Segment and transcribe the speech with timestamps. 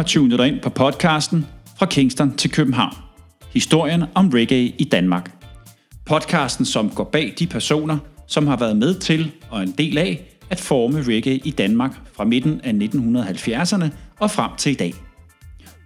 [0.00, 1.46] Har tunet dig ind på podcasten
[1.78, 2.94] Fra Kingston til København.
[3.52, 5.32] Historien om reggae i Danmark.
[6.06, 10.38] Podcasten, som går bag de personer, som har været med til og en del af
[10.50, 13.84] at forme reggae i Danmark fra midten af 1970'erne
[14.20, 14.94] og frem til i dag.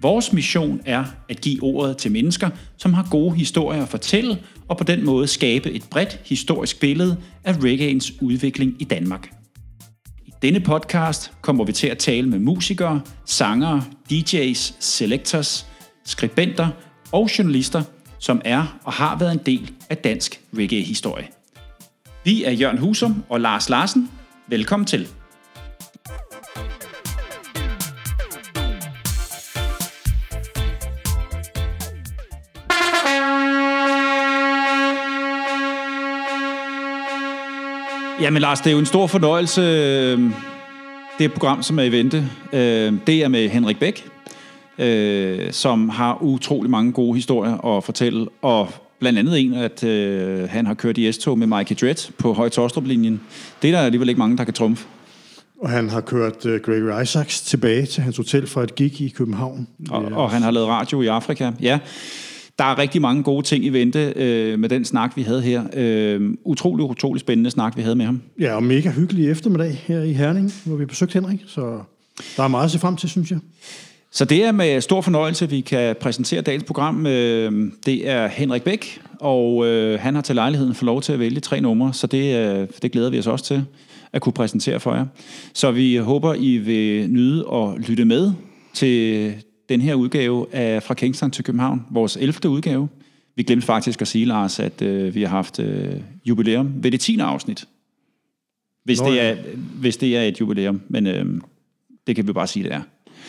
[0.03, 4.39] Vores mission er at give ordet til mennesker, som har gode historier at fortælle,
[4.69, 9.34] og på den måde skabe et bredt historisk billede af reggaeens udvikling i Danmark.
[10.45, 15.67] Denne podcast kommer vi til at tale med musikere, sangere, DJ's, selectors,
[16.05, 16.69] skribenter
[17.13, 17.83] og journalister,
[18.19, 21.29] som er og har været en del af dansk reggae-historie.
[22.25, 24.11] Vi er Jørgen Husum og Lars Larsen.
[24.47, 25.09] Velkommen til.
[38.21, 40.31] Jamen Lars, det er jo en stor fornøjelse, øh,
[41.19, 42.29] det program, som er i vente.
[42.53, 44.05] Øh, det er med Henrik Bæk,
[44.79, 49.81] øh, som har utrolig mange gode historier at fortælle, og blandt andet en, at
[50.51, 52.51] han har kørt i S-tog med Mikey Dredd på Høje
[52.83, 53.21] linjen
[53.63, 54.87] Det er der alligevel ikke mange, der kan trumfe.
[55.61, 59.69] Og han har kørt Gregory Isaacs tilbage til hans hotel fra et gig i København.
[59.91, 61.79] Og, og han har lavet radio i Afrika, ja.
[62.59, 65.63] Der er rigtig mange gode ting i vente øh, med den snak, vi havde her.
[65.77, 68.23] Øh, utrolig, utrolig spændende snak, vi havde med ham.
[68.41, 71.41] Ja, og mega hyggelig eftermiddag her i Herning, hvor vi besøgte Henrik.
[71.47, 71.81] Så
[72.37, 73.39] der er meget at se frem til, synes jeg.
[74.11, 77.07] Så det er med stor fornøjelse, vi kan præsentere dagens program.
[77.07, 81.19] Øh, det er Henrik Bæk, og øh, han har til lejligheden fået lov til at
[81.19, 83.65] vælge tre numre, så det, det glæder vi os også til
[84.13, 85.07] at kunne præsentere for jer.
[85.55, 88.33] Så vi håber, I vil nyde og lytte med
[88.75, 89.35] til
[89.69, 92.51] den her udgave af Fra Kingston til København, vores 11.
[92.51, 92.89] udgave.
[93.37, 97.01] Vi glemte faktisk at sige, Lars, at øh, vi har haft øh, jubilæum ved det
[97.01, 97.19] 10.
[97.19, 97.65] afsnit.
[98.85, 99.37] Hvis, Nå, det er,
[99.81, 101.41] hvis det er et jubilæum, men øh,
[102.07, 102.83] det kan vi bare sige, det er.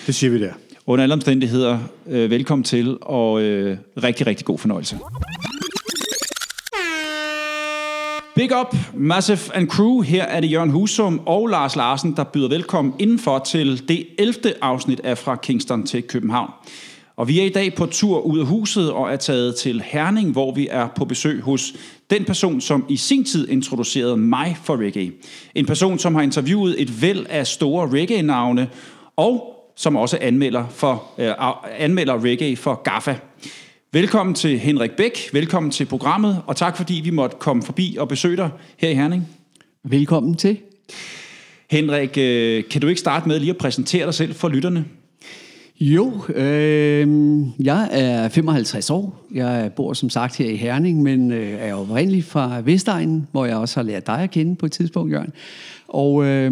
[0.06, 0.54] Det siger vi der.
[0.86, 4.98] Under alle omstændigheder, øh, velkommen til, og øh, rigtig, rigtig god fornøjelse.
[8.36, 10.02] Big up, Massive and Crew.
[10.02, 14.36] Her er det Jørgen Husum og Lars Larsen, der byder velkommen indenfor til det 11.
[14.62, 16.52] afsnit af Fra Kingston til København.
[17.16, 20.32] Og vi er i dag på tur ud af huset og er taget til Herning,
[20.32, 21.74] hvor vi er på besøg hos
[22.10, 25.12] den person, som i sin tid introducerede mig for reggae.
[25.56, 28.70] En person, som har interviewet et væld af store reggae-navne,
[29.16, 31.32] og som også anmelder, for, øh,
[31.80, 33.16] anmelder reggae for GAFFA.
[33.96, 38.08] Velkommen til Henrik Bæk, velkommen til programmet, og tak fordi vi måtte komme forbi og
[38.08, 39.28] besøge dig her i Herning.
[39.84, 40.58] Velkommen til.
[41.70, 44.86] Henrik, øh, kan du ikke starte med lige at præsentere dig selv for lytterne?
[45.80, 47.08] Jo, øh,
[47.60, 49.28] jeg er 55 år.
[49.34, 53.58] Jeg bor som sagt her i Herning, men øh, er oprindelig fra Vestegnen, hvor jeg
[53.58, 55.34] også har lært dig at kende på et tidspunkt, Jørgen.
[55.88, 56.52] Og øh,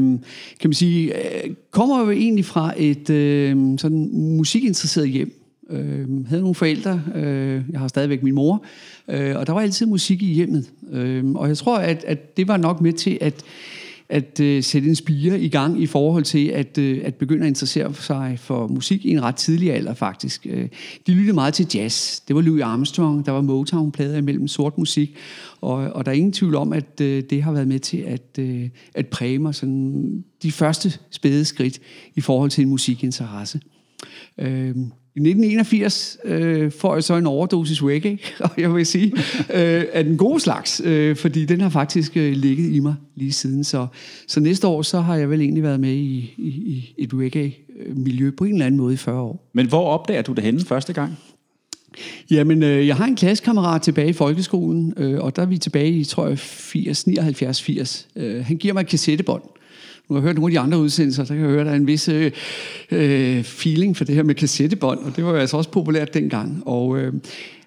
[0.60, 5.43] kan man sige, øh, kommer jo egentlig fra et øh, sådan musikinteresseret hjem.
[5.70, 8.66] Øh, havde nogle forældre, øh, jeg har stadigvæk min mor,
[9.08, 10.70] øh, og der var altid musik i hjemmet.
[10.92, 13.44] Øh, og jeg tror, at, at det var nok med til at,
[14.10, 17.48] at øh, sætte en spire i gang i forhold til at, øh, at begynde at
[17.48, 20.48] interessere sig for musik i en ret tidlig alder faktisk.
[20.50, 20.68] Øh,
[21.08, 22.20] de lyttede meget til jazz.
[22.28, 25.16] Det var Louis Armstrong, der var Motown-plader imellem sort musik,
[25.62, 28.40] og, og der er ingen tvivl om, at øh, det har været med til at,
[28.40, 31.80] øh, at præge mig sådan de første spæde skridt
[32.16, 33.60] i forhold til en musikinteresse.
[34.38, 34.76] Øh,
[35.16, 39.14] i 1981 øh, får jeg så en overdosis reggae, og jeg vil sige,
[39.54, 43.32] øh, at den gode slags, øh, fordi den har faktisk øh, ligget i mig lige
[43.32, 43.64] siden.
[43.64, 43.88] Så,
[44.28, 48.32] så næste år, så har jeg vel egentlig været med i, i, i et reggae-miljø
[48.38, 49.50] på en eller anden måde i 40 år.
[49.54, 51.18] Men hvor opdager du det henne første gang?
[52.32, 55.92] Jamen, øh, jeg har en klassekammerat tilbage i folkeskolen, øh, og der er vi tilbage
[55.92, 58.08] i, tror jeg, 80, 79, 80.
[58.16, 59.44] Øh, han giver mig et kassettebånd.
[60.10, 61.72] Nu har jeg hørt nogle af de andre udsendelser, så kan jeg høre, at der
[61.72, 62.32] er en vis øh,
[62.92, 66.64] øh feeling for det her med kassettebånd, og det var altså også populært dengang.
[66.66, 67.14] Og øh,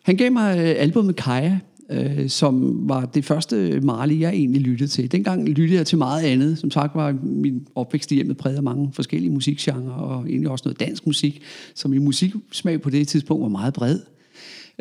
[0.02, 1.58] han gav mig øh, albumet Kaja,
[1.90, 5.12] øh, som var det første Marley, jeg egentlig lyttede til.
[5.12, 6.58] Dengang lyttede jeg til meget andet.
[6.58, 10.62] Som sagt var min opvækst i hjemmet præget af mange forskellige musikgenre, og egentlig også
[10.64, 11.42] noget dansk musik,
[11.74, 13.98] som min musiksmag på det tidspunkt var meget bred.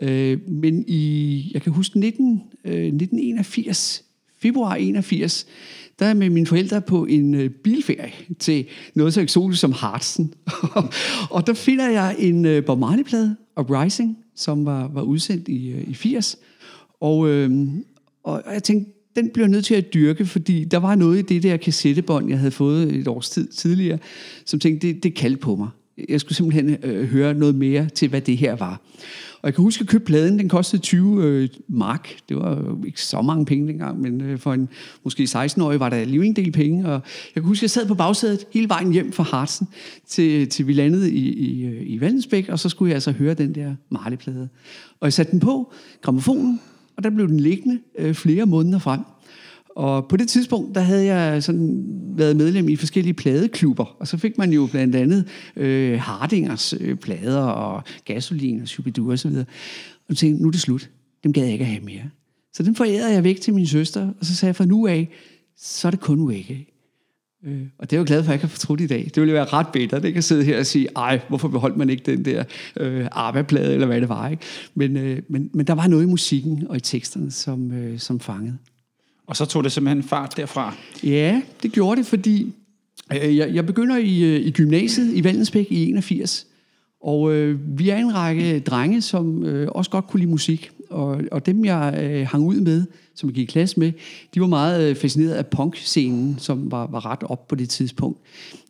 [0.02, 4.04] Øh, men i, jeg kan huske 19, øh, 1981,
[4.42, 5.46] februar 81,
[6.00, 8.66] der er jeg med mine forældre på en øh, bilferie til
[8.96, 10.34] noget så eksotisk som Hartsen.
[11.36, 15.90] og der finder jeg en øh, Bob Marley-plade, Uprising, som var, var udsendt i, øh,
[15.90, 16.38] i 80.
[17.02, 17.68] Og, øh,
[18.24, 21.44] og jeg tænkte, den bliver nødt til at dyrke, fordi der var noget i det
[21.44, 23.98] der kassettebånd, jeg havde fået et års tid tidligere,
[24.46, 25.70] som tænkte, det, det kaldte på mig.
[26.10, 28.82] Jeg skulle simpelthen øh, høre noget mere til, hvad det her var.
[29.46, 32.10] Og jeg kan huske, at købe pladen, den kostede 20 øh, mark.
[32.30, 34.70] Det var jo ikke så mange penge dengang, men øh, for en
[35.04, 36.86] måske 16-årig var der alligevel en del penge.
[36.86, 37.02] Og jeg
[37.34, 39.68] kan huske, at jeg sad på bagsædet hele vejen hjem fra Hartsen,
[40.08, 43.34] til, til vi landede i, i, øh, i Valdensbæk, og så skulle jeg altså høre
[43.34, 44.50] den der Marley-plade.
[45.00, 46.62] Og jeg satte den på, gramofonen,
[46.98, 49.00] og der blev den liggende øh, flere måneder frem.
[49.76, 51.84] Og på det tidspunkt, der havde jeg sådan
[52.18, 56.96] været medlem i forskellige pladeklubber, og så fik man jo blandt andet øh, Hardingers øh,
[56.96, 59.46] plader og Gasolin og Shubidoo og så videre.
[59.96, 60.90] Og jeg tænkte, nu er det slut.
[61.24, 62.10] Dem gad jeg ikke at have mere.
[62.54, 65.10] Så den forærede jeg væk til min søster, og så sagde jeg, fra nu af,
[65.58, 66.68] så er det kun Wake.
[67.46, 69.12] Øh, og det er jeg jo glad for, at jeg kan fortrudt i dag.
[69.16, 71.90] Det ville være ret bedre, det kan sidde her og sige, ej, hvorfor beholdt man
[71.90, 72.44] ikke den der
[72.78, 74.30] øh, ABBA-plade, eller hvad det var.
[74.30, 74.44] Ikke?
[74.76, 78.20] Men, øh, men, men der var noget i musikken og i teksterne, som, øh, som
[78.20, 78.58] fangede.
[79.28, 80.76] Og så tog det simpelthen fart derfra.
[81.04, 82.54] Ja, det gjorde det, fordi
[83.24, 86.48] øh, jeg, jeg begynder i, øh, i gymnasiet i Valdensbæk i 81.
[87.02, 90.72] Og øh, vi er en række drenge, som øh, også godt kunne lide musik.
[90.90, 92.86] Og, og dem, jeg øh, hang ud med,
[93.16, 93.92] som jeg gik i klasse med,
[94.34, 98.20] de var meget øh, fascineret af punk-scenen, som var, var ret op på det tidspunkt.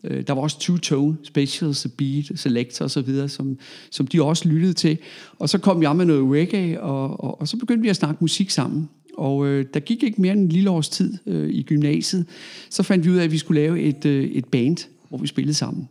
[0.03, 3.57] Øh, der var også Two Tone, Specials, Beat, Selector osv., som,
[3.91, 4.97] som de også lyttede til.
[5.39, 8.17] Og så kom jeg med noget reggae, og, og, og så begyndte vi at snakke
[8.21, 8.89] musik sammen.
[9.17, 12.25] Og øh, der gik ikke mere end en lille års tid øh, i gymnasiet.
[12.69, 14.77] Så fandt vi ud af, at vi skulle lave et, øh, et band,
[15.09, 15.87] hvor vi spillede sammen.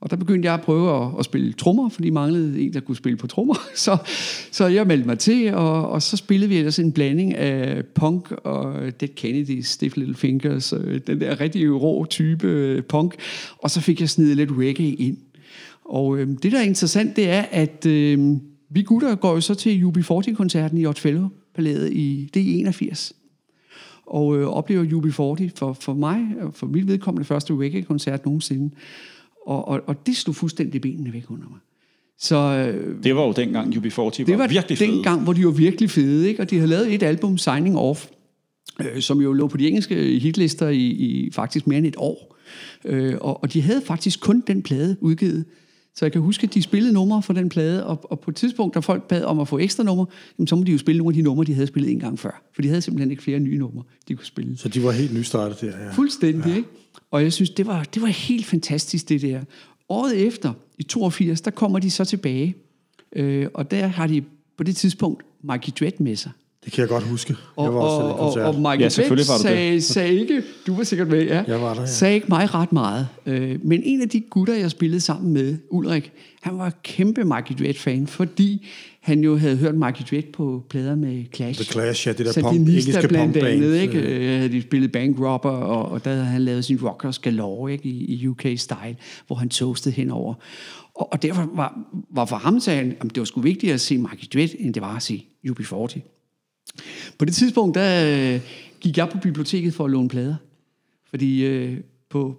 [0.00, 2.96] Og der begyndte jeg at prøve at, at spille trommer, fordi manglede en, der kunne
[2.96, 3.54] spille på trommer.
[3.74, 3.96] Så,
[4.50, 8.32] så jeg meldte mig til, og, og så spillede vi ellers en blanding af punk
[8.32, 13.14] og Dead Kennedys, Stiff Little Fingers, øh, den der rigtig rå type øh, punk.
[13.58, 15.16] Og så fik jeg snedet lidt reggae ind.
[15.84, 18.36] Og øh, det, der er interessant, det er, at øh,
[18.70, 23.12] vi gutter går jo så til UB40-koncerten i Otfellow palæet i D81.
[24.06, 28.70] Og øh, oplever UB40 for, for mig, og for mit vedkommende første reggae-koncert nogensinde.
[29.46, 31.58] Og, og, og det stod fuldstændig benene væk under mig.
[32.18, 34.90] Så, øh, det var jo dengang UB40 var, det var virkelig fede.
[34.90, 36.28] dengang, hvor de var virkelig fede.
[36.28, 36.42] Ikke?
[36.42, 38.06] Og de havde lavet et album, Signing Off,
[38.80, 42.36] øh, som jo lå på de engelske hitlister i, i faktisk mere end et år.
[42.84, 45.44] Øh, og, og de havde faktisk kun den plade udgivet.
[45.98, 48.36] Så jeg kan huske, at de spillede numre for den plade, og, og på et
[48.36, 50.06] tidspunkt, da folk bad om at få ekstra numre,
[50.38, 52.18] jamen, så må de jo spille nogle af de numre, de havde spillet en gang
[52.18, 52.42] før.
[52.54, 54.58] For de havde simpelthen ikke flere nye numre, de kunne spille.
[54.58, 55.90] Så de var helt nystartet der, ja.
[55.92, 56.56] Fuldstændig, ja.
[56.56, 56.68] ikke?
[57.10, 59.40] Og jeg synes, det var, det var helt fantastisk, det der.
[59.88, 62.54] Året efter, i 82, der kommer de så tilbage.
[63.16, 64.22] Øh, og der har de
[64.56, 66.30] på det tidspunkt Mikey Dredd med sig.
[66.68, 67.36] Det kan jeg godt huske.
[67.56, 71.08] Og, jeg var også og, og, og Michael ja, du sagde, ikke, du var sikkert
[71.08, 71.86] med, ja, jeg var der, ja.
[71.86, 73.08] sagde ikke mig ret meget.
[73.26, 77.58] Øh, men en af de gutter, jeg spillede sammen med, Ulrik, han var kæmpe Michael
[77.58, 78.66] Dredd-fan, fordi
[79.00, 81.60] han jo havde hørt Michael Dredd på plader med Clash.
[81.60, 83.98] The Clash, ja, det der punk, engelske blandt andet, ikke?
[83.98, 84.38] Øh.
[84.38, 87.88] Havde de spillet Bank Robber, og, og der havde han lavet sin Rockers Galore, ikke?
[87.88, 90.34] I, i UK-style, hvor han toastede henover.
[90.94, 91.78] Og, og derfor var,
[92.10, 94.74] var for ham, sagde han, at det var sgu vigtigt at se Michael Dredd, end
[94.74, 96.17] det var at se UB40.
[97.18, 98.40] På det tidspunkt, der øh,
[98.80, 100.36] gik jeg på biblioteket for at låne plader.
[101.10, 101.76] Fordi øh,
[102.10, 102.36] på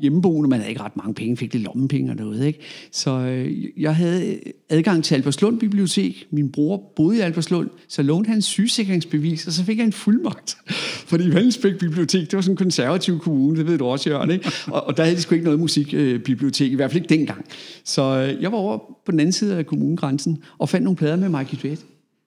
[0.00, 2.46] hjemmeboende, man havde ikke ret mange penge, fik lidt lommepenge og noget.
[2.46, 2.58] Ikke?
[2.92, 4.38] Så øh, jeg havde
[4.68, 6.26] adgang til Alberslund Bibliotek.
[6.30, 10.56] Min bror boede i Alberslund, så lånte han sygesikringsbevis, og så fik jeg en fuldmagt.
[11.10, 14.30] Fordi Vandensbæk Bibliotek, det var sådan en konservativ kommune, det ved du også, Jørgen.
[14.30, 14.52] Ikke?
[14.66, 17.44] Og, og der havde de sgu ikke noget musikbibliotek, øh, i hvert fald ikke dengang.
[17.84, 21.16] Så øh, jeg var over på den anden side af kommunegrænsen og fandt nogle plader
[21.16, 21.80] med Michael Dredd.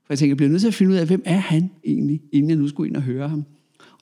[0.06, 2.22] For jeg tænker, jeg bliver nødt til at finde ud af, hvem er han egentlig,
[2.32, 3.46] inden jeg nu skulle ind og høre ham.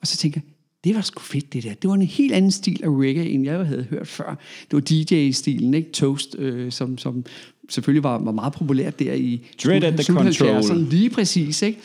[0.01, 0.51] Og så tænker jeg,
[0.83, 1.73] det var sgu fedt det der.
[1.73, 4.37] Det var en helt anden stil af reggae, end jeg havde hørt før.
[4.71, 5.91] Det var DJ-stilen, ikke?
[5.91, 7.25] Toast, øh, som, som
[7.69, 10.77] selvfølgelig var, var meget populært der i Dread at the control.
[10.77, 11.79] Lige præcis, ikke?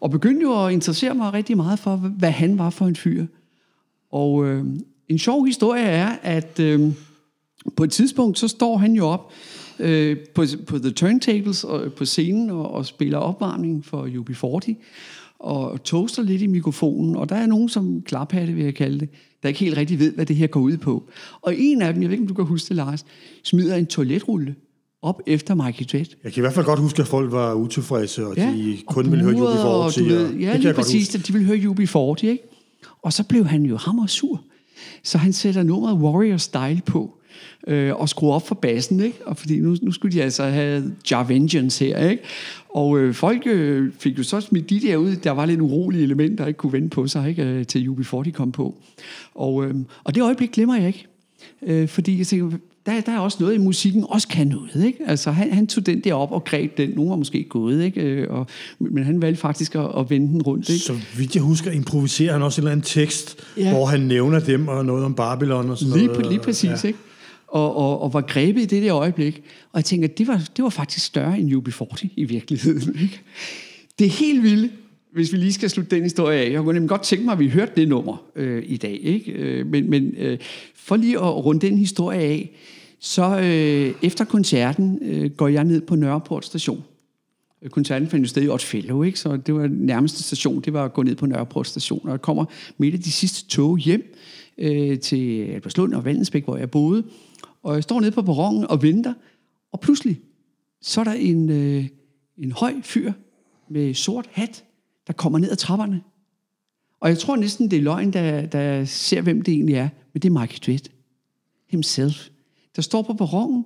[0.00, 3.26] Og begyndte jo at interessere mig rigtig meget for, hvad han var for en fyr.
[4.10, 4.64] Og øh,
[5.08, 6.92] en sjov historie er, at øh,
[7.76, 9.32] på et tidspunkt, så står han jo op
[9.78, 14.74] øh, på, på The Turntables og på scenen og, og spiller opvarmning for UB40
[15.38, 19.08] og toaster lidt i mikrofonen, og der er nogen som klaphatte, vil jeg kalde det,
[19.42, 21.08] der ikke helt rigtig ved, hvad det her går ud på.
[21.40, 23.06] Og en af dem, jeg ved ikke, om du kan huske det, Lars,
[23.42, 24.54] smider en toiletrulle
[25.02, 26.10] op efter Michael Dredd.
[26.24, 29.10] Jeg kan i hvert fald godt huske, at folk var utilfredse, og ja, de kun
[29.10, 29.66] ville høre UB40.
[29.66, 32.42] Og du ved, ja, lige præcis, at de ville høre UB40, ikke?
[33.02, 34.40] Og så blev han jo hammer sur.
[35.02, 37.18] Så han sætter nummeret Warrior Style på
[37.66, 39.18] øh, og skrue op for bassen, ikke?
[39.26, 42.22] Og fordi nu, nu skulle de altså have Jar Vengeance her, ikke?
[42.68, 46.02] Og øh, folk øh, fik jo så smidt de der ud, der var lidt urolige
[46.02, 47.42] elementer, der ikke kunne vende på sig, ikke?
[47.42, 48.74] Øh, til UB40 kom på.
[49.34, 51.06] Og, øh, og det øjeblik glemmer jeg ikke.
[51.62, 52.56] Øh, fordi jeg tænker,
[52.86, 54.84] der, der er også noget i musikken, også kan noget.
[54.86, 54.98] Ikke?
[55.06, 56.90] Altså, han, han tog den der op og greb den.
[56.90, 58.00] Nogle var måske gået, ikke?
[58.00, 58.46] Øh, og,
[58.78, 60.68] men han valgte faktisk at, at vende den rundt.
[60.68, 60.84] Ikke?
[60.84, 63.72] Så vidt jeg husker, improviserer han også en eller anden tekst, ja.
[63.72, 66.26] hvor han nævner dem og noget om Babylon og sådan lige, noget.
[66.26, 66.88] Lige præcis, ja.
[66.88, 66.98] ikke?
[67.54, 69.42] Og, og, og var grebet i det der øjeblik.
[69.72, 72.98] Og jeg tænker, det var, det var faktisk større end UB40 i virkeligheden.
[73.02, 73.20] Ikke?
[73.98, 74.72] Det er helt vildt,
[75.12, 76.52] hvis vi lige skal slutte den historie af.
[76.52, 79.00] Jeg kunne nemlig godt tænke mig, at vi hørte det nummer øh, i dag.
[79.02, 79.32] Ikke?
[79.32, 80.38] Øh, men men øh,
[80.74, 82.50] for lige at runde den historie af,
[83.00, 86.84] så øh, efter koncerten øh, går jeg ned på Nørreport station.
[87.62, 89.18] Øh, koncerten fandt jo sted i Otfellow, ikke?
[89.18, 92.00] så det var nærmeste station, det var at gå ned på Nørreport station.
[92.04, 92.44] Og jeg kommer
[92.78, 94.14] midt af de sidste tog hjem
[94.58, 97.04] øh, til Albertslund og Valdensbæk, hvor jeg boede.
[97.64, 99.14] Og jeg står nede på perronen og venter,
[99.72, 100.20] og pludselig,
[100.82, 101.86] så er der en, øh,
[102.38, 103.12] en høj fyr
[103.68, 104.64] med sort hat,
[105.06, 106.02] der kommer ned ad trapperne.
[107.00, 109.88] Og jeg tror næsten, det er løgn, der, der ser, hvem det egentlig er.
[110.12, 110.90] Men det er Michael Twitt.
[111.70, 112.28] Himself.
[112.76, 113.64] Der står på perronen.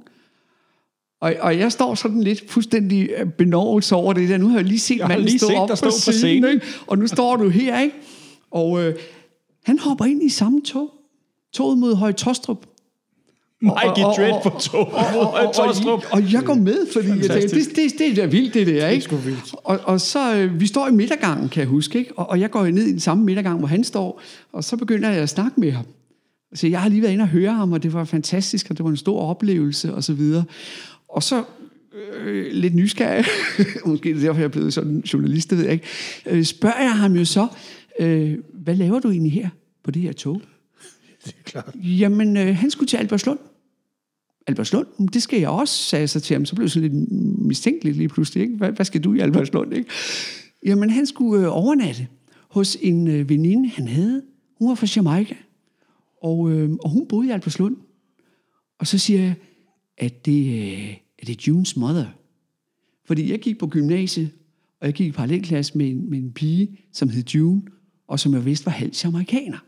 [1.21, 4.38] Og, og jeg står sådan lidt fuldstændig øh, benovet over det der.
[4.38, 6.50] Nu har jeg lige set manden stå op på, scenen, på scenen.
[6.50, 6.67] Ikke?
[6.87, 7.97] Og nu står du her, ikke?
[8.50, 8.95] Og øh,
[9.64, 10.95] han hopper ind i samme tog.
[11.52, 12.67] Toget mod Høje Tostrup.
[13.62, 14.93] Mikey Dread på tog.
[14.93, 15.55] Og, og,
[15.87, 18.88] og, og, jeg går med, fordi jeg tænker, det, det, det er vildt, det der,
[18.88, 19.05] ikke?
[19.05, 19.55] Det er vildt.
[19.65, 22.19] Og, og så, øh, vi står i midtergangen, kan jeg huske, ikke?
[22.19, 24.21] Og, og jeg går ned i den samme midtergang, hvor han står,
[24.53, 25.85] og så begynder jeg at snakke med ham.
[26.55, 28.85] Så jeg har lige været inde og høre ham, og det var fantastisk, og det
[28.85, 30.45] var en stor oplevelse, og så videre.
[31.09, 31.45] Og så
[31.95, 33.25] øh, lidt nysgerrig,
[33.87, 35.87] måske det er derfor, jeg er blevet sådan journalist, det ved jeg ikke,
[36.27, 37.47] øh, spørger jeg ham jo så,
[38.00, 39.49] øh, hvad laver du egentlig her
[39.85, 40.43] på det her tog?
[41.28, 41.75] Det er klart.
[41.75, 43.38] Jamen, øh, han skulle til Albertslund.
[44.47, 46.44] Albertslund, mm, det skal jeg også, sagde jeg så til ham.
[46.44, 48.42] Så blev jeg sådan lidt mistænkelig lige pludselig.
[48.42, 48.56] Ikke?
[48.56, 49.75] Hvad, hvad skal du i Albertslund?
[49.75, 49.90] Ikke?
[50.66, 52.06] Jamen, han skulle øh, overnatte
[52.49, 54.23] hos en øh, veninde, han havde.
[54.58, 55.35] Hun var fra Jamaica.
[56.23, 57.76] Og, øh, og hun boede i Albertslund.
[58.78, 59.35] Og så siger jeg,
[59.99, 62.06] at det, øh, er det Junes mother?
[63.04, 64.30] Fordi jeg gik på gymnasiet,
[64.80, 67.62] og jeg gik i parallelklasse med en, med en pige, som hed June,
[68.08, 69.58] og som jeg vidste var halvt amerikaner.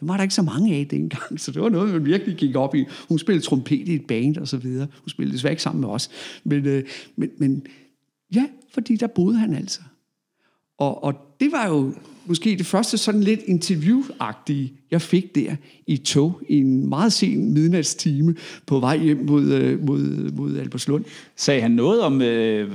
[0.00, 2.56] Det var der ikke så mange af dengang, så det var noget, man virkelig gik
[2.56, 2.84] op i.
[3.08, 4.86] Hun spillede trompet i et band og så videre.
[5.00, 6.10] Hun spillede desværre ikke sammen med os.
[6.44, 6.84] Men, øh,
[7.16, 7.66] men, men
[8.34, 9.80] ja, fordi der boede han altså.
[10.78, 11.94] Og, og det var jo
[12.26, 17.54] måske det første sådan lidt interviewagtige, jeg fik der i tog i en meget sen
[17.54, 18.34] midnatstime
[18.66, 21.04] på vej hjem mod, øh, mod, mod Albertslund.
[21.36, 22.74] Sagde han noget om øh,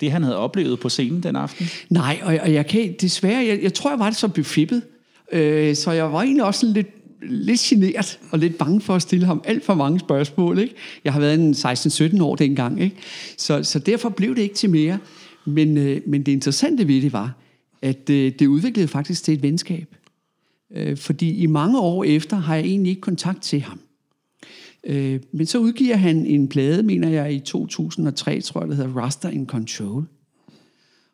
[0.00, 1.66] det, han havde oplevet på scenen den aften?
[1.90, 4.82] Nej, og, og jeg kan desværre, jeg, jeg tror, jeg var det så befippet,
[5.32, 6.88] øh, så jeg var egentlig også lidt
[7.26, 10.58] lidt generet og lidt bange for at stille ham alt for mange spørgsmål.
[10.58, 10.74] Ikke?
[11.04, 12.96] Jeg har været en 16-17 år dengang, ikke?
[13.36, 14.98] Så, så derfor blev det ikke til mere.
[15.46, 17.36] Men, øh, men det interessante ved det var,
[17.82, 19.94] at øh, det udviklede faktisk til et venskab.
[20.74, 23.80] Øh, fordi i mange år efter har jeg egentlig ikke kontakt til ham.
[24.86, 28.96] Øh, men så udgiver han en plade, mener jeg, i 2003, tror jeg, der hedder
[28.96, 30.04] Raster in Control.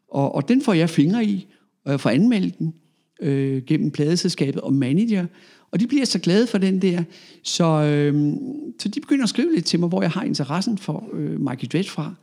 [0.08, 1.46] Og, og den får jeg fingre i,
[1.84, 2.74] og jeg får anmeldt den
[3.20, 5.26] øh, gennem pladeselskabet og manager.
[5.70, 7.02] Og de bliver så glade for den der.
[7.42, 8.34] Så, øh,
[8.78, 11.68] så de begynder at skrive lidt til mig, hvor jeg har interessen for øh, Michael
[11.68, 12.14] Dredd fra.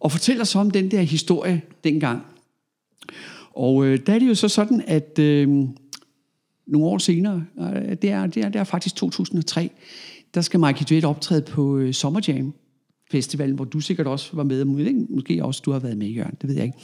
[0.00, 2.22] Og fortæller så om den der historie dengang.
[3.50, 5.48] Og øh, der er det jo så sådan, at øh,
[6.66, 9.70] nogle år senere, øh, det, er, det, er, det er faktisk 2003,
[10.34, 12.54] der skal Michael Dredd optræde på øh, Summer Jam
[13.10, 14.64] Festivalen, hvor du sikkert også var med,
[15.08, 16.78] måske også du har været med, Jørgen, det ved jeg ikke.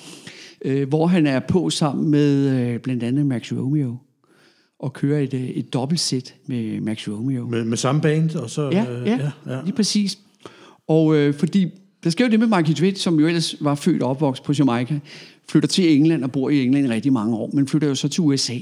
[0.65, 3.97] Øh, hvor han er på sammen med øh, blandt andet Max Romeo
[4.79, 7.47] og kører et, øh, et dobbeltsæt med Max Romeo.
[7.47, 8.71] Med, med samme band, og så...
[8.73, 9.63] Ja, øh, ja, ja, ja.
[9.65, 10.19] lige præcis.
[10.89, 11.67] Og øh, fordi,
[12.05, 14.53] der sker jo det med Michael Dwitt, som jo ellers var født og opvokset på
[14.53, 15.01] Jamaica,
[15.49, 18.09] flytter til England og bor i England i rigtig mange år, men flytter jo så
[18.09, 18.59] til USA.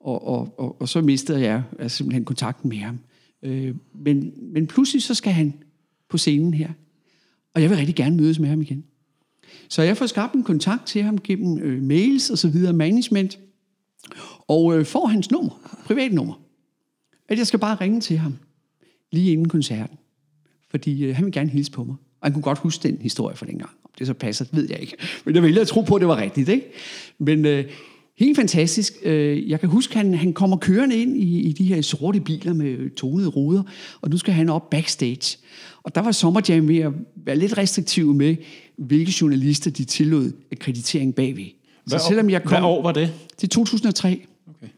[0.00, 2.98] Og, og, og, og så mistede jeg altså, simpelthen kontakten med ham.
[3.42, 5.54] Øh, men, men pludselig så skal han
[6.10, 6.68] på scenen her.
[7.54, 8.84] Og jeg vil rigtig gerne mødes med ham igen.
[9.74, 13.38] Så jeg får skabt en kontakt til ham gennem øh, mails og så videre, management,
[14.48, 15.50] og øh, får hans nummer,
[15.84, 16.34] privatnummer.
[17.28, 18.34] At jeg skal bare ringe til ham,
[19.12, 19.98] lige inden koncerten.
[20.70, 21.96] Fordi øh, han vil gerne hilse på mig.
[22.20, 23.70] Og han kunne godt huske den historie fra dengang.
[23.84, 24.96] Om det så passer, ved jeg ikke.
[25.24, 26.48] Men jeg vil at tro på, at det var rigtigt.
[26.48, 26.66] Ikke?
[27.18, 27.64] Men øh,
[28.18, 28.92] helt fantastisk.
[29.02, 32.20] Øh, jeg kan huske, at han, han kommer kørende ind i, i de her sorte
[32.20, 33.62] biler med øh, tonede ruder,
[34.00, 35.38] og nu skal han op backstage.
[35.82, 38.36] Og der var Sommerjam ved at være lidt restriktiv med,
[38.76, 41.44] hvilke journalister de tillod akkreditering bagved.
[41.84, 43.12] Hvad, så selvom jeg kom, hvad år var det?
[43.36, 44.26] Til 2003.
[44.48, 44.68] Okay.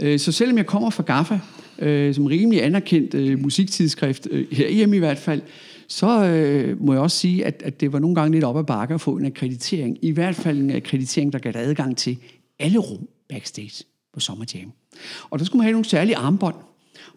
[0.00, 1.38] Øh, så selvom jeg kommer fra GAFFA,
[1.78, 5.42] øh, som rimelig anerkendt øh, musiktidsskrift, herhjemme i hvert fald,
[5.88, 8.64] så øh, må jeg også sige, at, at det var nogle gange lidt op ad
[8.64, 9.98] bakke at få en akkreditering.
[10.02, 12.18] I hvert fald en akkreditering, der gav adgang til
[12.58, 14.72] alle rum backstage på Sommerjam.
[15.30, 16.54] Og der skulle man have nogle særlige armbånd.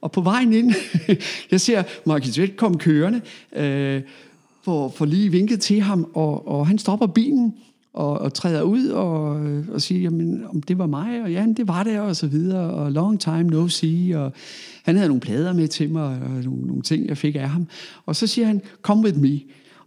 [0.01, 0.73] Og på vejen ind,
[1.51, 3.21] jeg ser Marcus Witt komme kørende,
[3.55, 4.01] øh,
[4.63, 7.53] for, for lige vinket til ham, og, og han stopper bilen,
[7.93, 9.21] og, og træder ud og,
[9.73, 12.69] og siger, jamen, om det var mig, og ja, det var det, og så videre,
[12.69, 14.33] og long time no see, og
[14.83, 17.67] han havde nogle plader med til mig, og nogle, nogle ting, jeg fik af ham.
[18.05, 19.39] Og så siger han, come with me.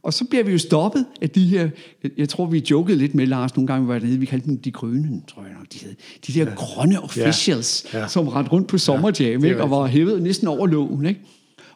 [0.02, 1.68] Og så bliver vi jo stoppet af de her,
[2.16, 4.58] jeg, tror, vi jokede lidt med Lars nogle gange, vi var dernede, vi kaldte dem
[4.58, 5.94] de grønne, tror jeg nok, de hed.
[6.26, 6.54] De der ja.
[6.56, 7.98] grønne officials, ja.
[7.98, 8.08] Ja.
[8.08, 11.06] som rendte rundt på sommerjam, ja, ikke, og var hævet næsten over lågen.
[11.06, 11.20] Ikke?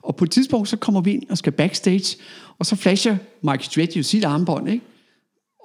[0.03, 2.17] Og på et tidspunkt, så kommer vi ind og skal backstage,
[2.59, 4.85] og så flasher Mike Stretch jo sit armbånd, ikke?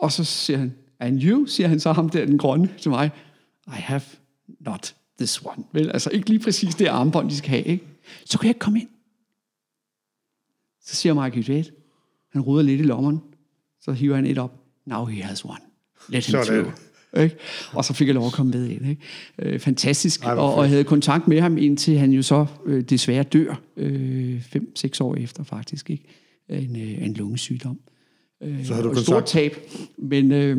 [0.02, 3.12] Og så siger han, and you, siger han så ham der, den grønne, til mig,
[3.68, 4.02] I have
[4.60, 5.64] not this one.
[5.72, 7.86] Vel, altså ikke lige præcis det armbånd, de skal have, ikke?
[8.26, 8.90] Så kan jeg ikke komme ind.
[10.86, 11.72] Så siger Michael Jade,
[12.32, 13.22] han ruder lidt i lommeren,
[13.82, 14.60] så hiver han et op.
[14.86, 15.60] Now he has one.
[16.10, 16.74] Let him through.
[17.18, 17.36] Ikke?
[17.74, 18.88] Og så fik jeg lov at komme med ind.
[18.88, 19.02] Ikke?
[19.40, 20.24] Øh, fantastisk.
[20.24, 23.52] Ej, og, og jeg havde kontakt med ham, indtil han jo så øh, desværre dør.
[23.52, 25.90] 5-6 øh, år efter faktisk.
[25.90, 26.04] Ikke?
[26.50, 27.80] En, øh, en lungesygdom.
[28.44, 29.06] Øh, så har du kontakt?
[29.06, 29.56] Stort tab.
[29.98, 30.58] Men, øh,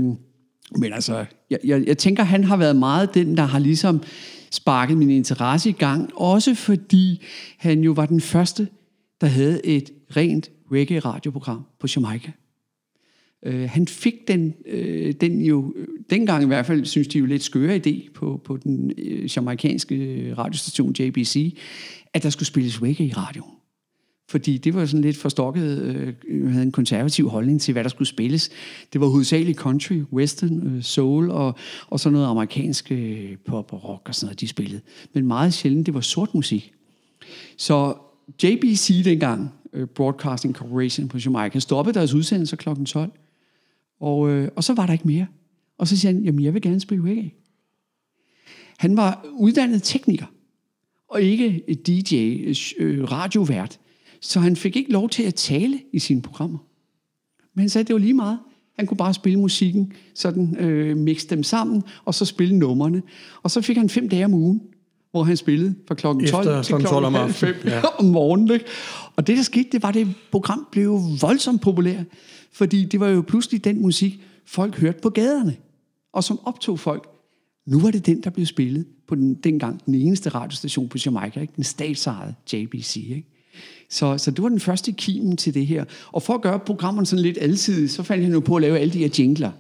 [0.76, 4.02] men altså, jeg, jeg, jeg tænker, han har været meget den, der har ligesom
[4.50, 6.10] sparket min interesse i gang.
[6.14, 7.22] Også fordi
[7.58, 8.68] han jo var den første,
[9.20, 12.32] der havde et rent reggae-radioprogram på Jamaica.
[13.46, 15.74] Øh, han fik den, øh, den jo,
[16.10, 20.34] dengang i hvert fald, synes de jo lidt skøre idé på, på den øh, jamaikanske
[20.38, 21.56] radiostation JBC,
[22.12, 23.54] at der skulle spilles reggae i radioen.
[24.28, 27.90] Fordi det var sådan lidt forstokket, øh, øh, havde en konservativ holdning til, hvad der
[27.90, 28.50] skulle spilles.
[28.92, 31.54] Det var hovedsageligt country, western, øh, soul og,
[31.86, 34.80] og sådan noget amerikansk øh, pop og rock og sådan noget, de spillede.
[35.12, 36.72] Men meget sjældent, det var sort musik.
[37.56, 37.94] Så
[38.42, 42.68] JBC dengang, øh, Broadcasting Corporation på Jamaica, stoppede deres udsendelse kl.
[42.86, 43.12] 12.
[44.00, 45.26] Og, øh, og så var der ikke mere.
[45.78, 47.30] Og så siger han, jamen jeg vil gerne spille reggae.
[48.78, 50.26] Han var uddannet tekniker,
[51.08, 52.14] og ikke DJ,
[52.46, 53.78] øh, øh, radiovært.
[54.24, 56.58] Så han fik ikke lov til at tale i sine programmer.
[57.54, 58.38] Men han sagde, at det var lige meget.
[58.78, 63.02] Han kunne bare spille musikken, sådan øh, mixe dem sammen, og så spille numrene.
[63.42, 64.62] Og så fik han fem dage om ugen,
[65.10, 67.82] hvor han spillede fra klokken 12 Efter til klokken 12 om, 5 ja.
[67.98, 68.50] om morgenen.
[68.50, 68.64] Ikke?
[69.16, 72.06] Og det, der skete, det var, at det program blev voldsomt populært.
[72.52, 75.56] Fordi det var jo pludselig den musik, folk hørte på gaderne,
[76.12, 77.08] og som optog folk.
[77.66, 81.40] Nu var det den, der blev spillet på den, dengang den eneste radiostation på Jamaica,
[81.40, 81.52] ikke?
[81.56, 82.96] den statsejede JBC.
[82.96, 83.34] Ikke?
[83.90, 85.84] Så, så det var den første kimen til det her.
[86.12, 88.78] Og for at gøre programmerne sådan lidt alsidige, så fandt han jo på at lave
[88.78, 89.50] alle de her jingler.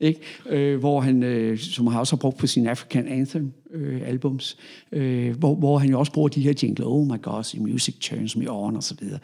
[0.00, 0.20] Ikke?
[0.48, 4.56] Øh, hvor han, øh, som han også har brugt på sin African Anthem øh, albums,
[4.92, 8.36] øh, hvor, hvor han jo også bruger de her jingler, oh my gosh, music turns
[8.36, 9.18] me on, og så videre.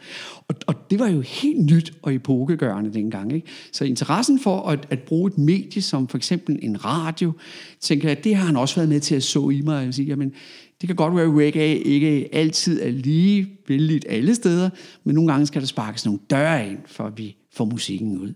[0.47, 3.33] Og, og det var jo helt nyt og epokegørende dengang.
[3.33, 3.47] Ikke?
[3.71, 7.33] Så interessen for at, at bruge et medie som for eksempel en radio,
[7.81, 10.07] tænker jeg, det har han også været med til at så i mig, og sige,
[10.07, 10.33] jamen,
[10.81, 14.69] det kan godt være, at reggae ikke altid er lige vældigt alle steder,
[15.03, 18.33] men nogle gange skal der sparkes nogle døre ind, for at vi får musikken ud.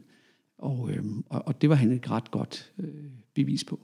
[0.58, 2.88] Og, øh, og, og det var han et ret godt øh,
[3.36, 3.80] bevis på.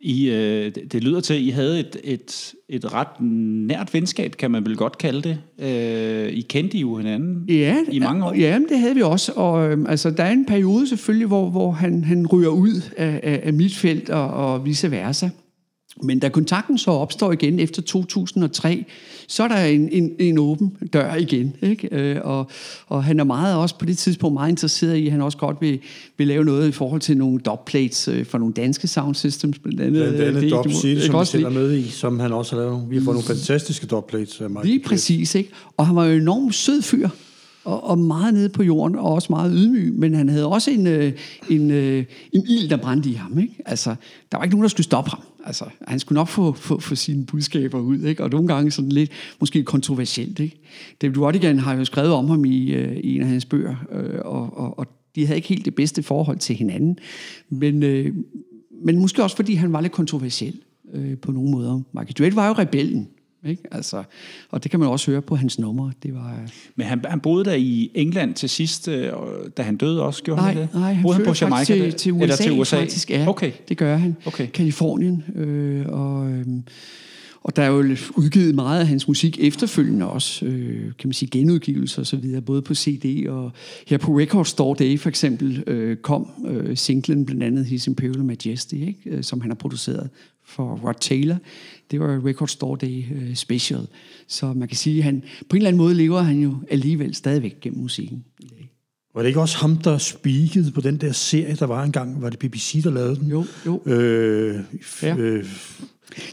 [0.00, 4.50] I, øh, det lyder til, at I havde et, et, et ret nært venskab, kan
[4.50, 5.38] man vel godt kalde det.
[5.58, 8.34] Øh, I kendte jo hinanden ja, i mange år.
[8.34, 9.32] Ja, det havde vi også.
[9.32, 13.20] Og øh, altså, der er en periode selvfølgelig, hvor, hvor han, han ryger ud af,
[13.22, 15.28] af, af mit felt og, og vice versa.
[16.02, 18.84] Men da kontakten så opstår igen efter 2003,
[19.28, 21.56] så er der en, en, en åben dør igen.
[21.62, 21.88] Ikke?
[21.92, 22.50] Øh, og,
[22.86, 25.56] og han er meget også på det tidspunkt meget interesseret i, at han også godt
[25.60, 25.78] vil,
[26.16, 29.58] vil lave noget i forhold til nogle dubplates øh, for nogle danske sound systems.
[29.58, 32.56] Blandt andet, blandt andet Dub City, som vi selv er med i, som han også
[32.56, 32.86] har lavet.
[32.90, 34.42] Vi har fået nogle fantastiske dubplates.
[34.64, 35.34] Lige præcis.
[35.34, 35.50] Ikke?
[35.76, 37.08] Og han var jo en enormt sød fyr
[37.66, 40.86] og, og meget nede på jorden, og også meget ydmyg, men han havde også en,
[40.86, 41.12] øh,
[41.50, 43.38] en, øh, en ild, der brændte i ham.
[43.38, 43.54] Ikke?
[43.66, 43.94] Altså,
[44.32, 45.20] der var ikke nogen, der skulle stoppe ham.
[45.44, 48.24] Altså, han skulle nok få, få, få sine budskaber ud, ikke?
[48.24, 50.40] og nogle gange sådan lidt måske kontroversielt.
[50.40, 50.60] Ikke?
[51.02, 54.20] David Rodigan har jo skrevet om ham i, øh, i en af hans bøger, øh,
[54.24, 56.98] og, og, og de havde ikke helt det bedste forhold til hinanden,
[57.50, 58.14] men, øh,
[58.84, 60.60] men måske også fordi han var lidt kontroversiel
[60.94, 61.80] øh, på nogle måder.
[61.92, 63.08] Michael Duet var jo rebellen,
[63.48, 63.62] ikke?
[63.70, 64.02] Altså,
[64.50, 65.92] og det kan man også høre på hans numre.
[66.02, 69.12] Det var, øh, Men han, han boede der i England til sidst, øh,
[69.56, 70.68] da han døde også, gjorde nej, han det?
[70.74, 73.10] Nej, han boede han på Jamaica, til, til USA, eller til USA faktisk.
[73.10, 73.52] Ja, okay.
[73.68, 74.16] det gør han.
[74.26, 74.46] Okay.
[74.46, 75.24] Kalifornien.
[75.34, 76.46] Øh, og, øh,
[77.46, 81.28] og der er jo udgivet meget af hans musik efterfølgende også, øh, kan man sige
[81.30, 83.52] genudgivelser og så videre, både på CD og
[83.86, 88.24] her på Record Store Day for eksempel øh, kom øh, singlen blandt andet His Imperial
[88.24, 89.00] Majesty, ikke?
[89.06, 90.10] Øh, som han har produceret
[90.44, 91.36] for Rod Taylor.
[91.90, 93.80] Det var Record Store Day uh, special.
[94.28, 97.14] Så man kan sige, at han, på en eller anden måde lever han jo alligevel
[97.14, 98.24] stadigvæk gennem musikken.
[99.14, 102.22] Var det ikke også ham, der speakede på den der serie, der var engang?
[102.22, 103.28] Var det BBC, der lavede den?
[103.28, 103.82] Jo, jo.
[103.86, 104.60] Øh,
[105.02, 105.16] ja.
[105.16, 105.44] øh,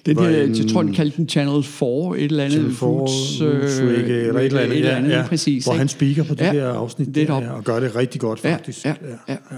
[0.05, 2.51] den der, en, jeg tror, den kaldte den Channel 4, et eller andet.
[2.51, 5.63] Channel 4, Foods, øh, eller et eller andet, et eller andet ja, ja, præcis.
[5.63, 5.79] Hvor ikke?
[5.79, 8.85] han speaker på det ja, der afsnit der, og gør det rigtig godt, faktisk.
[8.85, 9.37] Ja, ja, ja.
[9.51, 9.57] ja.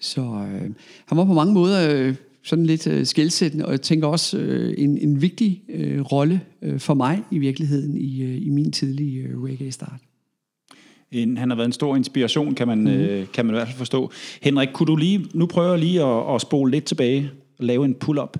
[0.00, 0.70] Så øh,
[1.06, 2.14] han var på mange måder øh,
[2.46, 6.80] sådan lidt øh, skældsættende, og jeg tænker også øh, en, en vigtig øh, rolle øh,
[6.80, 10.00] for mig i virkeligheden i, øh, i min tidlige øh, reggae-start.
[11.12, 12.86] En, han har været en stor inspiration, kan man, mm.
[12.86, 14.10] øh, kan man i hvert fald forstå.
[14.42, 17.84] Henrik, kunne du lige, nu prøver jeg lige at, at spole lidt tilbage og lave
[17.84, 18.36] en pull-up.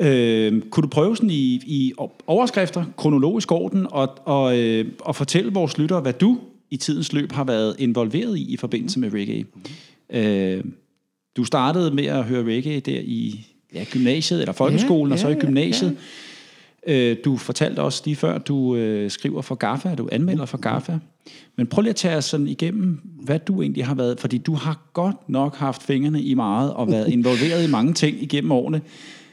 [0.00, 1.92] Øh, kunne du prøve sådan i, i
[2.26, 6.38] overskrifter, kronologisk orden, og, og, øh, og fortælle vores lyttere, hvad du
[6.70, 9.44] i tidens løb har været involveret i i forbindelse med reggae?
[9.54, 10.16] Mm.
[10.18, 10.64] Øh,
[11.40, 15.18] du startede med at høre reggae der i ja, gymnasiet, eller folkeskolen, ja, ja, og
[15.18, 15.96] så i gymnasiet.
[16.86, 17.10] Ja.
[17.10, 20.58] Øh, du fortalte også lige før, at du øh, skriver for GAFA, du anmelder for
[20.58, 20.98] GAFA.
[21.56, 24.54] Men prøv lige at tage os sådan igennem, hvad du egentlig har været, fordi du
[24.54, 28.80] har godt nok haft fingrene i meget, og været involveret i mange ting igennem årene.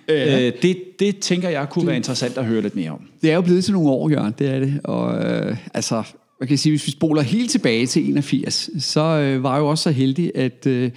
[0.09, 0.47] Ja.
[0.47, 3.01] Øh, det, det tænker jeg kunne det, være interessant at høre lidt mere om.
[3.21, 4.81] Det er jo blevet til nogle år, Jørgen, det er det.
[4.83, 6.03] Og øh, altså,
[6.39, 9.67] man kan sige, hvis vi spoler helt tilbage til 81, så øh, var jeg jo
[9.67, 10.91] også så heldig, at øh,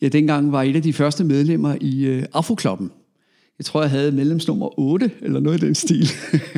[0.00, 2.90] jeg dengang var et af de første medlemmer i øh, Afroklubben.
[3.58, 6.08] Jeg tror, jeg havde medlemsnummer 8, eller noget i den stil.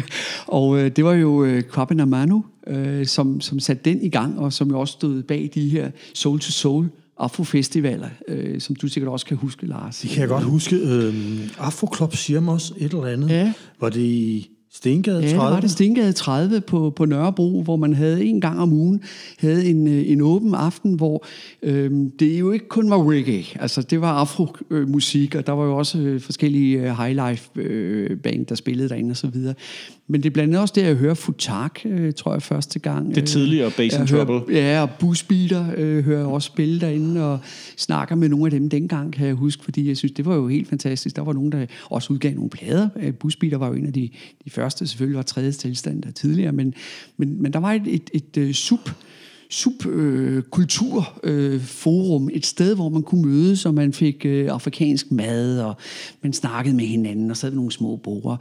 [0.47, 4.39] og øh, det var jo øh, Kwabena Manu, øh, som, som satte den i gang,
[4.39, 8.89] og som jo også stod bag de her Soul to Soul Afrofestivaler, øh, som du
[8.89, 9.99] sikkert også kan huske, Lars.
[9.99, 10.77] Det kan jeg godt huske.
[10.77, 11.15] Øh,
[11.59, 13.31] Afroklub siger mig også et eller andet.
[13.31, 13.53] Ja.
[13.81, 15.43] Var det i Stengade 30?
[15.43, 19.03] Ja, var det Stengade 30 på, på Nørrebro, hvor man havde en gang om ugen
[19.39, 21.25] havde en, øh, en åben aften, hvor
[21.63, 25.77] øh, det jo ikke kun var reggae, altså det var afromusik, og der var jo
[25.77, 29.55] også øh, forskellige øh, highlife øh, band, der spillede derinde og så videre.
[30.07, 33.15] Men det er blandt andet også det, jeg hører Futak, øh, tror jeg, første gang.
[33.15, 34.55] Det tidligere Bass and Trouble.
[34.55, 37.39] Hører, ja, og Busbeater øh, hører jeg også spille derinde, og
[37.77, 40.49] snakker med nogle af dem dengang, kan jeg huske, fordi jeg synes, det var jo
[40.49, 41.17] helt fantastisk.
[41.17, 42.89] Der var nogen, der også udgav nogle plader.
[43.01, 44.11] Øh, Busbeater var jo en af de,
[44.45, 46.75] de første, selvfølgelig var tredje tilstand der tidligere, men,
[47.17, 48.91] men, men der var et, et, et, et sub
[49.55, 55.61] subkulturforum, øh, øh, et sted, hvor man kunne mødes, og man fik øh, afrikansk mad,
[55.61, 55.77] og
[56.23, 58.37] man snakkede med hinanden, og sad ved nogle små borer.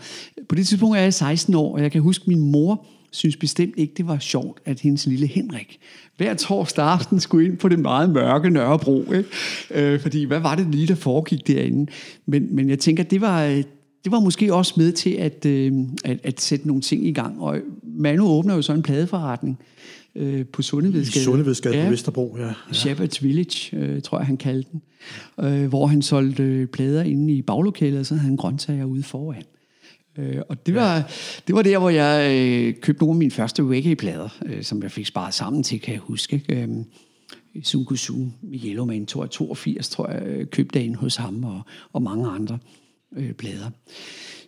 [0.49, 3.37] På det tidspunkt er jeg 16 år, og jeg kan huske, at min mor synes
[3.37, 5.79] bestemt ikke, det var sjovt, at hendes lille Henrik
[6.17, 9.11] hver torsdag aften skulle ind på det meget mørke Nørrebro.
[9.11, 9.29] Ikke?
[9.71, 11.91] Øh, fordi hvad var det lige, der foregik derinde?
[12.25, 13.63] Men, men jeg tænker, det var, øh,
[14.03, 15.73] det var måske også med til at, øh,
[16.05, 17.41] at, at sætte nogle ting i gang.
[17.41, 19.59] Og Manu åbner jo så en pladeforretning
[20.15, 21.21] øh, på Sundevedsgade.
[21.21, 21.83] I Sundevedsgade ja.
[21.85, 22.47] på Vesterbro, ja.
[22.47, 22.53] ja.
[22.71, 24.81] Shepherd's Village, øh, tror jeg, han kaldte den.
[25.39, 29.03] Øh, hvor han solgte øh, plader inde i baglokalet, og så havde han grøntsager ude
[29.03, 29.43] foran.
[30.17, 31.03] Øh, og det var, ja.
[31.47, 34.91] det var der, hvor jeg øh, købte nogle af mine første reggae-plader, øh, som jeg
[34.91, 36.43] fik sparet sammen til, kan jeg huske.
[36.49, 36.67] Øh,
[37.63, 41.61] Sunkusu med Yellowman 82, tror jeg, øh, købte ind hos ham og,
[41.93, 42.59] og mange andre
[43.15, 43.69] øh, plader.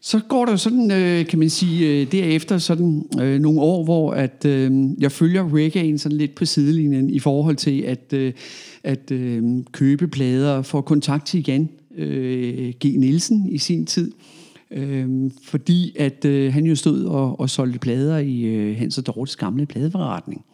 [0.05, 4.11] Så går der sådan, øh, kan man sige, øh, derefter sådan øh, nogle år, hvor
[4.11, 8.33] at øh, jeg følger reggae'en sådan lidt på sidelinjen i forhold til at, øh,
[8.83, 12.85] at øh, købe plader for kontakt til Jan øh, G.
[12.85, 14.11] Nielsen i sin tid.
[14.71, 19.05] Øh, fordi at øh, han jo stod og, og solgte plader i øh, Hans og
[19.05, 20.45] Dortes gamle pladeforretning.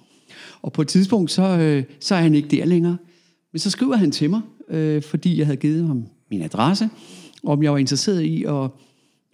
[0.61, 2.97] Og på et tidspunkt, så, øh, så er han ikke der længere.
[3.51, 6.89] Men så skriver han til mig, øh, fordi jeg havde givet ham min adresse,
[7.43, 8.69] om jeg var interesseret i at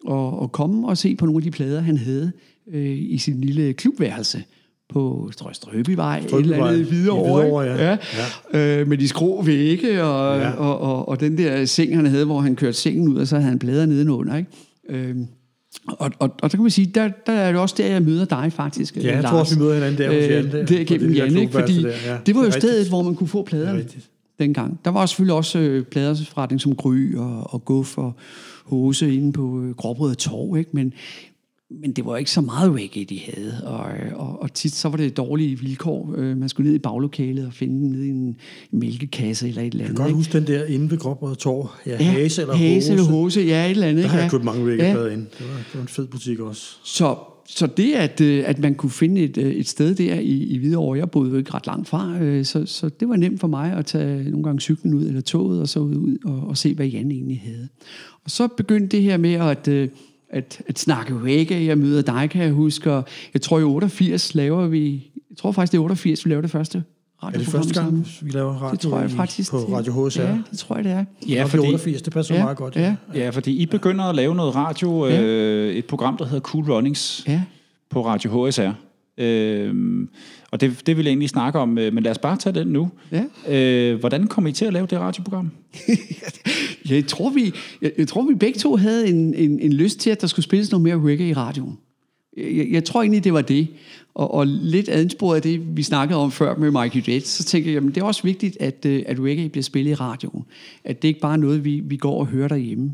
[0.07, 2.31] og, og komme og se på nogle af de plader, han havde
[2.73, 4.43] øh, i sin lille klubværelse
[4.89, 7.85] på Strøbyvej, et eller andet videre ja.
[7.85, 7.97] ja.
[8.53, 8.79] ja.
[8.79, 10.51] Øh, med de skrå vægge og, ja.
[10.51, 13.35] og, og, og den der seng, han havde, hvor han kørte sengen ud, og så
[13.35, 14.37] havde han plader nedenunder.
[14.37, 14.49] Ikke?
[14.89, 15.15] Øh,
[15.87, 18.25] og, og, og der kan man sige, der, der er det også der, jeg møder
[18.25, 19.31] dig faktisk, Ja, jeg Lars.
[19.31, 20.51] tror også, vi møder hinanden der hos Jan.
[20.51, 21.51] Der, øh, der gennem Jan, ikke?
[21.51, 22.17] Fordi der, ja.
[22.25, 23.85] det var jo stedet, hvor man kunne få pladerne
[24.39, 24.79] dengang.
[24.85, 28.13] Der var selvfølgelig også øh, pladersforretning som Gry og, og Guff og
[28.67, 30.71] hose inde på øh, Gråbrød og Torv, ikke?
[30.73, 30.93] Men,
[31.81, 33.61] men det var ikke så meget reggae, de havde.
[33.63, 36.13] Og, og, og tit så var det dårlige vilkår.
[36.17, 38.35] Øh, man skulle ned i baglokalet og finde dem ned i en
[38.71, 39.89] mælkekasse eller et eller andet.
[39.89, 41.69] Jeg kan godt huske den der inde ved Gråbrød og Torv.
[41.85, 42.91] Ja, ja, hase eller hose.
[42.91, 44.03] eller hose, ja, et eller andet.
[44.03, 45.13] Der har jeg købt mange reggae ja.
[45.13, 45.21] ind.
[45.21, 46.77] Det var, det var en fed butik også.
[46.83, 47.15] Så,
[47.49, 50.57] så det, at, øh, at man kunne finde et, øh, et sted der i, i
[50.57, 53.47] Hvidovre, jeg boede jo ikke ret langt fra, øh, så, så det var nemt for
[53.47, 56.57] mig at tage nogle gange cyklen ud, eller toget, og så ud, ud og, og
[56.57, 57.67] se, hvad Jan egentlig havde.
[58.23, 59.89] Og så begyndte det her med at, øh,
[60.29, 61.65] at, at snakke reggae.
[61.65, 62.91] Jeg møder dig, kan jeg huske.
[62.91, 65.11] Og jeg tror, i 88 laver vi...
[65.29, 66.83] Jeg tror faktisk, det er 88, vi laver det første
[67.23, 70.21] er det første gang, vi laver radio det tror jeg faktisk, på Radio HSR?
[70.21, 71.05] Ja, det tror jeg, det er.
[71.27, 72.75] Ja, fordi, 88, det passer ja, meget godt.
[72.75, 72.95] Ja.
[73.13, 73.19] Ja.
[73.19, 75.21] ja, fordi I begynder at lave noget radio, ja.
[75.21, 77.41] øh, et program, der hedder Cool Runnings ja.
[77.89, 78.71] på Radio HSR.
[79.17, 79.73] Øh,
[80.51, 82.67] og det, det vil jeg egentlig snakke om, øh, men lad os bare tage den
[82.67, 82.89] nu.
[83.11, 83.23] Ja.
[83.91, 85.51] Øh, hvordan kom I til at lave det radioprogram?
[86.89, 90.09] jeg, tror, vi, jeg, jeg tror, vi begge to havde en, en, en lyst til,
[90.09, 91.77] at der skulle spilles noget mere reggae i radioen.
[92.37, 93.67] jeg, jeg tror egentlig, det var det.
[94.17, 97.69] Og, og lidt adsporet af det, vi snakkede om før med Mikey J, så tænker
[97.69, 100.43] jeg, jamen, det er også vigtigt, at, øh, at reggae bliver spillet i radioen.
[100.83, 102.93] At det ikke bare er noget, vi, vi går og hører derhjemme.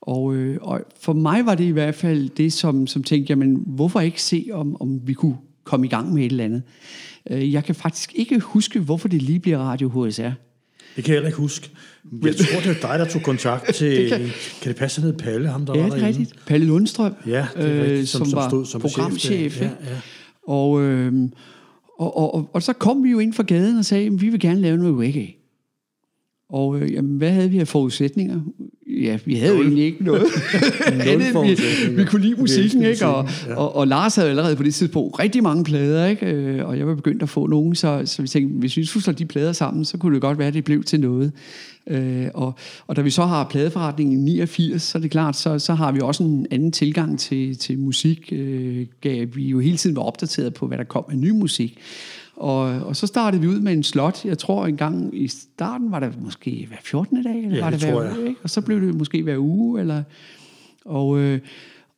[0.00, 3.62] Og, øh, og for mig var det i hvert fald det, som, som tænkte, jamen,
[3.66, 6.62] hvorfor ikke se, om, om vi kunne komme i gang med et eller andet.
[7.30, 10.20] Øh, jeg kan faktisk ikke huske, hvorfor det lige bliver Radio HSR.
[10.96, 11.70] Det kan jeg heller ikke huske.
[12.24, 13.90] Jeg tror, det var dig, der tog kontakt til...
[13.96, 14.20] det kan...
[14.62, 16.18] kan det passe, at hed Palle, ham der ja, var det er derinde?
[16.20, 16.46] rigtigt.
[16.46, 19.52] Palle Lundstrøm, Ja, det er rigtigt, øh, som- som, som var stod som programchef.
[19.52, 19.60] chef?
[19.60, 19.96] Ja, ja.
[20.50, 21.12] Og, øh,
[21.98, 24.28] og, og, og, og så kom vi jo ind fra gaden og sagde, at vi
[24.28, 25.39] vil gerne lave noget reggae.
[26.50, 28.40] Og øh, jamen, hvad havde vi af forudsætninger?
[28.86, 30.26] Ja, vi havde jo egentlig ikke noget.
[30.86, 33.06] Andet, vi, vi kunne lide musikken, ikke?
[33.06, 33.54] Og, ja.
[33.54, 36.26] og, og Lars havde allerede på det tidspunkt rigtig mange plader, ikke?
[36.26, 39.02] Øh, Og jeg var begyndt at få nogen, så, så vi tænkte, hvis vi skulle
[39.02, 41.32] slå de plader sammen, så kunne det godt være, at det blev til noget.
[41.86, 42.54] Øh, og,
[42.86, 45.92] og da vi så har pladeforretningen i 89, så er det klart, så, så har
[45.92, 48.32] vi også en anden tilgang til, til musik.
[48.32, 51.78] Øh, gav vi jo hele tiden var opdateret på, hvad der kom af ny musik.
[52.40, 54.24] Og, og så startede vi ud med en slot.
[54.24, 57.22] Jeg tror en gang i starten var det måske hver 14.
[57.22, 58.40] dag, eller Ja, var det, det hver uge, ikke?
[58.42, 60.02] Og så blev det måske hver uge, eller...
[60.84, 61.40] Og, øh,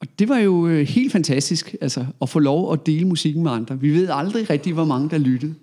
[0.00, 3.50] og det var jo øh, helt fantastisk, altså, at få lov at dele musikken med
[3.50, 3.80] andre.
[3.80, 5.54] Vi ved aldrig rigtig, hvor mange der lyttede.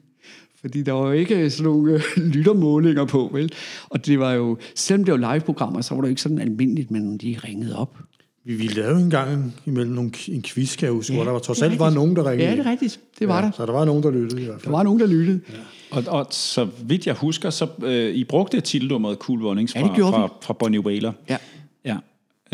[0.62, 2.02] Fordi der var jo ikke sådan nogle øh,
[2.34, 3.54] lyttermålinger på, vel?
[3.90, 6.92] Og det var jo, selvom det var live-programmer, så var det jo ikke sådan almindeligt,
[6.92, 7.98] men de ringede op.
[8.44, 11.40] Vi, vi lavede en gang imellem nogle, en quiz, kan jeg huske, hvor der var
[11.40, 12.50] trods alt var nogen, der ringede.
[12.50, 13.00] Ja, det er rigtigt.
[13.20, 13.52] Det var ja, der.
[13.52, 14.72] Så der var nogen, der lyttede i hvert Der fald.
[14.72, 15.42] var nogen, der lyttede.
[15.50, 15.98] Ja.
[15.98, 19.96] Og, og så vidt jeg husker, så øh, I brugte titelnummeret Cool Runnings Ja, fra,
[19.96, 21.12] gjorde fra, fra Bonnie Whaler.
[21.30, 21.38] Ja.
[21.86, 21.98] ja.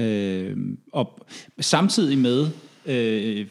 [0.03, 0.57] Øh,
[0.93, 1.19] og
[1.59, 2.47] samtidig med,
[2.85, 3.45] øh,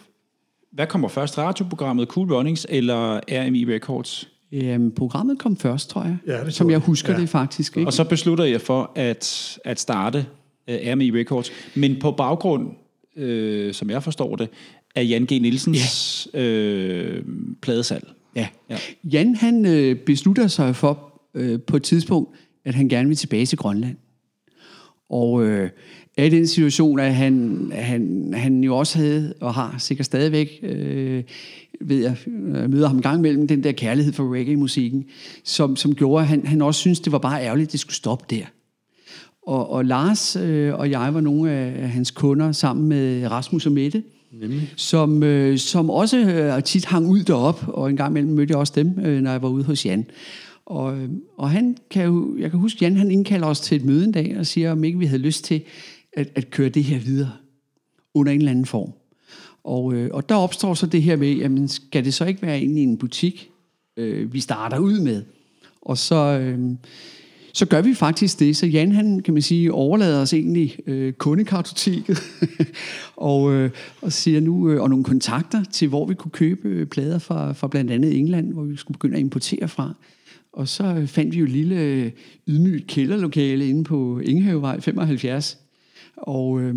[0.72, 4.28] hvad kommer først, radioprogrammet Cool Runnings eller RMI Records?
[4.52, 6.16] Øhm, programmet kom først, tror jeg.
[6.26, 6.78] Ja, det som jeg.
[6.78, 7.20] husker Ja.
[7.20, 7.76] det faktisk.
[7.76, 7.88] Ikke?
[7.88, 10.26] Og så beslutter jeg for at, at starte
[10.68, 12.68] øh, RMI Records, men på baggrund,
[13.16, 14.48] øh, som jeg forstår det,
[14.94, 15.30] af Jan G.
[15.30, 16.40] Nielsens ja.
[16.40, 17.24] øh,
[17.62, 18.08] pladesalg.
[18.36, 18.48] Ja.
[18.70, 18.76] Ja.
[19.04, 23.46] Jan han øh, beslutter sig for øh, på et tidspunkt, at han gerne vil tilbage
[23.46, 23.96] til Grønland.
[25.08, 25.70] Og øh,
[26.16, 30.48] er i den situation, at han, han, han jo også havde, og har sikkert stadigvæk,
[30.62, 31.22] øh,
[31.80, 32.16] ved jeg,
[32.54, 35.04] jeg møder ham en gang imellem, den der kærlighed for reggae-musikken,
[35.44, 37.94] som, som gjorde, at han, han også synes det var bare ærgerligt, at det skulle
[37.94, 38.44] stoppe der.
[39.46, 43.72] Og, og Lars øh, og jeg var nogle af hans kunder sammen med Rasmus og
[43.72, 44.02] Mette,
[44.76, 48.58] som, øh, som også øh, tit hang ud derop, og en gang imellem mødte jeg
[48.58, 50.06] også dem, øh, når jeg var ude hos Jan.
[50.66, 53.84] Og, øh, og han kan jo, jeg kan huske, Jan han indkalder os til et
[53.84, 55.62] møde en dag og siger, om ikke vi havde lyst til
[56.12, 57.30] at, at køre det her videre
[58.14, 58.92] under en eller anden form.
[59.64, 62.60] Og, øh, og der opstår så det her med, jamen skal det så ikke være
[62.60, 63.50] inde i en butik,
[63.96, 65.22] øh, vi starter ud med?
[65.82, 66.58] Og så, øh,
[67.54, 68.56] så gør vi faktisk det.
[68.56, 72.18] Så Jan, han kan man sige, overlader os egentlig øh, kundekartoteket,
[73.16, 73.70] og, øh,
[74.02, 77.52] og siger nu, øh, og nogle kontakter til, hvor vi kunne købe øh, plader fra,
[77.52, 79.94] fra blandt andet England, hvor vi skulle begynde at importere fra.
[80.52, 82.10] Og så øh, fandt vi jo et lille øh,
[82.48, 85.58] ydmygt kælderlokale inde på Ingehavevej 75.
[86.16, 86.74] Og øh,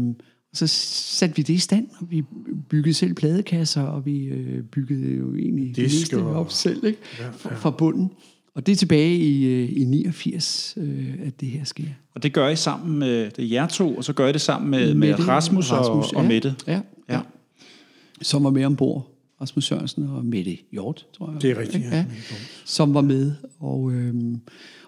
[0.53, 2.23] så satte vi det i stand, og vi
[2.69, 6.85] byggede selv pladekasser, og vi øh, byggede jo egentlig det Disk meste og- op selv,
[6.85, 6.99] ikke?
[7.33, 8.11] Fra, fra bunden.
[8.57, 11.83] Og det er tilbage i, øh, i 89, øh, at det her sker.
[12.15, 14.41] Og det gør I sammen med det er jer to, og så gør I det
[14.41, 16.27] sammen med, med Mette- Rasmus, Rasmus og, og ja.
[16.27, 16.55] Mette.
[16.67, 16.81] Ja, ja.
[17.15, 17.19] Ja.
[18.21, 19.11] Som var med ombord.
[19.41, 21.41] Rasmus Sørensen og Mette Hjort, tror jeg.
[21.41, 21.97] Det er rigtigt, ja.
[21.97, 22.05] ja.
[22.65, 23.31] Som var med.
[23.59, 24.39] Og, øhm,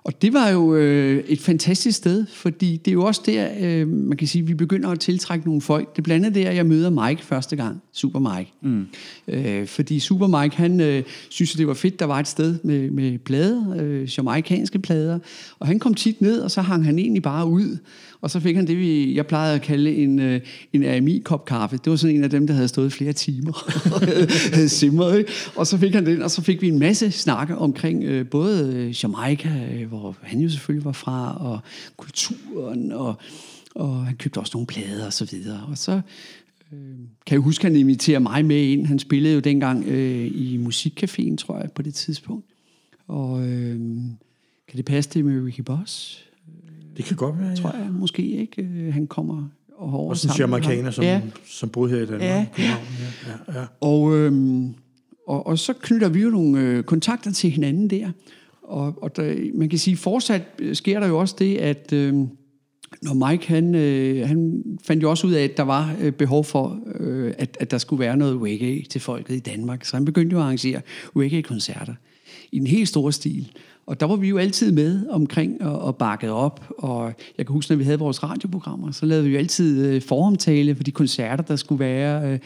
[0.04, 3.88] og det var jo øh, et fantastisk sted, fordi det er jo også der, øh,
[3.88, 5.92] man kan sige, vi begynder at tiltrække nogle folk.
[5.92, 8.54] Det er blandt andet der, jeg møder Mike første gang, Super Mike.
[8.62, 8.88] Mm.
[9.28, 12.92] Øh, fordi Super Mike, han øh, synes, det var fedt, der var et sted med,
[12.92, 15.20] med plader, øh, jamaikanske plader.
[15.60, 17.78] Og han kom tit ned, og så hang han egentlig bare ud.
[18.22, 20.42] Og så fik han det, vi, jeg plejede at kalde en, øh,
[20.74, 21.78] en AMI-kop kaffe.
[21.78, 23.52] Det var sådan en af dem, der havde stået flere timer
[23.94, 25.18] og havde- simret.
[25.18, 25.32] Ikke?
[25.56, 28.74] Og så fik han den, og så fik vi en masse snakke omkring øh, både
[28.76, 31.60] øh, Jamaica, øh, hvor han jo selvfølgelig var fra, og
[31.98, 33.16] kulturen, og,
[33.76, 35.66] og han købte også nogle plader og så videre.
[35.68, 35.92] Og så
[36.74, 36.80] øh,
[37.26, 38.86] kan jeg huske, at han inviterer mig med ind.
[38.86, 42.46] Han spillede jo dengang øh, i Musikcaféen, tror jeg, på det tidspunkt.
[43.08, 43.76] Og øh,
[44.68, 46.26] kan det passe det med Ricky Boss?
[47.00, 47.56] Det kan godt være, ja.
[47.56, 48.62] tror jeg måske ikke.
[48.62, 52.22] Øh, Han kommer over Også en jamaikaner, som, Ja, som boede her i Danmark.
[52.22, 52.48] Ja.
[52.58, 52.76] Ja,
[53.60, 53.66] ja.
[53.82, 54.74] og, øhm,
[55.28, 58.12] og, og så knytter vi jo nogle øh, kontakter til hinanden der.
[58.64, 62.14] Og, og der, man kan sige, fortsat øh, sker der jo også det, at øh,
[63.02, 66.44] når Mike, han, øh, han fandt jo også ud af, at der var øh, behov
[66.46, 69.86] for, øh, at, at der skulle være noget reggae til folket i Danmark.
[69.86, 70.82] Så han begyndte jo at arrangere
[71.16, 71.94] reggae-koncerter
[72.52, 73.52] i en helt stor stil.
[73.90, 76.66] Og der var vi jo altid med omkring og, og bakket op.
[76.78, 80.02] Og jeg kan huske, når vi havde vores radioprogrammer, så lavede vi jo altid øh,
[80.02, 82.32] foromtale for de koncerter, der skulle være.
[82.32, 82.40] Øh,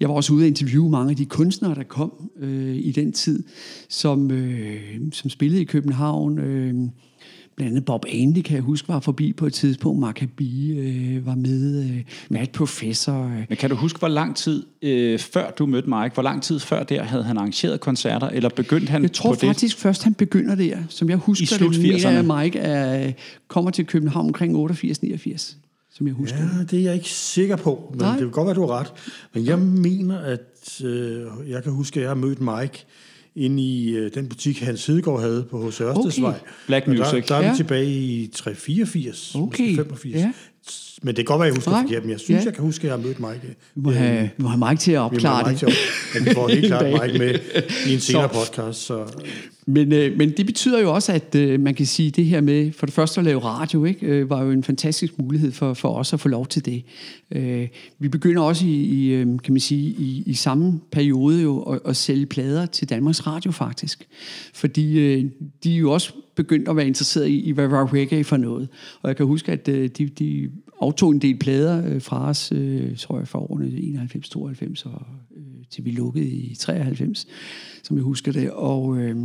[0.00, 3.12] jeg var også ude at interviewe mange af de kunstnere, der kom øh, i den
[3.12, 3.44] tid,
[3.88, 4.80] som, øh,
[5.12, 6.38] som spillede i København.
[6.38, 6.74] Øh,
[7.56, 10.00] Blandt andet Bob Andy, kan jeg huske, var forbi på et tidspunkt.
[10.00, 11.84] Maccabi øh, var med.
[11.84, 13.24] Øh, Matt Professor.
[13.24, 13.44] Øh.
[13.48, 16.58] Men kan du huske, hvor lang tid øh, før du mødte Mike, hvor lang tid
[16.60, 19.82] før der havde han arrangeret koncerter, eller begyndte han Jeg tror på faktisk det?
[19.82, 20.76] først, han begynder der.
[20.88, 22.08] Som jeg husker I slut det, mener 80'erne.
[22.08, 23.12] jeg, Mike er,
[23.48, 25.54] kommer til København omkring 88-89,
[25.94, 26.38] som jeg husker.
[26.38, 28.06] Ja, det er jeg ikke sikker på, men Nej.
[28.08, 28.16] Nej.
[28.16, 28.92] det kan godt være, du har ret.
[29.34, 32.84] Men jeg mener, at øh, jeg kan huske, at jeg har mødt Mike
[33.36, 35.80] inde i øh, den butik, Hans Hedegaard havde på H.C.
[35.80, 36.30] Ørstedsvej.
[36.30, 36.40] Okay.
[36.66, 37.02] Black Music.
[37.02, 37.50] Der, der er Ja.
[37.50, 39.44] vi tilbage i 384, Okay.
[39.44, 40.14] måske 85.
[40.16, 40.32] Ja.
[41.04, 41.82] Men det kan godt være, jeg husker Nej.
[41.82, 42.44] forkert, men jeg synes, Ja.
[42.44, 43.56] jeg kan huske, at jeg har mødt Mike.
[43.74, 45.58] Vi må have, vi må have Mike til at Vi opklare have det.
[45.58, 45.72] Til at-
[46.14, 46.84] Men vi får helt klart.
[47.06, 47.34] Mike med
[47.88, 48.78] i en senere Så- podcast.
[48.86, 49.24] Så
[49.66, 52.72] Men, øh, men det betyder jo også, at øh, man kan sige, det her med
[52.72, 55.88] for det første at lave radio, ikke, øh, var jo en fantastisk mulighed for, for
[55.94, 56.82] os at få lov til det.
[57.30, 61.60] Øh, vi begynder også i, i øh, kan man sige, i, i samme periode jo
[61.62, 64.06] at, at sælge plader til Danmarks Radio faktisk.
[64.54, 65.24] Fordi øh,
[65.64, 68.68] de er jo også begyndt at være interesseret i, i hvad var reggae for noget.
[69.02, 70.48] Og jeg kan huske, at øh, de, de
[70.82, 75.02] aftog en del plader øh, fra os, øh, tror jeg, fra årene 91, 92 og
[75.36, 77.26] øh, til vi lukkede i 93,
[77.82, 78.50] som jeg husker det.
[78.50, 79.16] Og, øh,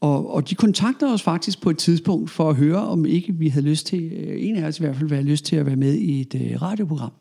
[0.00, 3.48] og, og de kontaktede os faktisk på et tidspunkt for at høre, om ikke vi
[3.48, 5.76] havde lyst til, øh, en af os i hvert fald, havde lyst til at være
[5.76, 7.12] med i et øh, radioprogram.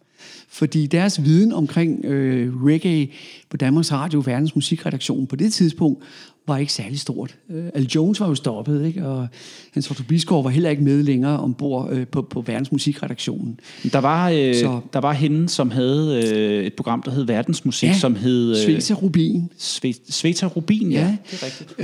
[0.50, 3.10] Fordi deres viden omkring øh, reggae
[3.50, 6.04] på Danmarks Radio, verdens musikredaktion på det tidspunkt,
[6.50, 7.36] var ikke særlig stort.
[7.50, 9.06] Øh, Al Jones var jo stoppet, ikke?
[9.08, 9.28] og
[9.74, 13.60] Hans Otto Bisgaard var heller ikke med længere ombord øh, på, på verdens musikredaktionen.
[13.94, 17.90] Der var, øh, Så- der var hende, som havde øh, et program, der hed Verdensmusik,
[17.90, 18.56] Ja, som hed...
[18.56, 19.50] Sveta Rubin.
[19.60, 21.00] Sve- Sveta Rubin, ja.
[21.00, 21.18] Ja.
[21.32, 21.80] Det er rigtigt.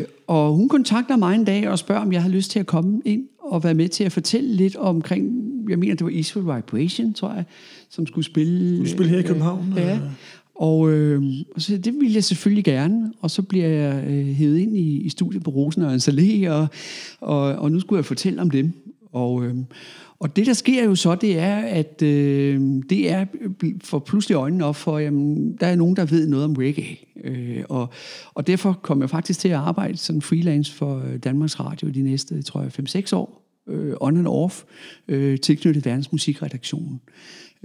[0.00, 2.66] Øh, og hun kontakter mig en dag og spørger, om jeg har lyst til at
[2.66, 5.32] komme ind og være med til at fortælle lidt omkring,
[5.68, 7.44] jeg mener, det var Israel Vibration, tror jeg,
[7.90, 8.76] som skulle spille...
[8.76, 9.98] Skulle spille her i København, Øh, ja.
[10.54, 11.22] Og, øh,
[11.54, 15.00] og så det ville jeg selvfølgelig gerne, og så bliver jeg øh, hævet ind i,
[15.00, 16.66] i studiet på Rosen og Salé, og,
[17.20, 18.72] og, og nu skulle jeg fortælle om dem.
[19.12, 19.54] Og, øh,
[20.18, 23.26] og det, der sker jo så, det er, at øh, det er
[23.82, 26.96] for pludselig øjnene op for, jamen, der er nogen, der ved noget om reggae.
[27.24, 27.88] Øh, og,
[28.34, 32.02] og derfor kom jeg faktisk til at arbejde som freelance for øh, Danmarks Radio de
[32.02, 32.70] næste, tror jeg,
[33.04, 33.40] 5-6 år.
[33.68, 34.62] Øh, on and off,
[35.08, 36.86] øh, tilknyttet verdensmusikredaktionen.
[36.86, 37.00] Musikredaktionen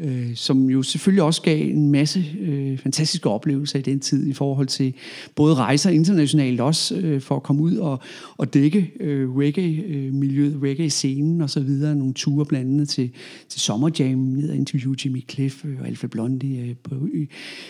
[0.03, 4.33] øh, som jo selvfølgelig også gav en masse øh, fantastiske oplevelser i den tid i
[4.33, 4.93] forhold til
[5.35, 7.99] både rejser internationalt også øh, for at komme ud og,
[8.37, 11.95] og dække øh, reggae-miljøet, reggae-scenen og så videre.
[11.95, 13.11] Nogle ture blandt andet til,
[13.49, 16.95] til Summer Jam, ned og interviewe Jimmy Cliff øh, og Alfa Blondie øh, på,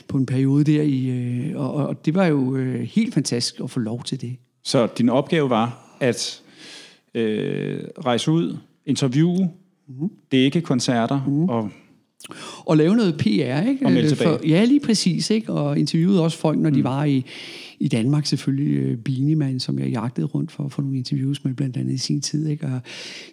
[0.07, 0.81] på en periode der.
[0.81, 4.35] I, øh, og, og det var jo øh, helt fantastisk at få lov til det.
[4.63, 6.41] Så din opgave var at
[7.15, 9.49] øh, rejse ud, interviewe,
[9.87, 10.09] mm-hmm.
[10.31, 11.49] dække koncerter mm-hmm.
[11.49, 11.69] og
[12.65, 13.85] Og lave noget PR, ikke?
[13.85, 14.37] Og melde Øh, tilbage.
[14.47, 15.51] ja, lige præcis, ikke?
[15.53, 17.25] Og interviewede også folk, når de var i,
[17.79, 21.53] i Danmark, selvfølgelig øh, Beanie som jeg jagtede rundt for at få nogle interviews med,
[21.53, 22.65] blandt andet i sin tid, ikke?
[22.65, 22.79] Og,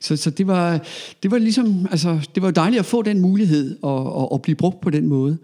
[0.00, 0.86] så så det, var,
[1.22, 4.56] det var ligesom, altså, det var dejligt at få den mulighed og, og, og blive
[4.56, 5.38] brugt på den måde.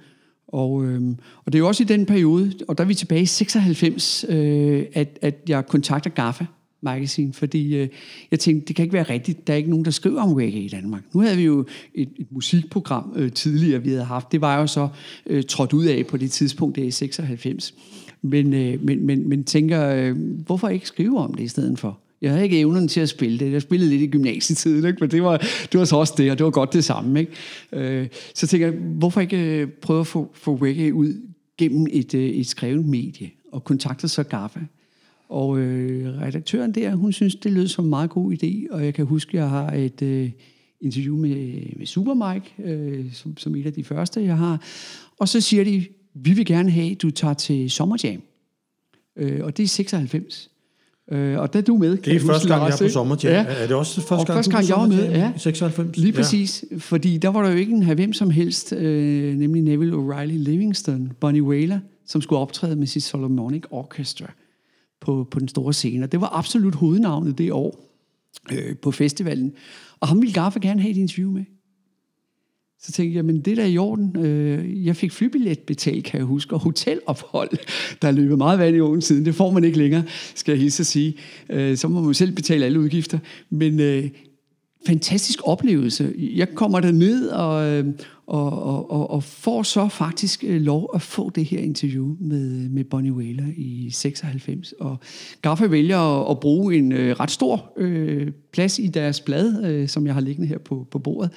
[0.49, 3.23] Og, øhm, og det er jo også i den periode, og der er vi tilbage
[3.23, 6.45] i 96, øh, at, at jeg kontakter GAFFA
[6.83, 7.89] Magazine, fordi øh,
[8.31, 10.63] jeg tænkte, det kan ikke være rigtigt, der er ikke nogen, der skriver om reggae
[10.63, 11.03] i Danmark.
[11.15, 14.33] Nu havde vi jo et, et musikprogram øh, tidligere, vi havde haft.
[14.33, 14.89] Det var jo så
[15.27, 17.75] øh, trådt ud af på det tidspunkt, det er i 96.
[18.23, 20.17] Men, øh, men, men, men tænker, øh,
[20.47, 21.99] hvorfor ikke skrive om det i stedet for?
[22.23, 23.53] Jeg havde ikke evnen til at spille det.
[23.53, 24.99] Jeg spillede lidt i gymnasietiden, ikke?
[25.01, 25.37] men det var,
[25.73, 27.21] det var så også det, og det var godt det samme.
[27.21, 27.33] Ikke?
[27.73, 31.15] Øh, så tænker jeg, hvorfor ikke øh, prøve at få, få reggae ud
[31.59, 34.61] gennem et, øh, et skrevet medie, og kontakte så GAFFA.
[35.33, 38.95] Og øh, redaktøren der, hun synes, det lød som en meget god idé, og jeg
[38.95, 40.31] kan huske, jeg har et øh,
[40.81, 41.37] interview med,
[41.77, 44.63] med Supermike, øh, som, som et af de første, jeg har.
[45.19, 48.23] Og så siger de, vi vil gerne have, at du tager til Sommerjam.
[49.17, 50.51] Øh, og det er 96.
[51.13, 51.97] Øh, og der er du med.
[51.97, 53.33] Det er første gang, jeg er på sommerjam.
[53.33, 53.45] Ja.
[53.49, 55.37] Er det også første Og gang, første du gang, på jeg var med, sommerjam ja.
[55.37, 55.97] i 96?
[55.97, 56.77] Lige præcis, ja.
[56.77, 61.13] fordi der var der jo ikke en hvem som helst, øh, nemlig Neville O'Reilly Livingston,
[61.21, 64.33] Bonnie Whaler, som skulle optræde med sit Solomonic Orchestra
[65.03, 66.05] på, på den store scene.
[66.05, 67.99] Og det var absolut hovednavnet det år
[68.53, 69.53] øh, på festivalen.
[70.01, 71.45] Og ham ville Gaffa gerne have et interview med.
[72.81, 74.25] Så tænkte jeg, men det der er i orden.
[74.25, 77.51] Øh, jeg fik flybillet betalt, kan jeg huske, og hotelophold.
[78.03, 79.25] Der er løbet meget vand i åen siden.
[79.25, 81.15] Det får man ikke længere, skal jeg hilse at sige.
[81.51, 83.19] Øh, så må man selv betale alle udgifter.
[83.51, 84.11] Men øh,
[84.87, 86.15] fantastisk oplevelse.
[86.19, 87.87] Jeg kommer der ned og, øh,
[88.27, 92.65] og, og, og, og får så faktisk øh, lov at få det her interview med,
[92.65, 94.73] øh, med Bonnie Whaler i 96.
[94.73, 94.99] Og
[95.43, 99.89] Gaffa vælger at, at bruge en øh, ret stor øh, plads i deres blad, øh,
[99.89, 101.31] som jeg har liggende her på, på bordet.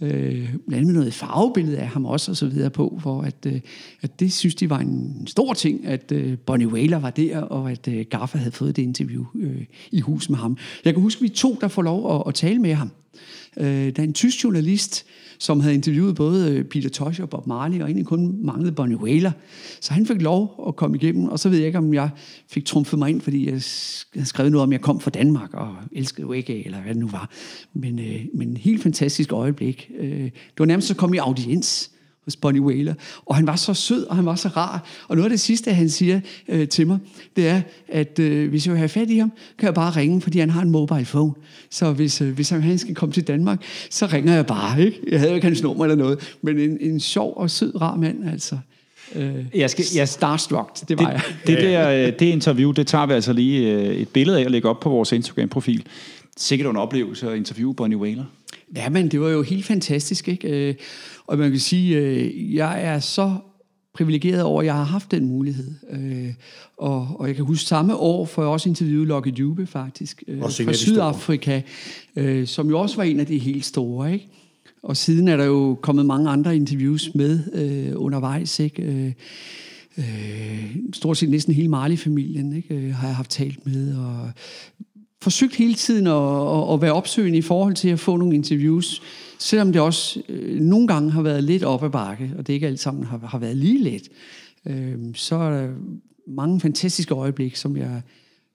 [0.00, 3.46] Øh, blandt andet med noget farvebillede af ham også, og så videre på, for at,
[3.46, 3.60] øh,
[4.02, 7.70] at det synes de var en stor ting, at øh, Bonnie Whaler var der, og
[7.70, 10.56] at øh, Gaffa havde fået det interview øh, i hus med ham.
[10.84, 12.90] Jeg kan huske, vi to, der får lov at, at tale med ham.
[13.56, 15.06] Øh, der er en tysk journalist,
[15.38, 18.96] som havde interviewet både øh, Peter Tosh og Bob Marley, og egentlig kun manglede Bonnie
[18.96, 19.32] Whaler.
[19.80, 22.10] Så han fik lov at komme igennem, og så ved jeg ikke, om jeg
[22.48, 23.62] fik trumfet mig ind, fordi jeg
[24.14, 27.00] havde skrevet noget om, at jeg kom fra Danmark og elskede reggae, eller hvad det
[27.00, 27.30] nu var.
[27.74, 29.90] Men, øh, men helt fantastisk øjeblik.
[29.98, 31.90] Øh, det var nærmest at komme i audiens
[32.28, 32.94] hos Bonnie Whaler.
[33.26, 34.88] Og han var så sød, og han var så rar.
[35.08, 36.98] Og noget af det sidste, han siger øh, til mig,
[37.36, 40.20] det er, at øh, hvis jeg vil have fat i ham, kan jeg bare ringe,
[40.20, 41.32] fordi han har en mobile phone.
[41.70, 44.82] Så hvis, øh, hvis han skal komme til Danmark, så ringer jeg bare.
[44.82, 45.00] Ikke?
[45.10, 46.36] Jeg havde jo ikke hans nummer eller noget.
[46.42, 48.58] Men en, en sjov og sød, rar mand, altså.
[49.14, 51.22] Øh, jeg skal, jeg starstruck, det var det, jeg.
[51.46, 54.50] Det, der, øh, det interview, det tager vi altså lige øh, et billede af og
[54.50, 55.86] lægger op på vores Instagram-profil.
[56.36, 58.24] Sikkert en oplevelse at interviewe Bonnie Whaler.
[58.76, 60.68] Ja, men det var jo helt fantastisk, ikke?
[60.68, 60.74] Øh,
[61.26, 63.36] og man kan sige, øh, jeg er så
[63.94, 65.74] privilegeret over, at jeg har haft den mulighed.
[65.90, 66.34] Øh,
[66.76, 70.72] og, og jeg kan huske samme år, får jeg også interviewet Lucky Dube faktisk, fra
[70.72, 71.60] Sydafrika,
[72.44, 74.28] som jo også var en af de helt store, ikke?
[74.82, 78.82] Og siden er der jo kommet mange andre interviews med øh, undervejs, ikke?
[78.82, 79.12] Øh,
[79.98, 82.92] øh, stort set næsten hele Marley-familien ikke?
[82.92, 84.30] har jeg haft talt med, og
[85.22, 89.02] forsøgt hele tiden at, at, at være opsøgende i forhold til at få nogle interviews,
[89.38, 92.66] selvom det også øh, nogle gange har været lidt op ad bakke, og det ikke
[92.66, 94.08] alt sammen har, har været lige let,
[94.66, 95.68] øh, så er der
[96.26, 98.02] mange fantastiske øjeblik, som jeg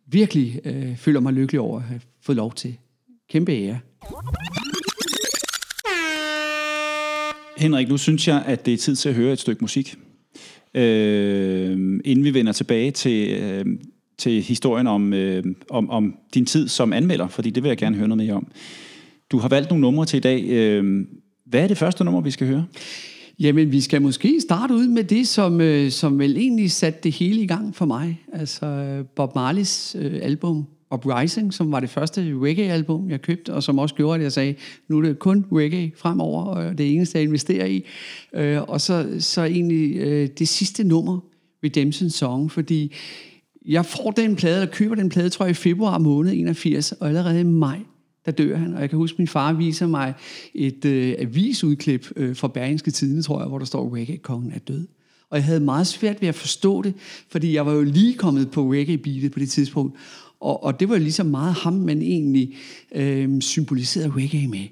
[0.07, 2.78] virkelig øh, føler mig lykkelig over at have fået lov til.
[3.30, 3.80] Kæmpe ære.
[7.57, 9.95] Henrik, nu synes jeg, at det er tid til at høre et stykke musik.
[10.74, 11.72] Øh,
[12.05, 13.66] inden vi vender tilbage til, øh,
[14.24, 17.95] til historien om, øh, om, om din tid som anmelder, fordi det vil jeg gerne
[17.95, 18.47] høre noget mere om.
[19.32, 20.43] Du har valgt nogle numre til i dag.
[20.43, 21.05] Øh,
[21.45, 22.65] hvad er det første nummer, vi skal høre?
[23.39, 27.11] Jamen, vi skal måske starte ud med det, som, øh, som vel egentlig satte det
[27.11, 28.21] hele i gang for mig.
[28.34, 33.63] Altså øh, Bob Marleys øh, album Uprising, som var det første reggae-album, jeg købte, og
[33.63, 34.55] som også gjorde, at jeg sagde,
[34.88, 37.84] nu er det kun reggae fremover, og det eneste, jeg investerer i.
[38.34, 41.19] Øh, og så, så egentlig øh, det sidste nummer,
[41.63, 42.93] Redemption Song, fordi
[43.66, 47.07] jeg får den plade, eller køber den plade, tror jeg, i februar måned 81, og
[47.07, 47.80] allerede i maj,
[48.26, 48.74] der dør han.
[48.74, 50.14] Og jeg kan huske, at min far viser mig
[50.53, 54.88] et øh, avisudklip øh, fra Bergenske Tidene, tror jeg, hvor der står, reggae-kongen er død.
[55.30, 56.93] Og jeg havde meget svært ved at forstå det,
[57.30, 59.97] fordi jeg var jo lige kommet på reggae-beatet på det tidspunkt.
[60.39, 62.55] Og, og det var jo ligesom meget ham, man egentlig
[62.95, 64.68] øh, symboliserede reggae med.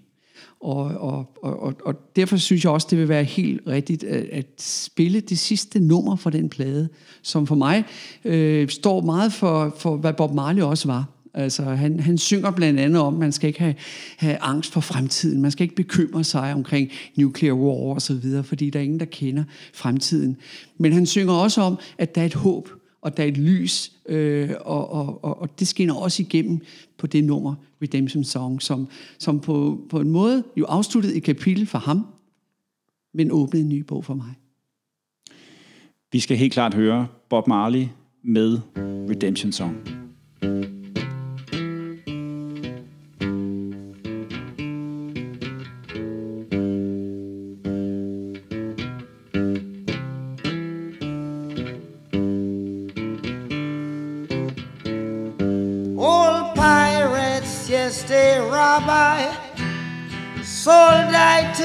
[0.62, 4.45] Og, og, og, og derfor synes jeg også, det vil være helt rigtigt at, at
[4.59, 6.89] spille det sidste nummer fra den plade,
[7.22, 7.84] som for mig
[8.26, 11.05] øh, står meget for, for, hvad Bob Marley også var.
[11.34, 13.76] Altså, han, han synger blandt andet om, at man skal ikke have,
[14.18, 15.41] have angst for fremtiden.
[15.41, 18.99] Man skal ikke bekymre sig omkring nuclear war og så videre, fordi der er ingen,
[18.99, 19.43] der kender
[19.74, 20.38] fremtiden.
[20.78, 22.70] Men han synger også om, at der er et håb,
[23.02, 26.60] og der er et lys, øh, og, og, og, og det skinner også igennem
[26.97, 28.88] på det nummer, Redemption Song, som,
[29.18, 32.06] som på, på en måde jo afsluttede et kapitel for ham,
[33.14, 34.34] men åbnede en ny bog for mig.
[36.12, 37.88] Vi skal helt klart høre Bob Marley
[38.24, 38.60] med
[39.10, 40.02] Redemption Song.
[40.41, 40.71] sold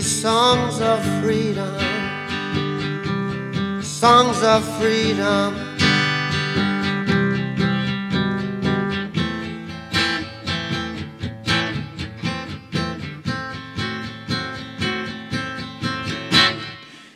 [0.00, 1.74] These songs of freedom,
[3.82, 5.54] songs of freedom.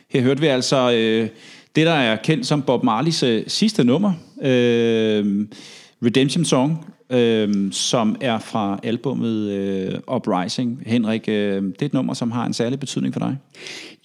[0.09, 1.29] Her hørte vi altså øh,
[1.77, 4.13] det, der er kendt som Bob Marleys øh, sidste nummer,
[4.43, 5.47] øh,
[6.03, 10.83] Redemption Song, øh, som er fra albummet øh, Uprising.
[10.87, 13.37] Henrik, øh, det er et nummer, som har en særlig betydning for dig.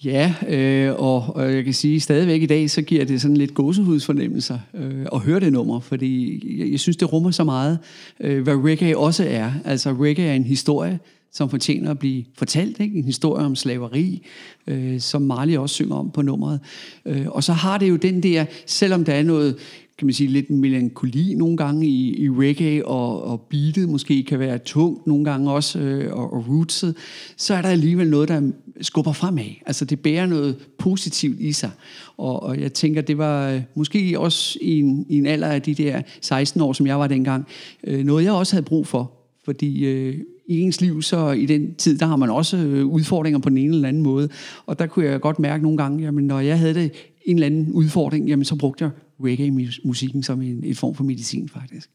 [0.04, 3.54] Ja, øh, og, og jeg kan sige, stadigvæk i dag, så giver det sådan lidt
[3.54, 7.78] gåsehudsfornemmelser øh, at høre det nummer, fordi jeg, jeg synes, det rummer så meget,
[8.20, 9.52] øh, hvad reggae også er.
[9.64, 10.98] Altså reggae er en historie,
[11.32, 12.80] som fortjener at blive fortalt.
[12.80, 12.98] Ikke?
[12.98, 14.26] En historie om slaveri,
[14.66, 16.60] øh, som Marley også synger om på nummeret.
[17.06, 19.56] Øh, og så har det jo den der, selvom der er noget
[20.00, 24.38] kan man sige, lidt melankoli nogle gange i, i reggae, og, og beatet måske kan
[24.38, 26.96] være tungt nogle gange også, øh, og, og rootset,
[27.36, 29.44] så er der alligevel noget, der skubber fremad.
[29.66, 31.70] Altså det bærer noget positivt i sig.
[32.16, 35.62] Og, og jeg tænker, det var øh, måske også i en, i en alder af
[35.62, 37.46] de der 16 år, som jeg var dengang,
[37.84, 39.12] øh, noget jeg også havde brug for.
[39.44, 43.38] Fordi øh, i ens liv, så i den tid, der har man også øh, udfordringer
[43.38, 44.28] på den ene eller anden måde.
[44.66, 46.92] Og der kunne jeg godt mærke nogle gange, jamen når jeg havde det,
[47.24, 48.90] en eller anden udfordring, jamen så brugte jeg
[49.24, 51.90] reggae-musikken som en, en form for medicin, faktisk.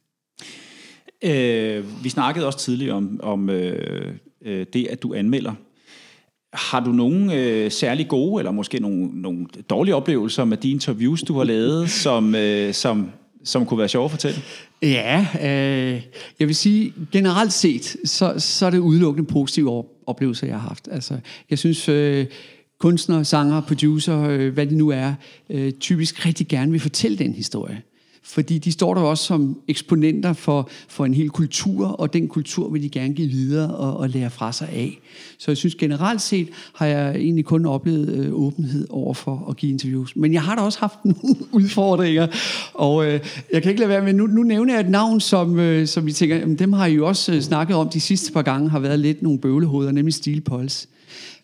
[1.21, 4.15] Øh, vi snakkede også tidligere om, om øh,
[4.45, 5.53] øh, det, at du anmelder.
[6.53, 11.21] Har du nogle øh, særlig gode, eller måske nogle, nogle dårlige oplevelser med de interviews,
[11.21, 13.11] du har lavet, som, øh, som,
[13.43, 14.37] som kunne være sjove at fortælle?
[14.81, 16.01] Ja, øh,
[16.39, 20.87] jeg vil sige, generelt set, så, så er det udelukkende positive oplevelser, jeg har haft.
[20.91, 21.19] Altså,
[21.49, 22.25] jeg synes, øh,
[22.79, 25.13] kunstnere, sanger, producer, øh, hvad det nu er,
[25.49, 27.81] øh, typisk rigtig gerne vil fortælle den historie.
[28.27, 32.69] Fordi de står der også som eksponenter for, for en hel kultur, og den kultur
[32.69, 34.99] vil de gerne give videre og, og lære fra sig af.
[35.37, 39.57] Så jeg synes generelt set, har jeg egentlig kun oplevet øh, åbenhed over for at
[39.57, 40.15] give interviews.
[40.15, 42.27] Men jeg har da også haft nogle udfordringer,
[42.73, 43.19] og øh,
[43.53, 46.05] jeg kan ikke lade være med, nu, nu nævner jeg et navn, som, øh, som
[46.05, 48.69] vi tænker, jamen, dem har I jo også øh, snakket om de sidste par gange,
[48.69, 50.87] har været lidt nogle bøvlehoveder, nemlig Steel Pulse.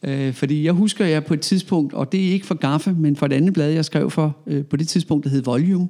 [0.03, 3.15] Øh, fordi jeg husker, jeg på et tidspunkt, og det er ikke for Gaffe, men
[3.15, 5.87] for et andet blad, jeg skrev for øh, på det tidspunkt, der hed Volume,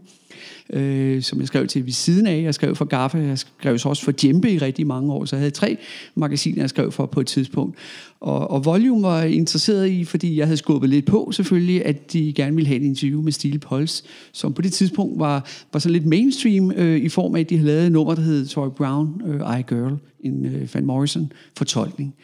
[0.74, 2.42] øh, som jeg skrev til ved siden af.
[2.44, 5.36] Jeg skrev for Gaffe, jeg skrev så også for Djembe i rigtig mange år, så
[5.36, 5.78] jeg havde tre
[6.16, 7.78] magasiner, jeg skrev for på et tidspunkt.
[8.20, 12.14] Og, og Volume var jeg interesseret i, fordi jeg havde skubbet lidt på selvfølgelig, at
[12.14, 15.80] de gerne ville have en interview med Stile Pols, som på det tidspunkt var, var
[15.80, 18.48] så lidt mainstream øh, i form af, at de havde lavet et nummer, der hed
[18.48, 22.16] Toy Brown, øh, I Girl, en øh, Van Morrison fortolkning.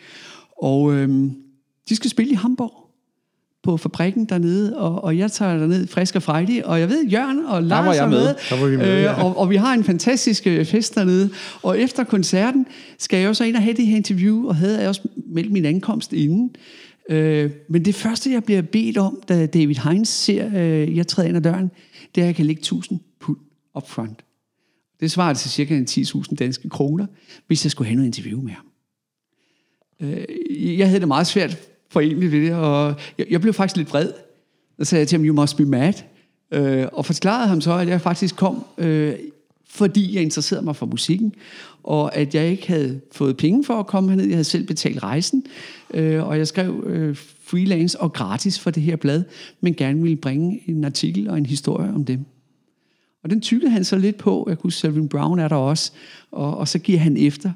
[0.61, 0.93] Og...
[0.93, 1.31] Øh,
[1.89, 2.88] de skal spille i Hamburg
[3.63, 7.45] på fabrikken dernede, og, og jeg tager derned frisk og frejdig, og jeg ved, Jørgen
[7.45, 8.23] og Lars var jeg er med.
[8.23, 9.11] med, Der var vi med, ja.
[9.11, 11.29] øh, og, og vi har en fantastisk øh, fest dernede,
[11.63, 12.65] og efter koncerten
[12.97, 15.51] skal jeg jo så ind og have det her interview, og havde jeg også meldt
[15.51, 16.55] min ankomst inden.
[17.09, 21.27] Øh, men det første, jeg bliver bedt om, da David Heinz ser, øh, jeg træder
[21.27, 21.71] ind ad døren,
[22.15, 23.38] det er, at jeg kan lægge 1000 pund
[23.75, 24.23] up front.
[24.99, 27.05] Det svarer til cirka en 10.000 danske kroner,
[27.47, 28.65] hvis jeg skulle have noget interview med ham.
[29.99, 31.57] Øh, jeg havde det meget svært
[31.89, 34.11] for egentlig ved det, og jeg, jeg blev faktisk lidt vred.
[34.79, 35.93] Så sagde jeg til ham, you must be mad.
[36.51, 39.15] Øh, og forklarede ham så, at jeg faktisk kom, øh,
[39.69, 41.33] fordi jeg interesserede mig for musikken,
[41.83, 44.25] og at jeg ikke havde fået penge for at komme herned.
[44.25, 45.45] Jeg havde selv betalt rejsen,
[45.93, 49.23] øh, og jeg skrev øh, freelance og gratis for det her blad,
[49.61, 52.25] men gerne ville bringe en artikel og en historie om dem.
[53.23, 54.45] Og den tykkede han så lidt på.
[54.49, 55.91] Jeg kunne Selvin Brown er der også.
[56.31, 57.51] Og, og så giver han efter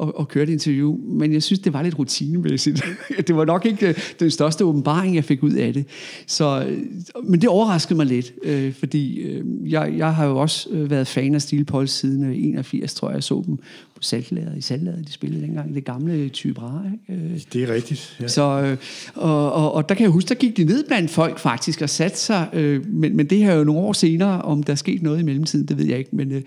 [0.00, 0.96] og, og kører et interview.
[0.96, 2.84] Men jeg synes, det var lidt rutinemæssigt.
[3.26, 5.84] det var nok ikke øh, den største åbenbaring, jeg fik ud af det.
[6.26, 6.78] Så, øh,
[7.24, 11.06] men det overraskede mig lidt, øh, fordi øh, jeg, jeg har jo også øh, været
[11.06, 13.14] fan af Steel Pulse siden øh, 81, tror jeg.
[13.14, 13.56] Jeg så dem
[13.94, 15.74] på saltlader, i saltlader, de spillede dengang.
[15.74, 17.24] Det gamle type rar, ikke?
[17.24, 18.16] Øh, Det er rigtigt.
[18.20, 18.28] Ja.
[18.28, 18.76] så, øh,
[19.14, 21.90] og, og, og der kan jeg huske, der gik de ned blandt folk faktisk og
[21.90, 24.76] satte sig, øh, men, men det her er jo nogle år senere, om der er
[24.76, 26.42] sket noget i mellemtiden, det ved jeg ikke, men øh,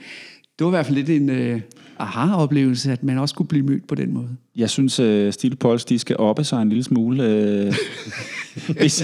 [0.60, 1.62] det var i hvert fald lidt en øh,
[2.00, 4.28] aha-oplevelse, at man også kunne blive mødt på den måde.
[4.56, 7.24] Jeg synes, uh, Steel Pulse, de skal oppe sig en lille smule.
[7.68, 7.76] Uh,
[8.80, 9.04] hvis,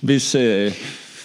[0.00, 0.42] hvis, uh,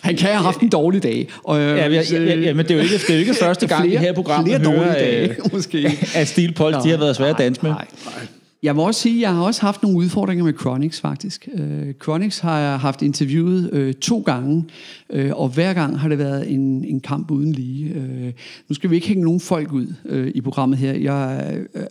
[0.02, 1.30] Han kan have haft en dårlig dag.
[1.44, 3.68] Og, ja, ja, ja, ja, men det er jo ikke, det er jo ikke første
[3.68, 6.00] gang flere- i her program, flere at høre, dårlige dage, måske.
[6.16, 7.72] at Steel Pulse, de har været svære at danse med.
[7.72, 8.28] Nej, nej.
[8.64, 11.49] Jeg må også sige, at jeg har også haft nogle udfordringer med Chronix faktisk.
[11.53, 14.66] Øh, Chronix har jeg haft interviewet øh, to gange,
[15.09, 17.89] øh, og hver gang har det været en, en kamp uden lige.
[17.89, 18.34] Øh,
[18.70, 20.93] nu skal vi ikke hænge nogen folk ud øh, i programmet her.
[20.93, 21.84] Jeg øh,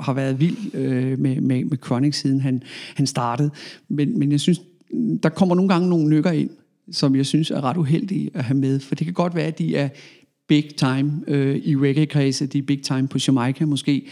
[0.00, 2.62] har været vild øh, med, med, med Chronix siden han,
[2.94, 3.50] han startede,
[3.88, 4.60] men, men jeg synes,
[5.22, 6.50] der kommer nogle gange nogle nykker ind,
[6.92, 9.58] som jeg synes er ret uheldige at have med, for det kan godt være, at
[9.58, 9.88] de er
[10.48, 14.06] big time øh, i reggae-kredse, de er big time på Jamaica måske,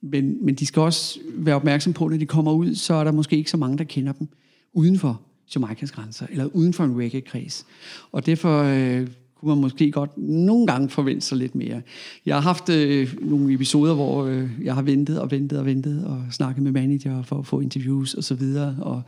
[0.00, 3.12] men, men de skal også være opmærksom på, når de kommer ud, så er der
[3.12, 4.28] måske ikke så mange, der kender dem
[4.72, 5.20] uden for
[5.54, 7.66] Jamaikas grænser, eller uden for en reggae-kreds.
[8.12, 9.08] Og derfor øh,
[9.40, 11.82] kunne man måske godt nogle gange forvente sig lidt mere.
[12.26, 16.04] Jeg har haft øh, nogle episoder, hvor øh, jeg har ventet og ventet og ventet,
[16.04, 19.02] og snakket med manager for at få interviews og så videre, og,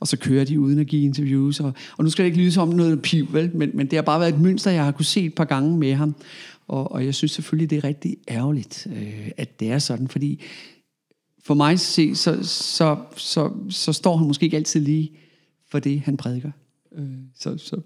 [0.00, 1.60] og så kører de uden at give interviews.
[1.60, 3.50] Og, og nu skal det ikke lyde som noget piv, vel?
[3.54, 5.78] Men, men det har bare været et mønster, jeg har kunne se et par gange
[5.78, 6.14] med ham.
[6.68, 10.42] Og, og jeg synes selvfølgelig, det er rigtig ærgerligt, øh, at det er sådan, fordi
[11.42, 15.18] for mig at se, så, så, så, så står han måske ikke altid lige
[15.68, 16.50] for det, han prædiker.
[16.92, 17.80] Øh, så, så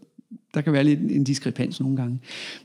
[0.54, 2.18] der kan være lidt en diskrepans nogle gange.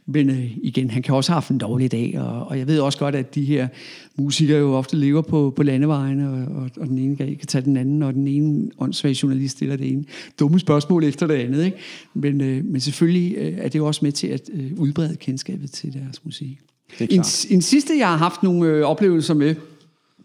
[0.06, 2.80] Men øh, igen, han kan også have haft en dårlig dag, og, og jeg ved
[2.80, 3.68] også godt, at de her
[4.16, 7.78] musikere jo ofte lever på, på landevejene, og, og, og den ene kan tage den
[7.78, 10.06] anden, og den ene åndssvage journalist stiller det ene
[10.40, 11.66] dumme spørgsmål efter det andet.
[11.66, 11.78] Ikke?
[12.14, 15.72] Men, øh, men selvfølgelig øh, er det jo også med til at øh, udbrede kendskabet
[15.72, 16.60] til deres musik.
[17.00, 19.56] En, en sidste, jeg har haft nogle øh, oplevelser med,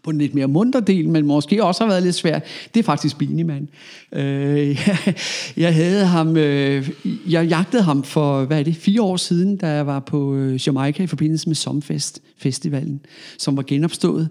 [0.03, 2.43] på den lidt mere munter del, men måske også har været lidt svært,
[2.73, 3.67] det er faktisk Beanie
[4.13, 5.15] Øh, jeg,
[5.57, 6.89] jeg havde ham, øh,
[7.29, 10.67] jeg jagtede ham for, hvad er det, fire år siden, da jeg var på øh,
[10.67, 13.01] Jamaica i forbindelse med Somfest Festivalen,
[13.37, 14.29] som var genopstået.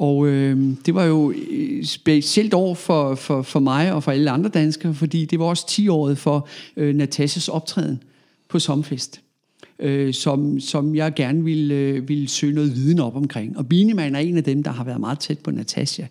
[0.00, 4.30] Og øh, det var jo øh, specielt år for, for, for mig og for alle
[4.30, 8.02] andre danskere, fordi det var også 10-året for øh, Natasjas optræden
[8.48, 9.20] på Somfest
[9.80, 13.58] øh, som, som jeg gerne ville, øh, ville søge noget viden op omkring.
[13.58, 16.02] Og Binemann er en af dem, der har været meget tæt på Natasha.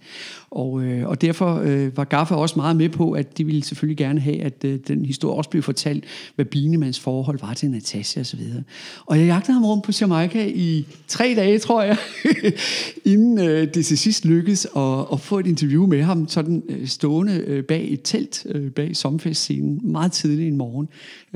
[0.52, 3.98] Og, øh, og derfor øh, var Gaffa også meget med på, at de ville selvfølgelig
[3.98, 6.04] gerne have, at øh, den historie også blev fortalt,
[6.36, 8.40] hvad Binemanns forhold var til Natasha osv.
[9.06, 11.98] Og jeg jagtede ham rundt på Jamaica i tre dage, tror jeg,
[13.14, 16.88] inden øh, det til sidst lykkedes at, at få et interview med ham, sådan øh,
[16.88, 20.90] stående øh, bag et telt, øh, bag sommerfestscenen, meget tidligt en morgen,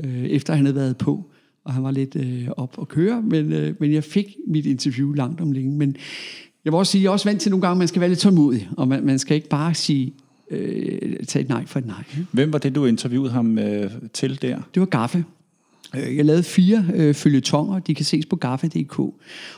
[0.04, 1.31] øh, efter han havde været på
[1.64, 5.12] og han var lidt øh, op og køre, men, øh, men jeg fik mit interview
[5.12, 5.78] langt om længe.
[5.78, 5.96] Men
[6.64, 8.08] jeg vil også sige, jeg er også vant til nogle gange, at man skal være
[8.10, 10.12] lidt tålmodig, og man, man skal ikke bare sige,
[10.50, 12.04] øh, tage et nej for et nej.
[12.32, 14.60] Hvem var det, du interviewede ham øh, til der?
[14.74, 15.24] Det var Gaffe.
[15.96, 19.00] Øh, Jeg lavede fire øh, følgetonger, de kan ses på gaffe.dk,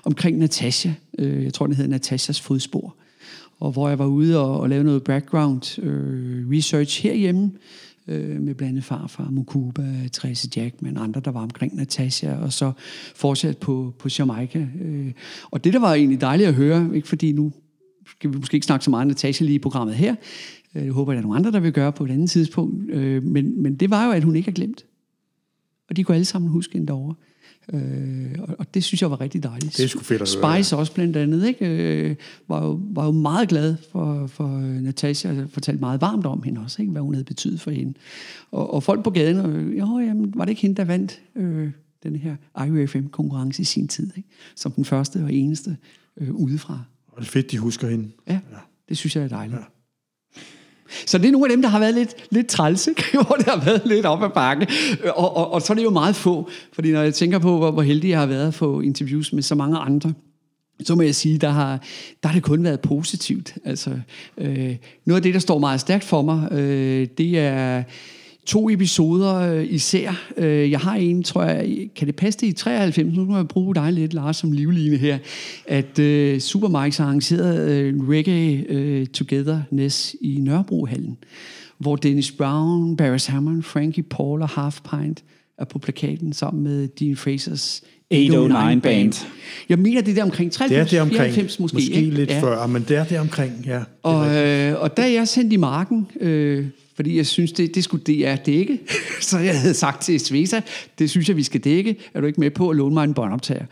[0.05, 0.91] omkring Natasha.
[1.19, 2.97] Øh, jeg tror, den hedder Natashas fodspor.
[3.61, 7.51] Og hvor jeg var ude og, og lave noget background øh, research herhjemme,
[8.09, 12.73] øh, med blandt andet farfar, Mukuba, Tracy Jackman, andre, der var omkring Natasha, og så
[13.15, 14.69] fortsat på, på Jamaica.
[14.81, 15.13] Øh,
[15.51, 17.53] og det, der var egentlig dejligt at høre, ikke fordi nu
[18.07, 20.15] skal vi måske ikke snakke så meget om Natasha lige i programmet her,
[20.75, 23.23] øh, jeg håber, der er nogle andre, der vil gøre på et andet tidspunkt, øh,
[23.23, 24.85] men, men det var jo, at hun ikke er glemt.
[25.89, 27.15] Og de kunne alle sammen huske hende derovre.
[27.73, 29.77] Øh, og, og det synes jeg var rigtig dejligt.
[29.77, 31.67] Det er sgu fedt at høre, Spice også blandt andet, ikke?
[31.67, 32.17] Øh,
[32.49, 34.49] var, jo, var jo meget glad for, for
[34.81, 36.93] Natasha, og fortalte meget varmt om hende også, ikke?
[36.93, 37.95] hvad hun havde betydet for hende.
[38.51, 41.71] Og, og folk på gaden, øh, jo, jamen, var det ikke hende, der vandt øh,
[42.03, 42.37] den her
[42.67, 44.29] IUFM-konkurrence i sin tid, ikke?
[44.57, 45.77] som den første og eneste
[46.17, 46.85] øh, udefra.
[47.13, 48.11] Og det er fedt, de husker hende.
[48.29, 48.59] Ja, ja,
[48.89, 49.59] det synes jeg er dejligt.
[49.59, 49.65] Ja.
[51.07, 53.05] Så det er nogle af dem, der har været lidt, lidt træls, ikke?
[53.13, 54.67] hvor det har været lidt op ad bakke.
[55.05, 57.59] Øh, og, og, og så er det jo meget få, fordi når jeg tænker på,
[57.59, 60.13] hvor, hvor heldig jeg har været at få interviews med så mange andre,
[60.83, 61.81] så må jeg sige, der har,
[62.23, 63.55] der har det kun været positivt.
[63.65, 63.91] Altså,
[64.39, 67.83] øh, noget af det, der står meget stærkt for mig, øh, det er
[68.47, 70.31] to episoder øh, især.
[70.37, 73.17] Øh, jeg har en, tror jeg, kan det passe det i 93?
[73.17, 75.19] Nu må jeg bruge dig lidt, Lars, som livline her.
[75.67, 81.17] At øh, Supermikes har arrangeret øh, Reggae øh, Togetherness i Nørrebrohallen,
[81.79, 85.25] hvor Dennis Brown, Barris Hammond, Frankie Paul og Half Pint
[85.59, 89.27] er på plakaten sammen med Dean Frasers 809 Band.
[89.69, 91.35] Jeg mener, det er der omkring 93, Det er det omkring.
[91.35, 91.75] 94 måske.
[91.77, 92.11] måske ikke?
[92.17, 92.41] lidt Ja.
[92.41, 93.75] før, men det er det omkring, ja.
[93.79, 97.85] Det Og, øh, og da jeg sendte i marken, øh, fordi jeg synes, det, det
[97.85, 98.79] skulle DR dække,
[99.21, 100.61] så jeg havde sagt til Svesa,
[100.99, 101.97] det synes jeg, vi skal dække.
[102.15, 103.67] Er du ikke med på at låne mig en båndoptager?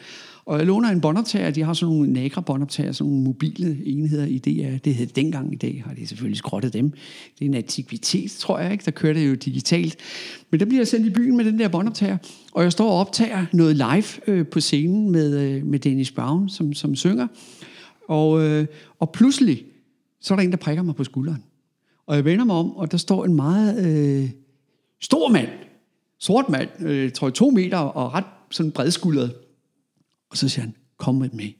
[0.44, 4.26] Og jeg låner en båndoptager, de har sådan nogle Nagra båndoptager, sådan nogle mobile enheder
[4.26, 4.78] i DR.
[4.84, 6.90] Det hed dengang i dag, har de selvfølgelig skrottet dem.
[7.38, 8.84] Det er en antikvitet, tror jeg, ikke?
[8.84, 9.96] der kører det jo digitalt.
[10.50, 12.16] Men der bliver jeg sendt i byen med den der båndoptager,
[12.52, 16.48] og jeg står og optager noget live øh, på scenen med, øh, med Dennis Brown,
[16.48, 17.26] som, som synger.
[18.08, 18.66] Og, øh,
[19.00, 19.64] og pludselig,
[20.20, 21.42] så er der en, der prikker mig på skulderen.
[22.06, 24.30] Og jeg vender mig om, og der står en meget øh,
[25.00, 25.48] stor mand,
[26.18, 29.34] sort mand, øh, tror jeg to meter, og ret sådan bredskuldret.
[30.30, 31.56] Og så siger han, kom med mig.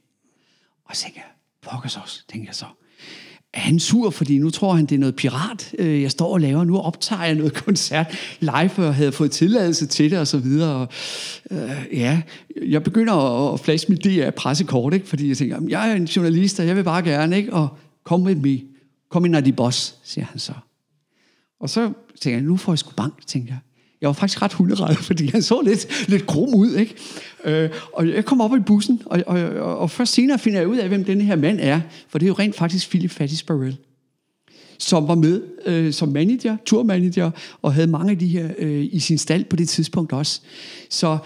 [0.85, 2.65] Og så tænker jeg, pokkers os, tænker jeg så.
[3.55, 6.41] Er han sur, fordi nu tror han, det er noget pirat, øh, jeg står og
[6.41, 6.65] laver.
[6.65, 8.07] Nu optager jeg noget koncert
[8.41, 10.75] live, og havde fået tilladelse til det, og så videre.
[10.75, 10.89] Og,
[11.51, 12.23] øh, ja,
[12.67, 15.09] jeg begynder at, at flashe mit DR-pressekort, ikke?
[15.09, 17.53] fordi jeg tænker, "Jamen, jeg er en journalist, og jeg vil bare gerne, ikke?
[17.53, 17.69] og
[18.05, 18.65] kom med mig.
[19.13, 20.53] Kom ind, når de boss, siger han så.
[21.61, 23.59] Og så tænker jeg, nu får jeg sgu bank, tænker jeg.
[24.01, 26.95] Jeg var faktisk ret hunderet, fordi han så lidt, lidt krum ud, ikke?
[27.45, 30.69] Øh, og jeg kom op i bussen, og, og, og, og først senere finder jeg
[30.69, 33.43] ud af, hvem denne her mand er, for det er jo rent faktisk Philip Fattis
[33.43, 33.77] Barrel,
[34.79, 37.31] som var med øh, som manager, turmanager,
[37.63, 40.41] og havde mange af de her øh, i sin stald på det tidspunkt også.
[40.91, 41.19] Så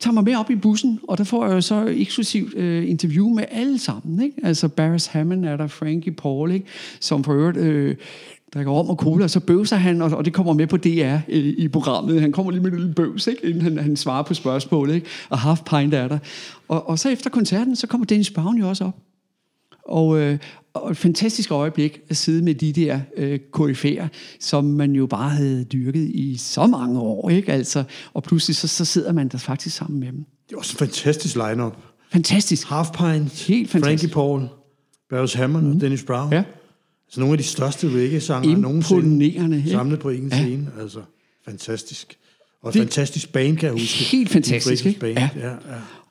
[0.00, 3.28] tager mig med op i bussen, og der får jeg jo så eksklusivt øh, interview
[3.28, 4.22] med alle sammen.
[4.22, 4.36] Ikke?
[4.42, 6.66] Altså Barris Hammond er der, Frankie Paul, ikke?
[7.00, 7.96] som for øvrigt øh,
[8.54, 11.16] drikker om og cola, og så bøvser han, og, og det kommer med på DR
[11.28, 12.20] øh, i programmet.
[12.20, 13.46] Han kommer lige med en lille bøvs, ikke?
[13.46, 15.06] inden han, han svarer på spørgsmål, ikke?
[15.28, 16.18] og half pint er der.
[16.68, 18.96] Og, og så efter koncerten, så kommer Dennis Brown jo også op.
[19.88, 20.38] Og, øh,
[20.74, 24.08] og et fantastisk øjeblik at sidde med de der øh, koryfærer,
[24.40, 27.52] som man jo bare havde dyrket i så mange år, ikke?
[27.52, 27.84] Altså,
[28.14, 30.24] og pludselig så, så sidder man der faktisk sammen med dem.
[30.48, 31.76] Det er også en fantastisk lineup.
[32.12, 32.68] Fantastisk.
[32.68, 33.74] Half Pint, Helt fantastisk.
[33.74, 34.48] Frankie Paul,
[35.10, 36.32] Barris Hammond og Dennis Brown.
[36.32, 36.42] Ja.
[37.06, 39.70] Altså nogle af de største reggae-sanger nogensinde ikke?
[39.70, 40.36] samlet på en Ja.
[40.42, 40.66] scene.
[40.80, 41.00] Altså,
[41.44, 42.16] fantastisk.
[42.62, 44.04] Og et Det- fantastisk band, kan jeg huske.
[44.04, 45.00] Helt fantastisk, ikke?
[45.00, 45.18] Band.
[45.18, 45.28] Ja.
[45.36, 45.48] Ja.
[45.50, 45.56] Ja,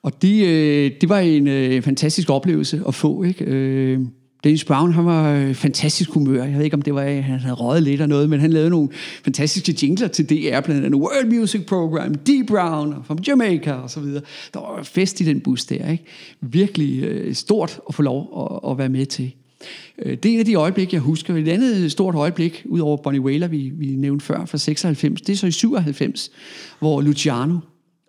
[0.06, 3.24] og det, øh, det var en øh, fantastisk oplevelse at få.
[3.24, 3.46] Ikke?
[3.46, 4.00] Øh,
[4.44, 6.44] Dennis Brown, han var øh, fantastisk humør.
[6.44, 8.54] Jeg ved ikke, om det var, at han havde røget lidt eller noget, men han
[8.54, 8.90] lavede nogle
[9.24, 12.30] fantastiske jingler til DR, blandt andet World Music Program, D.
[12.48, 14.22] Brown fra Jamaica og så videre.
[14.54, 15.92] Der var fest i den bus der.
[15.92, 16.04] Ikke?
[16.42, 19.34] Virkelig øh, stort at få lov at, at være med til.
[20.00, 21.36] Øh, det er en af de øjeblik, jeg husker.
[21.36, 25.34] Et andet øh, stort øjeblik, udover Bonnie Whaler, vi, vi nævnte før, fra 96, det
[25.34, 26.32] er så i 97,
[26.80, 27.58] hvor Luciano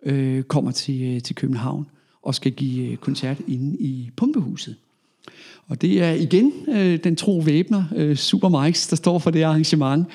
[0.07, 1.87] øh, kommer til, øh, til København
[2.21, 4.75] og skal give øh, koncert inde i Pumpehuset.
[5.67, 9.43] Og det er igen øh, den tro væbner, øh, Super Mikes, der står for det
[9.43, 10.07] arrangement.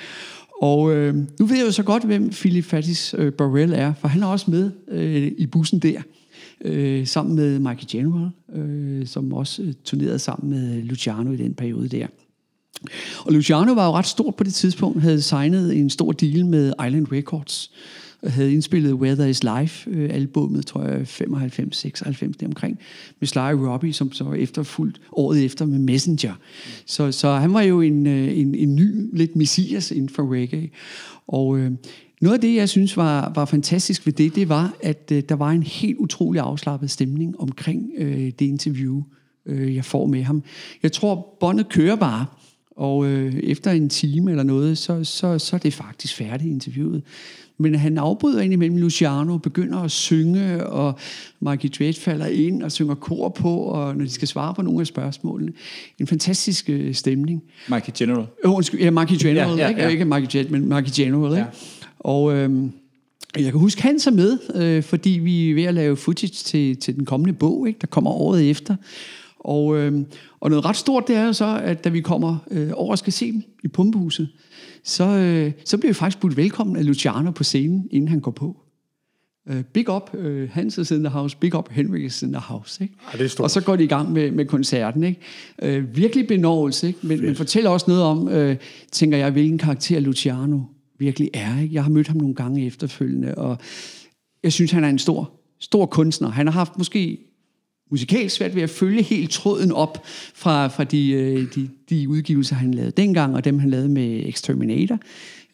[0.63, 4.09] Og øh, nu ved jeg jo så godt, hvem Philip Fattis øh, Burrell er, for
[4.09, 6.03] han er også med øh, i bussen der,
[6.65, 11.55] øh, sammen med Mike General, øh, som også øh, turnerede sammen med Luciano i den
[11.55, 12.07] periode der.
[13.25, 16.73] Og Luciano var jo ret stort på det tidspunkt, havde signet en stor deal med
[16.87, 17.71] Island Records,
[18.25, 22.79] havde indspillet Weather Is Life, øh, tror jeg, 95, 96, deromkring,
[23.21, 26.35] med Sly Robbie, som så efterfulgt året efter med Messenger.
[26.87, 30.71] Så, så han var jo en, øh, en, en ny, lidt messias inden for reggae.
[31.27, 31.71] Og øh,
[32.21, 35.35] noget af det, jeg synes var, var fantastisk ved det, det var, at øh, der
[35.35, 39.03] var en helt utrolig afslappet stemning omkring øh, det interview,
[39.47, 40.43] øh, jeg får med ham.
[40.83, 42.27] Jeg tror, båndet kører bare,
[42.77, 47.03] og øh, efter en time eller noget, så, så, så er det faktisk færdigt interviewet.
[47.63, 50.99] Men han afbryder indimellem Luciano, begynder at synge, og
[51.41, 54.81] Mikey Dredd falder ind og synger kor på, og når de skal svare på nogle
[54.81, 55.53] af spørgsmålene.
[55.99, 57.43] En fantastisk øh, stemning.
[57.69, 58.27] Mikey General.
[58.45, 59.83] Øh, undskyld, ja, Mikey General, Ja, ja, ikke?
[59.83, 59.89] ja.
[59.89, 61.39] ikke Mikey Jet, men Mikey General, ikke?
[61.41, 61.47] Ja.
[61.99, 62.73] Og, øhm,
[63.37, 66.77] Jeg kan huske, Hans er med, øh, fordi vi er ved at lave footage til,
[66.77, 68.77] til den kommende bog, ikke, der kommer året efter.
[69.39, 69.93] Og, øh,
[70.41, 72.99] og noget ret stort, det er jo så, at da vi kommer øh, over og
[72.99, 74.29] skal se dem i Pumpehuset,
[74.85, 78.31] så, øh, så bliver vi faktisk budt velkommen af Luciano på scenen, inden han går
[78.31, 78.57] på.
[79.49, 82.83] Øh, big up, øh, Hans in the house, big up, Henrik is in the house.
[82.85, 82.95] Ikke?
[83.13, 83.45] Ja, det er stort.
[83.45, 85.05] og så går de i gang med, med koncerten.
[85.05, 85.21] Ikke?
[85.63, 86.99] Øh, virkelig benovelse, ikke?
[87.03, 88.57] Men, men fortæller også noget om, øh,
[88.93, 90.61] tænker jeg, hvilken karakter Luciano
[90.99, 91.61] virkelig er.
[91.61, 91.75] Ikke?
[91.75, 93.59] Jeg har mødt ham nogle gange efterfølgende, og
[94.43, 95.31] jeg synes, han er en stor,
[95.61, 96.29] stor kunstner.
[96.29, 97.19] Han har haft måske
[97.93, 102.55] musikalsk svært ved at følge helt tråden op fra, fra de, øh, de, de udgivelser,
[102.57, 104.99] han lavede dengang, og dem, han lavede med Exterminator.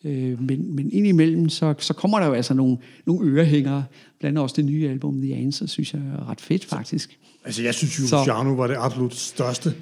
[0.05, 2.77] Øh, men, men indimellem, så, så kommer der jo altså nogle,
[3.07, 3.85] nogle ørehængere.
[4.21, 7.19] Blandt andet også det nye album, The Answer, synes jeg er ret fedt, faktisk.
[7.45, 9.75] Altså, jeg synes jo, Så- Luciano var det absolut største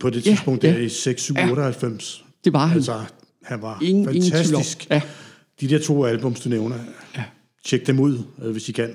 [0.00, 0.78] på det Ja, tidspunkt, der ja.
[0.78, 1.50] i 6, 7, Ja.
[1.50, 2.24] 98.
[2.44, 2.76] Det var han.
[2.76, 3.00] Altså,
[3.44, 4.86] han var Ingen- ingen fantastisk.
[4.90, 5.00] Ja.
[5.60, 6.76] De der to albums, du nævner,
[7.16, 7.24] Ja.
[7.64, 8.90] tjek dem ud, øh, hvis I kan,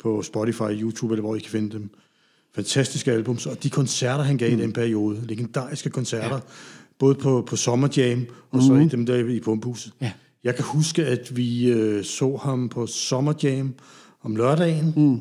[0.00, 1.90] på Spotify, YouTube, eller hvor I kan finde dem.
[2.54, 4.58] Fantastiske albums, og de koncerter, han gav mm.
[4.58, 6.40] i den periode, legendariske koncerter, ja.
[6.98, 8.62] både på, på Summer Jam, og mm.
[8.62, 9.92] så i dem der i Pumphuset.
[10.00, 10.12] Ja.
[10.44, 13.74] Jeg kan huske, at vi øh, så ham på Summer Jam
[14.22, 15.20] om lørdagen, mm.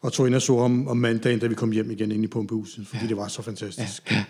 [0.00, 2.26] og tog ind og så ham om mandagen, da vi kom hjem igen ind i
[2.26, 3.08] Pumpehuset, fordi ja.
[3.08, 4.10] det var så fantastisk.
[4.10, 4.24] Ja.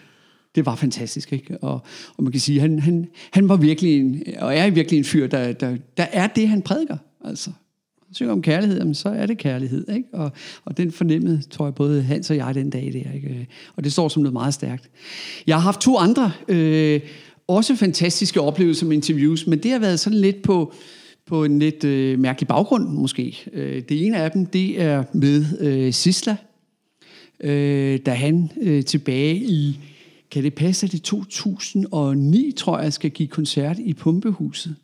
[0.54, 1.58] Det var fantastisk, ikke?
[1.58, 1.82] Og,
[2.16, 5.26] og man kan sige, han, han, han var virkelig en, og er virkelig en fyr,
[5.26, 6.96] der, der, der er det, han prædiker.
[7.24, 7.50] Altså,
[8.14, 10.08] synger om kærlighed, jamen, så er det kærlighed, ikke?
[10.12, 10.32] Og,
[10.64, 13.48] og den fornemmede, tror jeg, både Hans og jeg den dag der, ikke?
[13.76, 14.90] Og det står som noget meget stærkt.
[15.46, 17.00] Jeg har haft to andre, øh,
[17.48, 20.72] også fantastiske oplevelser med interviews, men det har været sådan lidt på,
[21.26, 23.44] på en lidt øh, mærkelig baggrund, måske.
[23.52, 26.36] Øh, det ene af dem, det er med øh, Sisla,
[27.40, 29.78] øh, da han øh, tilbage i,
[30.30, 34.76] kan det passe, at det 2009, tror jeg, skal give koncert i Pumpehuset.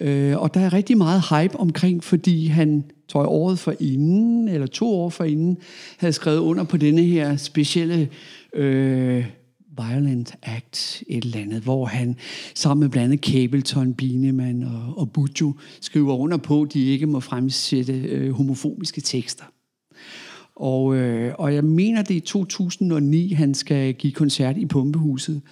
[0.00, 4.48] Øh, og der er rigtig meget hype omkring, fordi han, tror jeg, året for inden,
[4.48, 5.56] eller to år for inden,
[5.98, 8.08] havde skrevet under på denne her specielle
[8.54, 9.26] øh,
[9.76, 12.16] Violent Act, et eller andet, hvor han
[12.54, 17.06] sammen med blandt andet Cableton, Bineman og, og Bujo skriver under på, at de ikke
[17.06, 19.44] må fremsætte øh, homofobiske tekster.
[20.56, 25.42] Og, øh, og jeg mener, det er i 2009, han skal give koncert i Pumpehuset.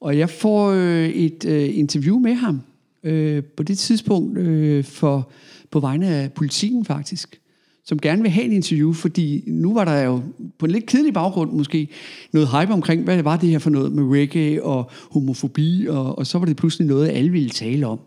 [0.00, 2.60] Og jeg får øh, et øh, interview med ham
[3.02, 5.30] øh, på det tidspunkt øh, for,
[5.70, 7.40] på vegne af politikken faktisk,
[7.84, 10.22] som gerne vil have et interview, fordi nu var der jo
[10.58, 11.88] på en lidt kedelig baggrund måske
[12.32, 16.26] noget hype omkring, hvad var det her for noget med reggae og homofobi, og, og
[16.26, 18.00] så var det pludselig noget, alle ville tale om.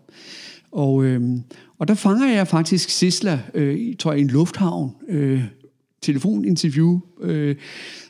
[0.72, 1.22] Og, øh,
[1.78, 5.42] og der fanger jeg faktisk Sisla, øh, tror jeg, i en lufthavn, øh,
[6.02, 7.00] telefoninterview.
[7.22, 7.56] Øh,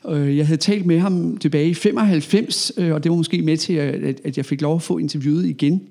[0.09, 3.57] øh, jeg havde talt med ham tilbage i 95, øh, og det var måske med
[3.57, 5.81] til, at, at jeg fik lov at få interviewet igen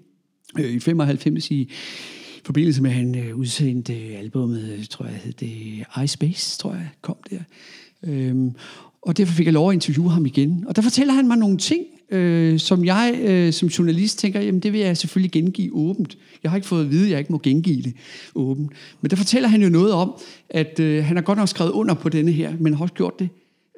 [0.59, 1.71] øh, i 95 i
[2.45, 6.73] forbindelse med, at han øh, udsendte øh, albumet, øh, tror jeg, hed det iSpace, tror
[6.73, 7.39] jeg, kom der.
[8.03, 8.53] Øhm,
[9.03, 10.65] og derfor fik jeg lov at interviewe ham igen.
[10.69, 14.61] Og der fortæller han mig nogle ting, øh, som jeg øh, som journalist tænker, jamen
[14.61, 16.19] det vil jeg selvfølgelig gengive åbent.
[16.43, 17.95] Jeg har ikke fået at vide, at jeg ikke må gengive det
[18.35, 18.73] åbent.
[19.01, 20.13] Men der fortæller han jo noget om,
[20.51, 23.19] at øh, han har godt nok skrevet under på denne her, men har også gjort
[23.19, 23.29] det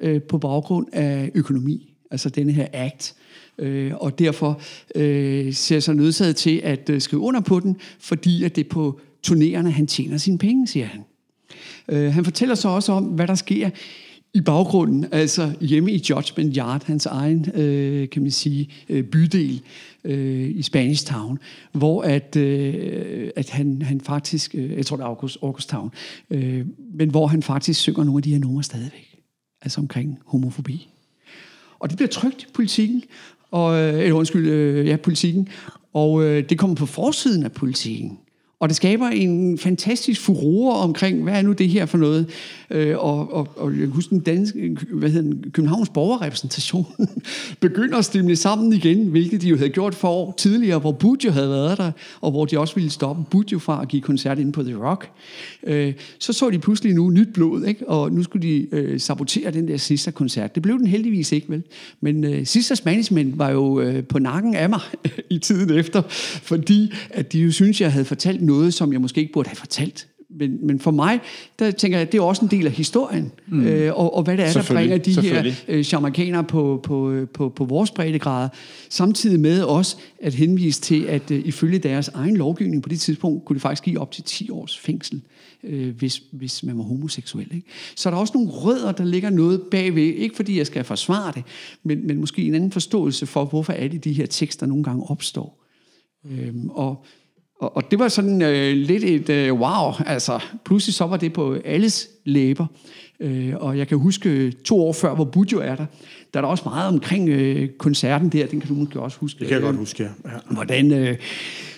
[0.01, 1.93] øh, på baggrund af økonomi.
[2.11, 3.15] Altså denne her act.
[3.57, 4.61] Øh, og derfor
[4.95, 8.69] øh, ser sig nødsaget til at øh, skrive under på den, fordi at det er
[8.69, 11.01] på turnerende, han tjener sine penge, siger han.
[11.89, 13.69] Øh, han fortæller så også om, hvad der sker
[14.33, 19.61] i baggrunden, altså hjemme i Judgment Yard, hans egen, øh, kan man sige, øh, bydel
[20.03, 21.39] øh, i Spanish Town,
[21.71, 25.91] hvor at, øh, at han, han faktisk, øh, jeg tror det er August, August Town,
[26.29, 29.17] øh, men hvor han faktisk synger nogle af de her numre stadigvæk,
[29.61, 30.89] altså omkring homofobi.
[31.79, 33.03] Og det bliver trygt i politikken,
[33.53, 35.47] og, øh, eller undskyld, øh, ja, politikken,
[35.93, 38.17] og øh, det kommer på forsiden af politikken.
[38.63, 42.29] Og det skaber en fantastisk furore omkring, hvad er nu det her for noget?
[42.69, 46.85] Øh, og, og, og jeg kan huske, den danske, hvad hedder den, Københavns borgerrepræsentation
[47.59, 51.31] begynder at stemme sammen igen, hvilket de jo havde gjort for år tidligere, hvor Budjo
[51.31, 51.91] havde været der,
[52.21, 55.09] og hvor de også ville stoppe Budjo fra at give koncert inde på The Rock.
[55.63, 57.89] Øh, så så de pludselig nu nyt blod, ikke?
[57.89, 60.55] og nu skulle de øh, sabotere den der sidste koncert.
[60.55, 61.63] Det blev den heldigvis ikke, vel?
[62.01, 64.81] Men øh, Sisters management var jo øh, på nakken af mig
[65.29, 66.01] i tiden efter,
[66.43, 69.55] fordi at de jo synes, jeg havde fortalt noget, som jeg måske ikke burde have
[69.55, 70.07] fortalt.
[70.39, 71.19] Men, men for mig,
[71.59, 73.31] der tænker jeg, at det er også en del af historien.
[73.47, 73.65] Mm.
[73.65, 77.49] Øh, og, og hvad det er, der bringer de her øh, jamaikanere på, på, på,
[77.49, 78.49] på vores breddegrad.
[78.89, 83.45] Samtidig med også at henvise til, at øh, ifølge deres egen lovgivning på det tidspunkt,
[83.45, 85.21] kunne det faktisk give op til 10 års fængsel,
[85.63, 87.47] øh, hvis, hvis man var homoseksuel.
[87.55, 87.67] Ikke?
[87.95, 90.03] Så der er også nogle rødder, der ligger noget bagved.
[90.03, 91.43] Ikke fordi jeg skal forsvare det,
[91.83, 95.63] men, men måske en anden forståelse for, hvorfor alle de her tekster nogle gange opstår.
[96.31, 97.05] Øhm, og
[97.59, 99.91] og, og det var sådan øh, lidt et øh, wow.
[100.05, 102.65] Altså, pludselig så var det på alles læber.
[103.19, 105.85] Øh, og jeg kan huske to år før, hvor Bujo er der,
[106.33, 108.47] der er der også meget omkring øh, koncerten der.
[108.47, 109.39] Den kan du måske også huske.
[109.39, 110.09] Det kan jeg godt huske, ja.
[110.31, 110.37] ja.
[110.51, 111.17] Hvordan øh,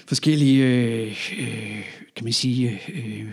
[0.07, 1.82] forskellige øh, øh,
[2.16, 3.26] kan man sige, øh,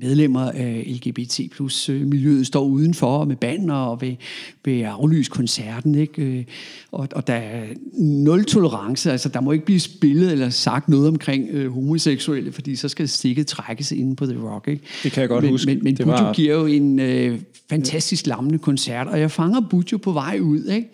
[0.00, 4.16] medlemmer af LGBT plus øh, miljøet står udenfor med banner og vil,
[4.64, 5.94] vil aflyse koncerten.
[5.94, 6.22] Ikke?
[6.22, 6.44] Øh,
[6.92, 7.64] og, og der er
[7.98, 12.76] nul tolerance, altså der må ikke blive spillet eller sagt noget omkring øh, homoseksuelle, fordi
[12.76, 14.68] så skal stikket trækkes ind på The Rock.
[14.68, 14.82] Ikke?
[15.02, 15.74] Det kan jeg godt men, huske.
[15.74, 16.32] Men, men det Bujo var...
[16.32, 17.38] giver jo en øh,
[17.70, 20.88] fantastisk lammende koncert, og jeg fanger Bujo på vej ud, ikke?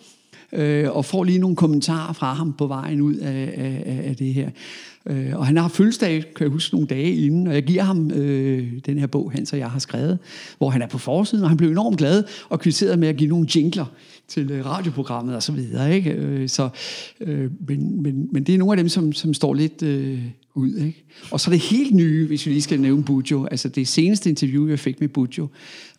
[0.53, 4.33] øh, og får lige nogle kommentarer fra ham på vejen ud af, af, af det
[4.33, 4.49] her.
[5.05, 8.11] Øh, og han har fødselsdag, kan jeg huske, nogle dage inden, og jeg giver ham
[8.11, 10.19] øh, den her bog, Hans og jeg har skrevet,
[10.57, 13.29] hvor han er på forsiden, og han blev enormt glad og kvitteret med at give
[13.29, 13.85] nogle jingler
[14.27, 15.95] til øh, radioprogrammet og så videre.
[15.95, 16.11] Ikke?
[16.11, 16.69] Øh, så,
[17.21, 20.19] øh, men, men, men det er nogle af dem, som, som står lidt øh,
[20.55, 20.75] ud.
[20.75, 21.03] Ikke?
[21.31, 23.45] Og så det helt nye, hvis vi lige skal nævne Bujo.
[23.45, 25.47] Altså det seneste interview, jeg fik med Bujo,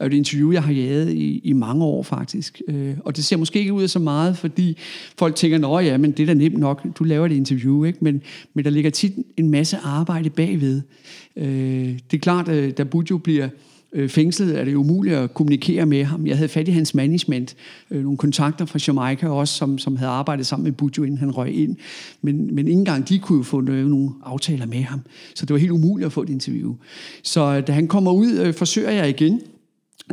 [0.00, 2.62] er et interview, jeg har jaget i, i mange år faktisk.
[2.68, 4.76] Øh, og det ser måske ikke ud af så meget, fordi
[5.18, 7.84] folk tænker, nå ja, men det er da nemt nok, du laver et interview.
[7.84, 7.98] Ikke?
[8.00, 8.22] Men,
[8.55, 10.82] men der ligger tit en masse arbejde bagved.
[11.36, 11.46] Øh,
[12.11, 13.48] det er klart, at da Bujo bliver
[13.95, 16.26] øh, fængslet, er det umuligt at kommunikere med ham.
[16.26, 17.55] Jeg havde fat i hans management,
[17.90, 21.30] øh, nogle kontakter fra Jamaica også, som, som havde arbejdet sammen med Bujo, inden han
[21.30, 21.76] røg ind.
[22.22, 25.01] Men, men ikke engang de kunne jo få noget, nogle aftaler med ham.
[25.34, 26.74] Så det var helt umuligt at få et interview.
[27.22, 29.40] Så øh, da han kommer ud, øh, forsøger jeg igen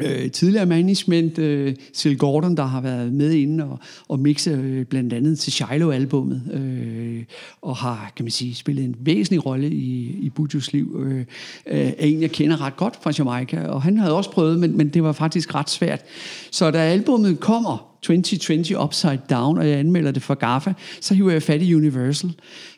[0.03, 4.85] øh, tidligere management, øh, Sil Gordon, der har været med inde og, og mixe øh,
[4.85, 7.23] blandt andet til Shiloh-albummet, øh,
[7.61, 11.25] og har, kan man sige, spillet en væsentlig rolle i, i Bujos liv, øh, øh
[11.65, 14.89] er en, jeg kender ret godt fra Jamaica, og han havde også prøvet, men, men
[14.89, 16.01] det var faktisk ret svært.
[16.51, 21.31] Så da albummet kommer, 2020 Upside Down, og jeg anmelder det for GAFA, så hiver
[21.31, 22.33] jeg fat i Universal,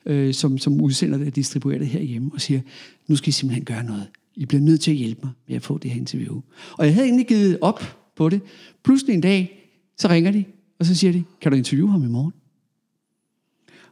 [0.06, 2.60] øh, som, som udsender det og distribuerer det herhjemme, og siger,
[3.08, 4.08] nu skal I simpelthen gøre noget.
[4.36, 6.41] I bliver nødt til at hjælpe mig med at få det her interview.
[6.77, 8.41] Og jeg havde egentlig givet op på det.
[8.84, 10.43] Pludselig en dag, så ringer de,
[10.79, 12.34] og så siger de, kan du interviewe ham i morgen?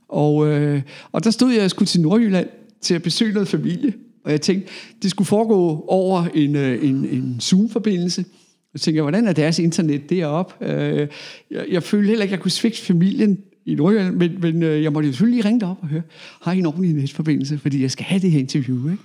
[0.08, 0.82] Og, øh,
[1.12, 2.48] og der stod jeg og skulle til Nordjylland
[2.82, 3.94] til at besøge noget familie.
[4.24, 4.72] Og jeg tænkte,
[5.02, 8.26] det skulle foregå over en, øh, en, en Zoom-forbindelse.
[8.74, 10.66] Jeg tænkte, hvordan er deres internet deroppe?
[10.66, 11.08] Øh,
[11.52, 14.84] jeg, jeg følte heller ikke, at jeg kunne svigte familien i Nordjylland, men, men øh,
[14.84, 16.02] jeg måtte jo selvfølgelig lige ringe op og høre,
[16.42, 17.58] har I en ordentlig netforbindelse?
[17.58, 19.04] Fordi jeg skal have det her interview, ikke?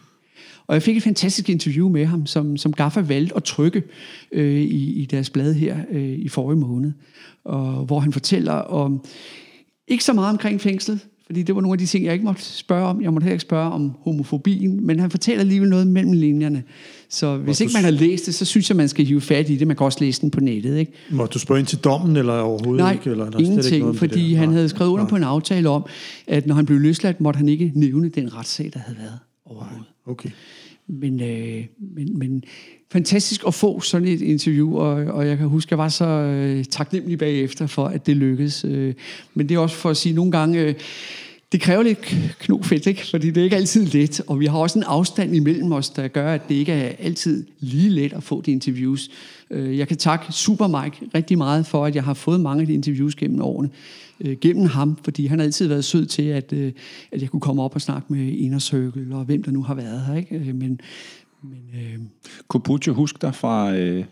[0.66, 3.82] Og jeg fik et fantastisk interview med ham, som, som Gaffa valgte at trykke
[4.32, 6.92] øh, i, i deres blad her øh, i forrige måned.
[7.44, 9.04] Og, hvor han fortæller om,
[9.88, 12.42] ikke så meget omkring fængslet, fordi det var nogle af de ting, jeg ikke måtte
[12.42, 13.02] spørge om.
[13.02, 16.62] Jeg måtte heller ikke spørge om homofobien, men han fortæller alligevel noget mellem linjerne.
[17.08, 19.56] Så hvis ikke man har læst det, så synes jeg, man skal hive fat i
[19.56, 19.66] det.
[19.66, 20.78] Man kan også læse den på nettet.
[20.78, 20.92] Ikke?
[21.10, 23.10] Må du spørge ind til dommen, eller overhovedet Nej, ikke?
[23.10, 24.38] Eller er der ingenting, slet ikke noget det fordi der?
[24.38, 25.10] han havde skrevet under Nej.
[25.10, 25.86] på en aftale om,
[26.26, 29.84] at når han blev løsladt, måtte han ikke nævne den retssag, der havde været overhovedet.
[30.06, 30.30] Okay.
[30.88, 32.44] Men, øh, men, men
[32.92, 36.04] fantastisk at få sådan et interview, og, og jeg kan huske, at jeg var så
[36.04, 38.64] øh, taknemmelig bagefter for, at det lykkedes.
[38.64, 38.94] Øh,
[39.34, 40.74] men det er også for at sige, at nogle gange, øh,
[41.52, 41.98] det kræver lidt
[42.38, 43.06] knofedt, ikke?
[43.06, 46.08] fordi det er ikke altid let, og vi har også en afstand imellem os, der
[46.08, 49.10] gør, at det ikke er altid lige let at få de interviews.
[49.50, 52.66] Øh, jeg kan takke Super Mike rigtig meget for, at jeg har fået mange af
[52.66, 53.70] de interviews gennem årene,
[54.20, 56.72] øh, gennem ham, fordi han har altid været sød til, at, øh,
[57.12, 59.74] at jeg kunne komme op og snakke med Inner Circle, og hvem der nu har
[59.74, 60.14] været her.
[60.14, 60.36] Ikke?
[60.36, 60.80] Øh, men,
[61.42, 61.98] men øh,
[62.48, 64.04] Kunne Puccio huske dig fra, øh,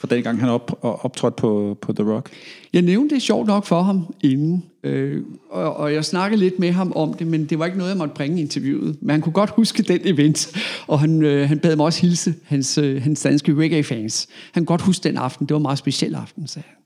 [0.00, 2.30] fra den gang, han op, optrådte på, på The Rock?
[2.72, 6.72] jeg nævnte det sjovt nok for ham inden, øh, og, og jeg snakkede lidt med
[6.72, 8.96] ham om det, men det var ikke noget, jeg måtte bringe i interviewet.
[9.00, 12.34] Men han kunne godt huske den event, og han, øh, han bad mig også hilse
[12.44, 14.28] hans, øh, hans danske reggae-fans.
[14.52, 16.78] Han kunne godt huske den aften, det var en meget speciel aften, sagde han.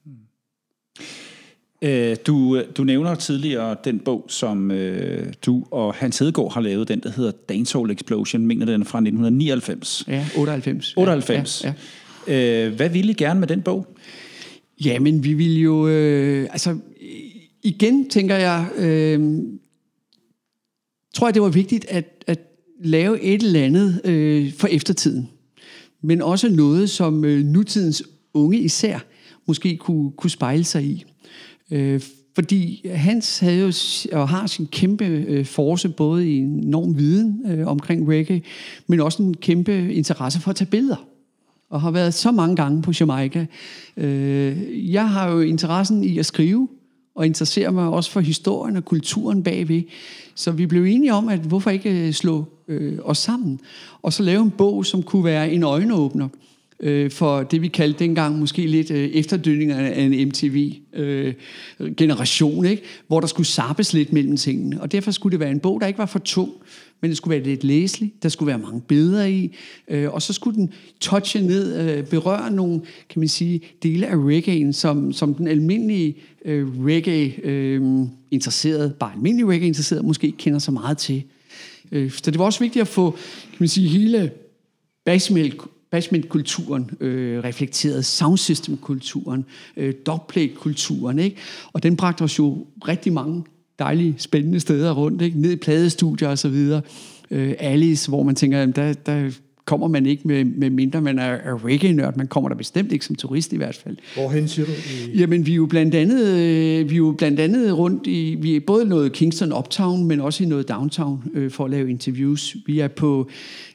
[1.84, 6.88] Øh, du, du nævner tidligere den bog, som øh, du og Hans Hedegaard har lavet,
[6.88, 10.04] den der hedder Dancehall Explosion, mener den er fra 1999.
[10.08, 10.94] Ja, 98.
[10.96, 11.64] 98.
[11.64, 11.74] Ja, ja.
[12.26, 13.86] Øh, hvad ville I gerne med den bog?
[14.84, 15.88] Jamen, vi vil jo...
[15.88, 16.78] Øh, altså,
[17.62, 18.66] igen tænker jeg...
[18.76, 19.38] Øh,
[21.14, 22.38] tror jeg, det var vigtigt at, at
[22.84, 25.28] lave et eller andet øh, for eftertiden.
[26.02, 28.02] Men også noget, som øh, nutidens
[28.34, 28.98] unge især
[29.46, 31.04] måske kunne, kunne spejle sig i.
[31.70, 32.00] Øh,
[32.34, 33.72] fordi Hans havde jo
[34.12, 38.42] og har sin kæmpe øh, force, både i enorm viden øh, omkring reggae,
[38.86, 41.11] men også en kæmpe interesse for at tage billeder
[41.72, 43.46] og har været så mange gange på Jamaica.
[43.96, 46.68] Øh, jeg har jo interessen i at skrive,
[47.14, 49.82] og interesserer mig også for historien og kulturen bagved.
[50.34, 53.60] Så vi blev enige om, at hvorfor ikke øh, slå øh, os sammen,
[54.02, 56.28] og så lave en bog, som kunne være en øjenåbner
[56.80, 59.10] øh, for det, vi kaldte dengang måske lidt øh,
[59.70, 62.82] af en MTV-generation, øh, ikke?
[63.06, 64.80] hvor der skulle sappes lidt mellem tingene.
[64.80, 66.50] Og derfor skulle det være en bog, der ikke var for tung,
[67.02, 69.56] men det skulle være lidt læseligt, der skulle være mange billeder i,
[69.88, 74.14] øh, og så skulle den touche ned, øh, berøre nogle, kan man sige, dele af
[74.14, 80.70] reggae'en, som, som den almindelige øh, reggae-interesseret, øh, bare almindelig reggae-interesseret, måske ikke kender så
[80.70, 81.22] meget til.
[81.92, 83.10] Øh, så det var også vigtigt at få,
[83.50, 84.30] kan man sige, hele
[85.04, 85.54] basement
[85.92, 89.44] Bashment-kulturen øh, reflekteret, soundsystem-kulturen,
[89.76, 91.36] øh, dogplate-kulturen, ikke?
[91.72, 93.44] Og den bragte os jo rigtig mange
[93.84, 95.40] dejlige, spændende steder rundt, ikke?
[95.40, 96.82] Ned i pladestudier og så videre.
[97.30, 99.30] Øh, Alice, hvor man tænker, jamen, der, der
[99.64, 102.16] kommer man ikke med, med mindre man er, er reggae-nørd.
[102.16, 103.96] Man kommer der bestemt ikke som turist i hvert fald.
[104.14, 104.72] Hvorhen siger du?
[104.72, 105.18] I...
[105.18, 108.56] Jamen, vi er jo blandt andet, øh, vi er jo blandt andet rundt i, vi
[108.56, 112.56] er både noget Kingston Uptown, men også i noget Downtown øh, for at lave interviews.
[112.66, 113.30] Vi er på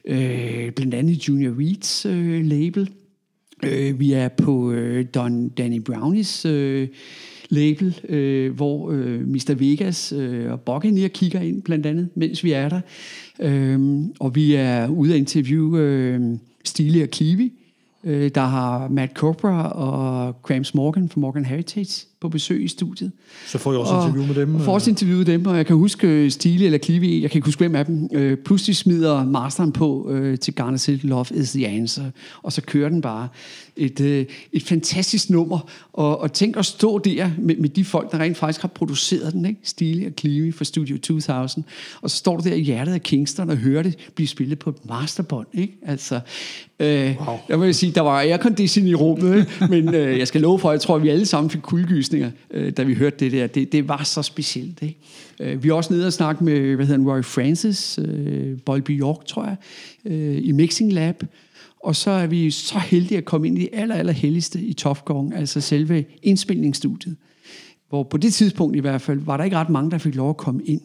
[0.05, 2.89] øh, blandt andet Junior Reeds øh, label.
[3.63, 6.87] Øh, vi er på øh, Don Danny Brownies øh,
[7.49, 9.53] label, øh, hvor øh, Mr.
[9.57, 12.81] Vegas øh, og Buccaneer kigger ind blandt andet, mens vi er der.
[13.39, 16.21] Øh, og vi er ude at interviewe øh,
[16.63, 17.51] Stile og Cleavy,
[18.03, 23.11] øh, der har Matt Cobra og Grams Morgan fra Morgan Heritage på besøg i studiet.
[23.47, 24.55] Så får jeg også interview med dem?
[24.55, 27.31] Og får også interview med dem, og jeg kan huske øh, Stile eller Clive, jeg
[27.31, 31.25] kan ikke huske hvem af dem, øh, pludselig smider masteren på øh, til Garner Love
[31.33, 32.03] is the Answer,
[32.43, 33.27] og så kører den bare
[33.77, 38.11] et, øh, et fantastisk nummer, og, og tænk at stå der med, med de folk,
[38.11, 39.59] der rent faktisk har produceret den, ikke?
[39.63, 41.63] Stile og Clive fra Studio 2000,
[42.01, 44.69] og så står du der i hjertet af Kingston og hører det blive spillet på
[44.69, 45.73] et masterbånd, ikke?
[45.85, 46.19] Altså,
[46.79, 47.37] øh, wow.
[47.49, 49.67] jeg vil sige, der var aircondition i rummet, ikke?
[49.69, 52.71] men øh, jeg skal love for, jeg tror, at vi alle sammen fik kuldegysninger, øh,
[52.71, 53.47] da vi hørte det der.
[53.47, 54.97] Det, det var så specielt, ikke?
[55.39, 58.99] Øh, vi er også nede og snakke med, hvad hedder han, Roy Francis, øh, Bolby
[58.99, 59.55] York, tror jeg,
[60.05, 61.23] øh, i Mixing Lab,
[61.87, 64.73] og så er vi så heldige at komme ind i det aller, aller helligste i
[64.73, 67.17] Tough Gong, altså selve indspilningsstudiet.
[67.89, 70.29] Hvor på det tidspunkt i hvert fald, var der ikke ret mange, der fik lov
[70.29, 70.81] at komme ind.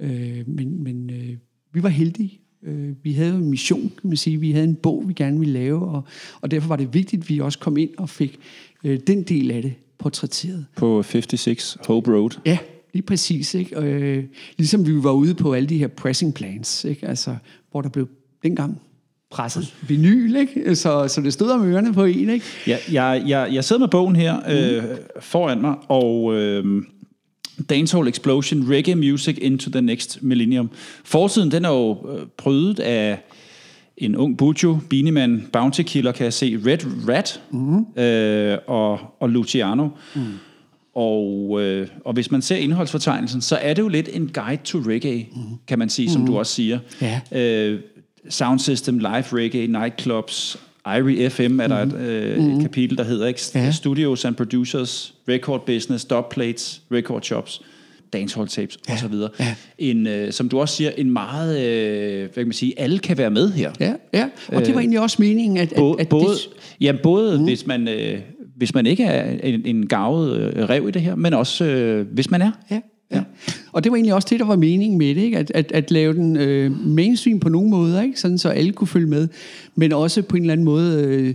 [0.00, 1.36] Øh, men men øh,
[1.72, 2.40] vi var heldige.
[2.62, 4.40] Øh, vi havde en mission, kan man sige.
[4.40, 6.04] Vi havde en bog, vi gerne ville lave, og,
[6.40, 8.38] og derfor var det vigtigt, at vi også kom ind og fik
[8.84, 10.66] øh, den del af det portrætteret.
[10.76, 12.40] På 56 Hope Road?
[12.46, 12.58] Ja,
[12.92, 13.54] lige præcis.
[13.54, 13.78] Ikke?
[13.78, 14.24] Og, øh,
[14.58, 17.08] ligesom vi var ude på alle de her pressing plans, ikke?
[17.08, 17.36] Altså,
[17.70, 18.08] hvor der blev
[18.42, 18.80] dengang
[19.30, 20.76] presset vinyl, ikke?
[20.76, 22.46] Så, så det stod om ørerne på en, ikke?
[22.66, 24.82] Ja, jeg, jeg, jeg sidder med bogen her øh,
[25.20, 26.82] foran mig, og øh,
[27.68, 30.70] Dancehall Explosion, Reggae Music into the Next Millennium.
[31.04, 33.18] Forsiden, den er jo øh, prydet af
[33.96, 38.02] en ung Bujo, Beanie Bounty Killer, kan jeg se, Red Rat mm.
[38.02, 39.88] øh, og, og Luciano.
[40.14, 40.20] Mm.
[40.94, 44.78] Og, øh, og hvis man ser indholdsfortegnelsen, så er det jo lidt en guide to
[44.78, 45.42] reggae, mm.
[45.68, 46.26] kan man sige, som mm.
[46.26, 46.78] du også siger.
[47.00, 47.20] Ja.
[47.32, 47.80] Øh,
[48.28, 52.56] sound system, live reggae, nightclubs, Irie FM er der et, øh, mm.
[52.56, 53.40] et kapitel, der hedder ikke?
[53.54, 53.70] Ja.
[53.70, 57.62] Studios and Producers, Record Business, Dubplates, Record Shops,
[58.12, 58.94] dancehall tapes Ja.
[58.94, 59.14] osv.
[59.40, 59.54] Ja.
[59.78, 63.18] En, øh, som du også siger, en meget, øh, hvad kan man sige, alle kan
[63.18, 63.72] være med her.
[63.80, 64.28] Ja, ja.
[64.48, 66.48] Og det var egentlig også meningen, at, Både, at, at både, det,
[66.80, 67.44] ja, både mm.
[67.44, 68.18] hvis, man, øh,
[68.56, 72.06] hvis man ikke er en, en gavet øh, rev i det her, men også øh,
[72.12, 72.50] hvis man er.
[72.70, 72.80] Ja,
[73.12, 73.22] ja.
[73.72, 75.38] Og det var egentlig også det, der var meningen med det, ikke?
[75.38, 78.20] At, at, at lave den øh, mainstream på nogle måder, ikke?
[78.20, 79.28] Sådan, så alle kunne følge med,
[79.74, 81.34] men også på en eller anden måde øh,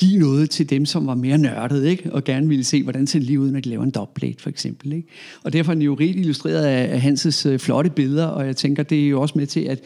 [0.00, 2.12] give noget til dem, som var mere nørdet, ikke?
[2.12, 4.50] og gerne ville se, hvordan ser det lige ud, når de laver en dubplate, for
[4.50, 4.92] eksempel.
[4.92, 5.08] Ikke?
[5.44, 8.56] Og derfor er den jo rigt illustreret af, af Hanses øh, flotte billeder, og jeg
[8.56, 9.80] tænker, det er jo også med til, at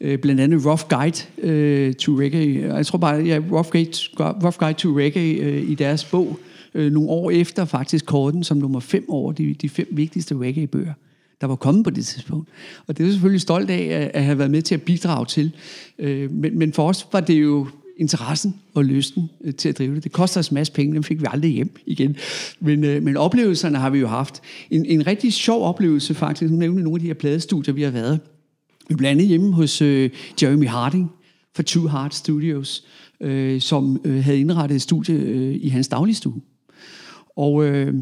[0.00, 4.56] øh, blandt andet Rough Guide øh, to Reggae, jeg tror bare, ja, Rough Guide, Rough
[4.58, 6.38] Guide to Reggae øh, i deres bog,
[6.74, 10.92] øh, nogle år efter faktisk korten som nummer fem over de, de fem vigtigste reggae-bøger
[11.40, 12.48] der var kommet på det tidspunkt.
[12.86, 15.26] Og det er jeg selvfølgelig stolt af at, at have været med til at bidrage
[15.26, 15.52] til.
[15.98, 17.66] Øh, men, men for os var det jo
[17.96, 20.04] interessen og lysten øh, til at drive det.
[20.04, 22.16] Det koster os en masse penge, dem fik vi aldrig hjem igen.
[22.60, 24.42] Men, øh, men oplevelserne har vi jo haft.
[24.70, 27.90] En, en rigtig sjov oplevelse faktisk, nu nævner nogle af de her pladestudier, vi har
[27.90, 28.20] været.
[28.88, 30.10] Vi blandt andet hjemme hos øh,
[30.42, 31.10] Jeremy Harding
[31.56, 32.84] fra Two Heart Studios,
[33.20, 36.40] øh, som øh, havde indrettet et studie øh, i hans dagligstue.
[37.36, 37.94] Og øh,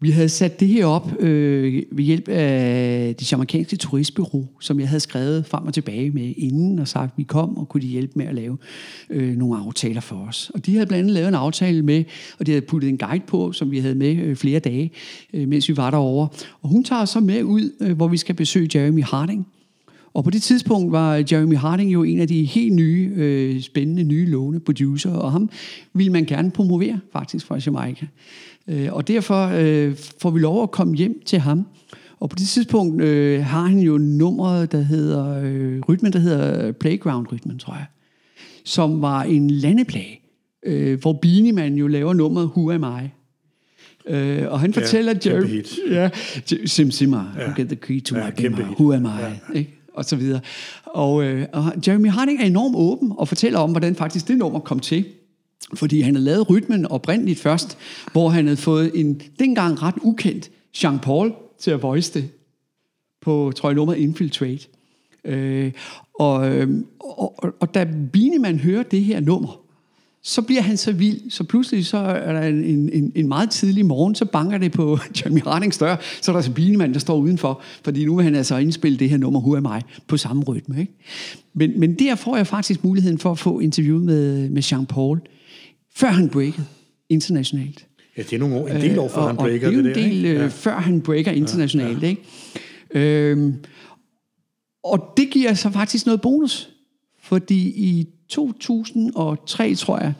[0.00, 4.88] vi havde sat det her op øh, ved hjælp af det amerikanske turistbureau, som jeg
[4.88, 7.86] havde skrevet frem og tilbage med inden og sagt, at vi kom og kunne de
[7.86, 8.58] hjælpe med at lave
[9.10, 10.50] øh, nogle aftaler for os.
[10.54, 12.04] Og de havde blandt andet lavet en aftale med,
[12.38, 14.90] og de havde puttet en guide på, som vi havde med øh, flere dage,
[15.32, 16.28] øh, mens vi var derovre.
[16.62, 19.46] Og hun tager os så med ud, øh, hvor vi skal besøge Jeremy Harding,
[20.16, 24.04] og på det tidspunkt var Jeremy Harding jo en af de helt nye, øh, spændende,
[24.04, 25.50] nye lovende producer, og ham
[25.92, 28.06] ville man gerne promovere faktisk fra Jamaica.
[28.68, 31.66] Øh, og derfor øh, får vi lov at komme hjem til ham.
[32.20, 36.72] Og på det tidspunkt øh, har han jo nummeret, der hedder, øh, rytmen, der hedder
[36.72, 37.86] Playground-rytmen, tror jeg,
[38.64, 40.20] som var en landeplage,
[40.66, 43.08] øh, hvor Beanie Man jo laver nummeret Who Am I?
[44.12, 45.48] Øh, og han Ja, fortæller kæmpe Jeremy...
[45.48, 45.78] hit.
[45.90, 46.10] Ja,
[46.66, 47.42] Sim Simmer, Ja.
[47.42, 47.52] ja.
[47.56, 49.58] get the key to Ja, my who am I?
[49.58, 49.72] Ikke?
[49.94, 50.40] og så videre.
[50.84, 54.58] Og, øh, og Jeremy Harding er enormt åben og fortæller om, hvordan faktisk det nummer
[54.58, 55.04] kom til.
[55.74, 57.78] Fordi han havde lavet rytmen oprindeligt først,
[58.12, 60.50] hvor han havde fået en dengang ret ukendt
[60.82, 62.30] Jean Paul til at voice det
[63.20, 64.68] på, tror jeg, nummeret Infiltrate.
[65.24, 65.72] Øh,
[66.14, 66.68] og, øh,
[67.00, 69.60] og, og, og da Bineman hører det her nummer,
[70.22, 73.86] så bliver han så vild, så pludselig så er der en, en, en meget tidlig
[73.86, 76.98] morgen, så banker det på Jeremy Hardings dør, så er der altså så Bineman, der
[76.98, 80.16] står udenfor, fordi nu vil han altså indspille det her nummer, Who Am I, på
[80.16, 80.80] samme rytme.
[80.80, 80.92] Ikke?
[81.54, 85.20] Men, men der får jeg faktisk muligheden for at få interview med, med Jean Paul,
[85.96, 86.64] før han breakede
[87.08, 87.86] internationalt.
[88.16, 89.82] Ja, det er nogle år, en del år, før Øh, han breaker og det er
[89.82, 90.08] jo det en der.
[90.08, 90.28] del, ikke?
[90.30, 90.46] øh, Ja.
[90.46, 92.02] før han breaker internationalt.
[92.02, 92.22] Ikke?
[92.90, 93.54] Øhm,
[94.84, 96.70] og det giver så faktisk noget bonus.
[97.22, 100.12] Fordi i 2003, tror jeg,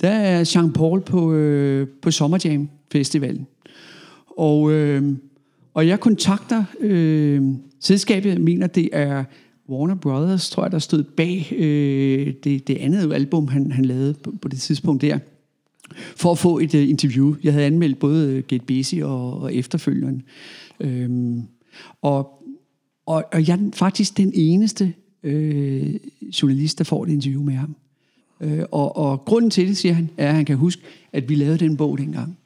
[0.00, 3.46] der er Jean Paul på, øh, på Summer Jam Festivalen.
[4.38, 5.02] Og, øh,
[5.74, 7.42] og jeg kontakter øh,
[7.80, 9.24] selskabet, jeg mener det er
[9.70, 14.14] Warner Brothers, tror jeg, der stod bag øh, det, det andet album, han, han lavede
[14.14, 15.18] på, på det tidspunkt der
[16.16, 17.34] for at få et uh, interview.
[17.44, 20.22] Jeg havde anmeldt både Get Busy og, og efterfølgeren.
[20.80, 21.42] Øhm,
[22.02, 22.44] og,
[23.06, 25.94] og, og jeg er faktisk den eneste øh,
[26.42, 27.76] journalist, der får et interview med ham.
[28.40, 30.82] Øh, og, og grunden til det, siger han, er, at han kan huske,
[31.12, 32.38] at vi lavede den bog dengang.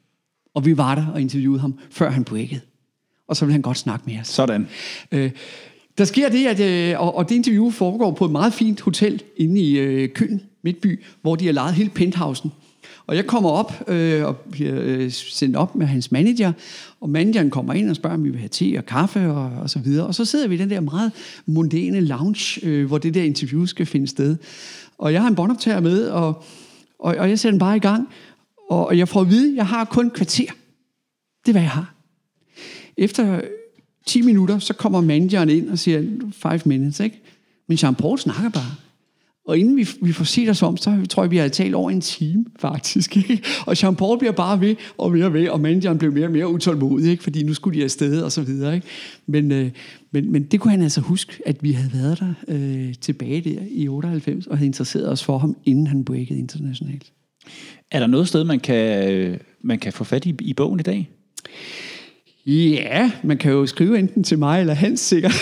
[0.53, 2.61] Og vi var der og interviewede ham, før han breakede.
[3.27, 4.27] Og så ville han godt snakke med os.
[4.27, 4.67] Sådan.
[5.11, 5.31] Øh,
[5.97, 9.23] der sker det, at, øh, og, og det interview foregår på et meget fint hotel
[9.37, 12.51] inde i øh, Køen, Midtby, hvor de har lejet hele penthousen.
[13.07, 16.51] Og jeg kommer op øh, og bliver øh, sendt op med hans manager,
[17.01, 19.69] og manageren kommer ind og spørger, om vi vil have te og kaffe og, og
[19.69, 20.07] så videre.
[20.07, 21.11] Og så sidder vi i den der meget
[21.45, 24.37] mondæne lounge, øh, hvor det der interview skal finde sted.
[24.97, 26.43] Og jeg har en båndoptager med, og,
[26.99, 28.07] og, og jeg sætter den bare i gang,
[28.69, 30.51] og, og jeg får at vide, at jeg har kun kvarter.
[31.45, 31.93] Det er, hvad jeg har.
[32.97, 33.41] Efter
[34.05, 37.21] 10 minutter, så kommer manageren ind og siger, 5 minutes, ikke?
[37.67, 38.75] Men Jean Paul snakker bare.
[39.47, 41.91] Og inden vi, vi får set os om, så tror jeg, vi har talt over
[41.91, 43.17] en time, faktisk.
[43.17, 43.43] Ikke?
[43.65, 46.31] Og Jean Paul bliver bare ved og mere og ved, og manageren blev mere og
[46.31, 47.23] mere utålmodig, ikke?
[47.23, 48.75] fordi nu skulle de afsted og så videre.
[48.75, 48.87] Ikke?
[49.27, 49.71] Men, øh,
[50.11, 53.61] men, men det kunne han altså huske, at vi havde været der øh, tilbage der
[53.71, 57.11] i 98, og havde interesseret os for ham, inden han breakede internationalt.
[57.91, 60.83] Er der noget sted, man kan, øh, man kan få fat i, i bogen i
[60.83, 61.09] dag?
[62.47, 65.33] Ja, man kan jo skrive enten til mig eller Hans sikkert.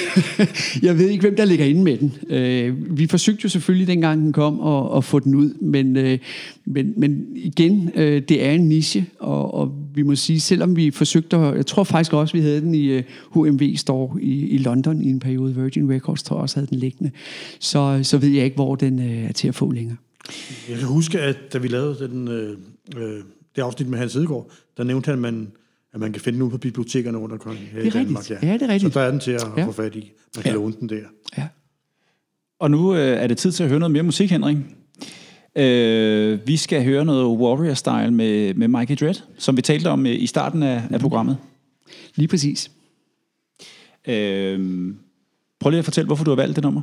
[0.82, 2.14] jeg ved ikke, hvem der ligger inde med den.
[2.30, 5.54] Øh, vi forsøgte jo selvfølgelig, dengang den kom, at, at få den ud.
[5.54, 6.20] Men, øh,
[6.66, 10.92] men, men igen, øh, det er en niche, og, og vi må sige, selvom vi
[10.92, 13.04] forsøgte, at, jeg tror faktisk også, vi havde den i øh,
[13.34, 15.56] HMV Store i, i London i en periode.
[15.56, 17.12] Virgin Records tror jeg også havde den liggende.
[17.60, 19.98] Så, så ved jeg ikke, hvor den øh, er til at få længere.
[20.70, 22.58] Jeg kan huske, at da vi lavede den, øh,
[22.98, 23.20] øh,
[23.56, 25.48] det afsnit med Hans Hedegaard, der nævnte han, at man,
[25.94, 28.20] at man kan finde den ude på bibliotekerne rundt omkring her Det er i Danmark.
[28.30, 28.44] rigtigt.
[28.44, 28.94] Ja, det er rigtigt.
[28.94, 29.66] Så der er den til at Ja.
[29.66, 30.12] få fat i.
[30.36, 30.58] Man kan Ja.
[30.58, 31.04] låne den der.
[31.38, 31.48] Ja.
[32.60, 34.58] Og nu øh, er det tid til at høre noget mere musik, Henrik.
[35.56, 40.06] Øh, vi skal høre noget Warrior Style med, med Mikey Dredd, som vi talte om
[40.06, 41.38] øh, i starten af, af programmet.
[42.16, 42.72] Lige præcis.
[44.08, 44.94] Øh,
[45.64, 46.82] prøv lige at fortælle, hvorfor du har valgt det nummer.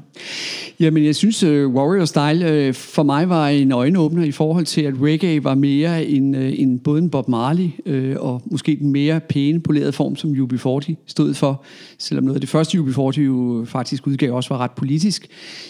[0.81, 4.67] Jamen, jeg synes, øh, uh, Warrior Style uh, for mig var en øjenåbner i forhold
[4.67, 8.77] til, at reggae var mere en, uh, en både en Bob Marley uh, og måske
[8.81, 11.65] den mere pæne, polerede form, som UB40 stod for.
[11.99, 15.27] Selvom noget af det første UB40 jo faktisk udgav også var ret politisk.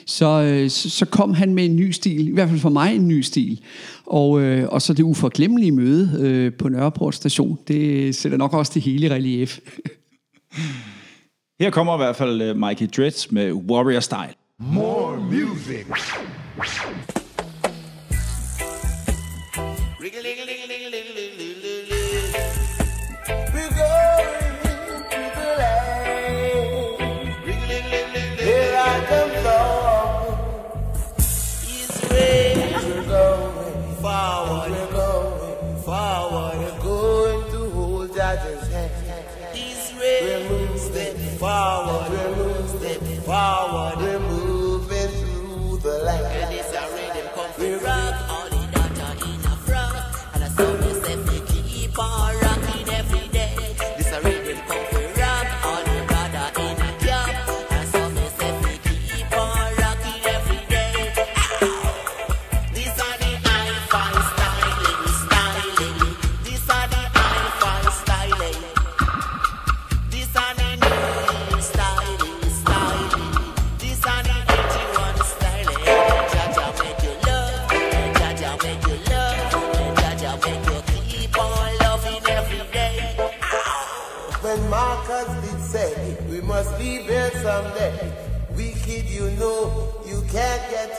[0.06, 3.08] Så, uh, så, kom han med en ny stil, i hvert fald for mig en
[3.08, 3.60] ny stil.
[4.06, 8.72] Og, øh, og så det uforglemmelige møde øh, på Nørreport station, det sætter nok også
[8.74, 9.58] det hele i relief.
[11.60, 14.34] Her kommer i hvert fald øh, Mikey Dreads med Warrior Style.
[14.58, 15.86] More music.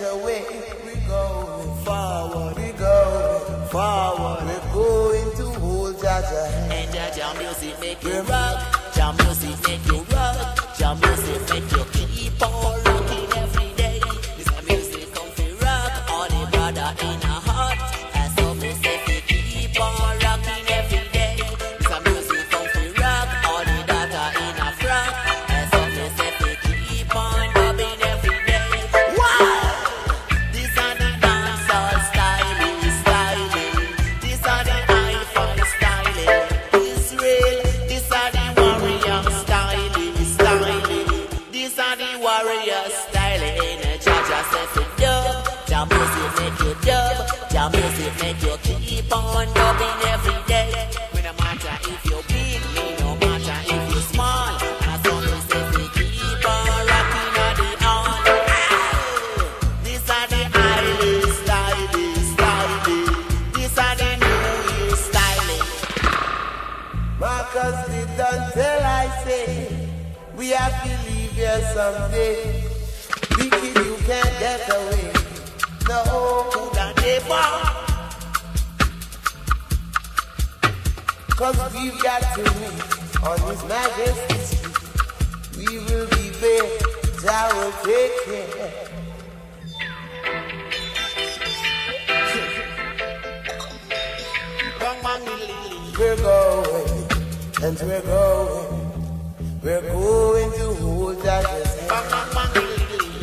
[0.02, 0.46] Away.
[0.86, 4.44] We going forward, we going forward.
[4.46, 6.72] We're going to hold Jaja.
[6.72, 8.81] And jam music make you rock,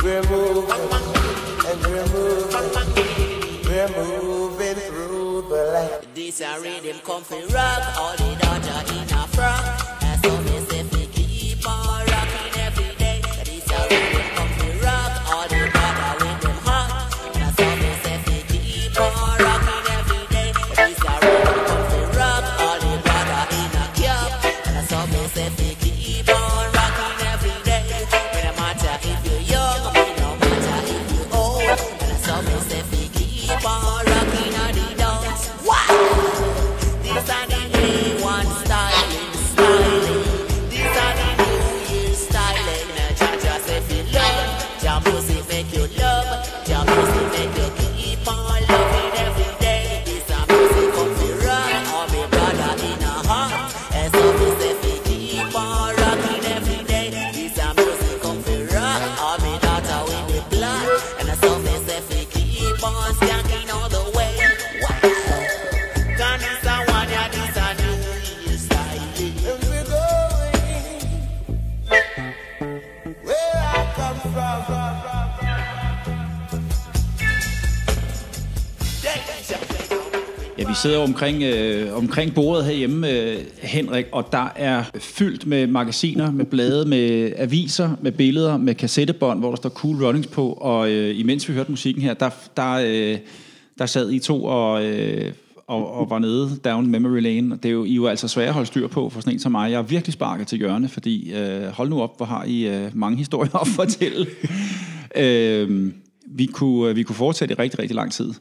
[0.09, 0.71] We're moving
[1.67, 3.63] and we're moving.
[3.65, 6.15] We're moving through the light.
[6.15, 7.83] This a rhythm comfy rock.
[7.99, 9.88] All the daughter in a.
[81.09, 86.89] omkring, øh, omkring bordet herhjemme, øh, Henrik, og der er fyldt med magasiner, med blade,
[86.89, 91.49] med aviser, med billeder, med kassettebånd, hvor der står Cool Runnings på, og øh, imens
[91.49, 93.19] vi hørte musikken her, der, der, øh,
[93.79, 95.33] der sad I to og, øh,
[95.67, 97.57] og, og var nede down memory lane.
[97.57, 99.39] Det er jo, I er jo altså svære at holde styr på for sådan en
[99.39, 99.71] som mig.
[99.71, 102.91] Jeg er virkelig sparket til hjørne, fordi øh, hold nu op, hvor har I øh,
[102.95, 104.27] mange historier at fortælle.
[105.25, 105.93] øh,
[106.31, 108.33] vi kunne, vi kunne fortsætte i rigtig, rigtig lang tid.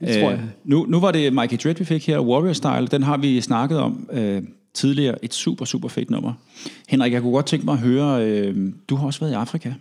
[0.00, 0.32] Det tror jeg.
[0.32, 2.86] Øh, nu, nu var det Mikey Dread, vi fik her, Warrior Style.
[2.86, 4.42] Den har vi snakket om øh,
[4.74, 5.24] tidligere.
[5.24, 6.32] Et super, super fedt nummer.
[6.88, 9.72] Henrik, jeg kunne godt tænke mig at høre, øh, du har også været i Afrika.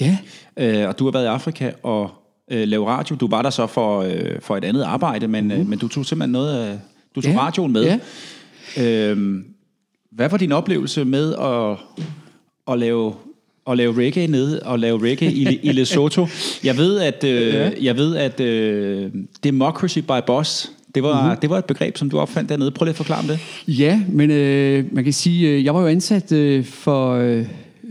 [0.00, 0.18] Ja,
[0.56, 2.10] Øh, og du har været i Afrika og
[2.50, 3.16] øh, lavet radio.
[3.16, 5.60] Du var der så for, øh, for et andet arbejde, men, mm-hmm.
[5.60, 6.78] øh, men du tog simpelthen noget af,
[7.14, 7.38] du tog Ja.
[7.40, 7.98] radioen med.
[8.76, 9.10] Ja.
[9.12, 9.44] Øh,
[10.12, 11.76] hvad var din oplevelse med at,
[12.72, 13.14] at lave
[13.70, 16.26] at lave reggae nede og lave reggae i, i Lesotho.
[16.64, 17.70] Jeg ved, at, øh, Ja.
[17.82, 19.10] jeg ved, at øh,
[19.44, 21.24] democracy by boss, det var, Mhm.
[21.24, 21.40] mm-hmm.
[21.40, 22.70] det var et begreb, som du opfandt dernede.
[22.70, 23.38] Prøv lige at forklare om det.
[23.68, 27.44] Ja, men øh, man kan sige, øh, jeg var jo ansat øh, for, øh,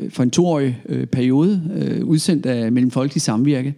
[0.10, 3.74] for en toårig øh, periode, øh, udsendt af Mellemfolkelig Samvirke.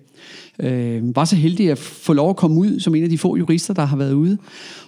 [0.59, 3.35] Øh, var så heldig at få lov at komme ud som en af de få
[3.37, 4.37] jurister, der har været ude,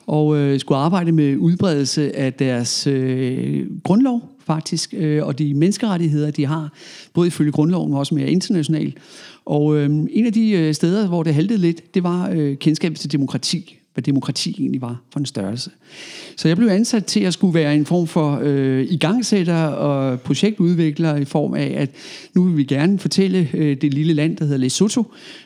[0.08, 6.32] og øh, skulle arbejde med udbredelse af deres øh, grundlov faktisk, øh, og de menneskerettigheder,
[6.32, 6.74] de har,
[7.14, 8.98] både ifølge grundloven, og også mere internationalt.
[9.46, 13.00] Og øh, en af de øh, steder, hvor det haltede lidt, det var øh, kendskabet
[13.00, 15.72] til demokrati hvad demokrati egentlig var for en størrelse.
[16.36, 21.16] Så jeg blev ansat til at skulle være en form for øh, igangsætter og projektudvikler
[21.16, 21.90] i form af, at
[22.34, 25.04] nu vil vi gerne fortælle øh, det lille land, der hedder Lesotho,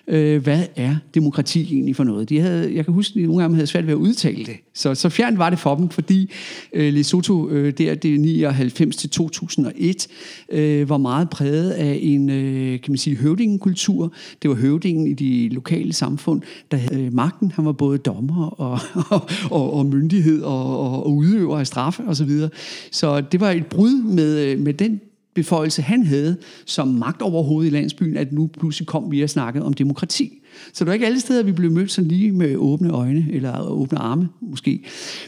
[0.07, 2.29] øh, hvad er demokrati egentlig for noget.
[2.29, 4.55] De havde, jeg kan huske, at nogle af dem havde svært ved at udtale det.
[4.73, 6.31] Så, så fjernt var det for dem, fordi
[6.73, 10.07] øh, Lesotho, øh, der det 99 til 2001,
[10.49, 14.13] øh, var meget præget af en, øh, kan man sige, høvdingekultur.
[14.41, 16.41] Det var høvdingen i de lokale samfund,
[16.71, 17.51] der havde øh, magten.
[17.51, 18.79] Han var både dommer og,
[19.09, 22.15] og, og, og myndighed og, og, og udøver af straffe osv.
[22.15, 22.49] Så, videre.
[22.91, 25.01] så det var et brud med, øh, med den
[25.33, 29.65] beføjelse, han havde som magt overhovedet i landsbyen, at nu pludselig kom vi og snakkede
[29.65, 30.41] om demokrati.
[30.73, 33.61] Så det var ikke alle steder, vi blev mødt sådan lige med åbne øjne, eller
[33.61, 34.83] åbne arme måske.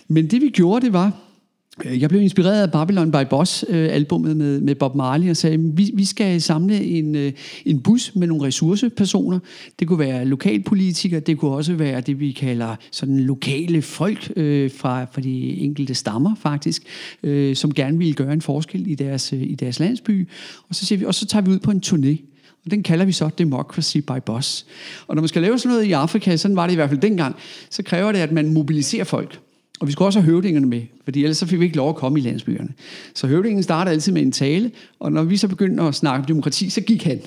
[0.08, 1.23] Men det vi gjorde, det var,
[1.86, 5.60] Øh, jeg blev inspireret af Babylon by Boss, øh, med, med Bob Marley, og sagde,
[5.60, 7.32] vi, vi skal samle en, øh,
[7.66, 9.40] en bus med nogle ressourcepersoner.
[9.80, 14.72] Det kunne være lokalpolitikere, det kunne også være det, vi kalder sådan lokale folk øh,
[14.72, 16.84] fra, fra de enkelte stammer faktisk,
[17.24, 20.28] øh, som gerne ville gøre en forskel i deres, øh, i deres landsby.
[20.70, 22.30] Og så, siger vi, og så tager vi ud på en turné.
[22.66, 24.66] Og den kalder vi så Democracy by Boss.
[25.08, 27.02] Og når man skal lave sådan noget i Afrika, sådan var det i hvert fald
[27.02, 27.36] dengang,
[27.70, 29.40] så kræver det, at man mobiliserer folk.
[29.80, 31.96] Og vi skulle også have høvdingerne med, fordi ellers så fik vi ikke lov at
[31.96, 32.70] komme i landsbyerne.
[33.14, 36.26] Så høvdingen startede altid med en tale, og når vi så begyndte at snakke om
[36.26, 37.20] demokrati, så gik han.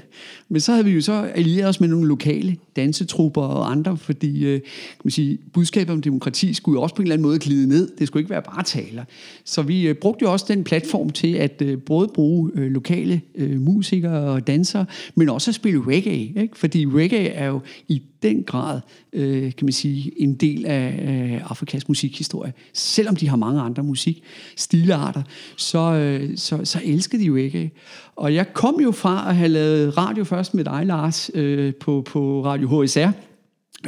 [0.48, 4.44] Men så havde vi jo så allieret os med nogle lokale dansetrupper og andre, fordi
[4.44, 7.38] øh, kan man sige, budskabet om demokrati skulle jo også på en eller anden måde
[7.38, 7.90] glide ned.
[7.98, 9.04] Det skulle ikke være bare taler.
[9.44, 13.20] Så vi øh, brugte jo også den platform til at øh, både bruge øh, lokale
[13.34, 16.42] øh, musikere og dansere, men også at spille reggae.
[16.42, 16.58] Ikke?
[16.58, 18.80] Fordi reggae er jo i den grad,
[19.12, 22.52] øh, kan man sige, en del af øh, Afrikas musikhistorie.
[22.72, 25.22] Selvom de har mange andre musikstilarter,
[25.56, 27.70] så, øh, så, så elskede de jo ikke.
[28.16, 32.02] Og jeg kom jo fra at have lavet radio først med dig, Lars, øh, på,
[32.06, 33.08] på Radio HSR.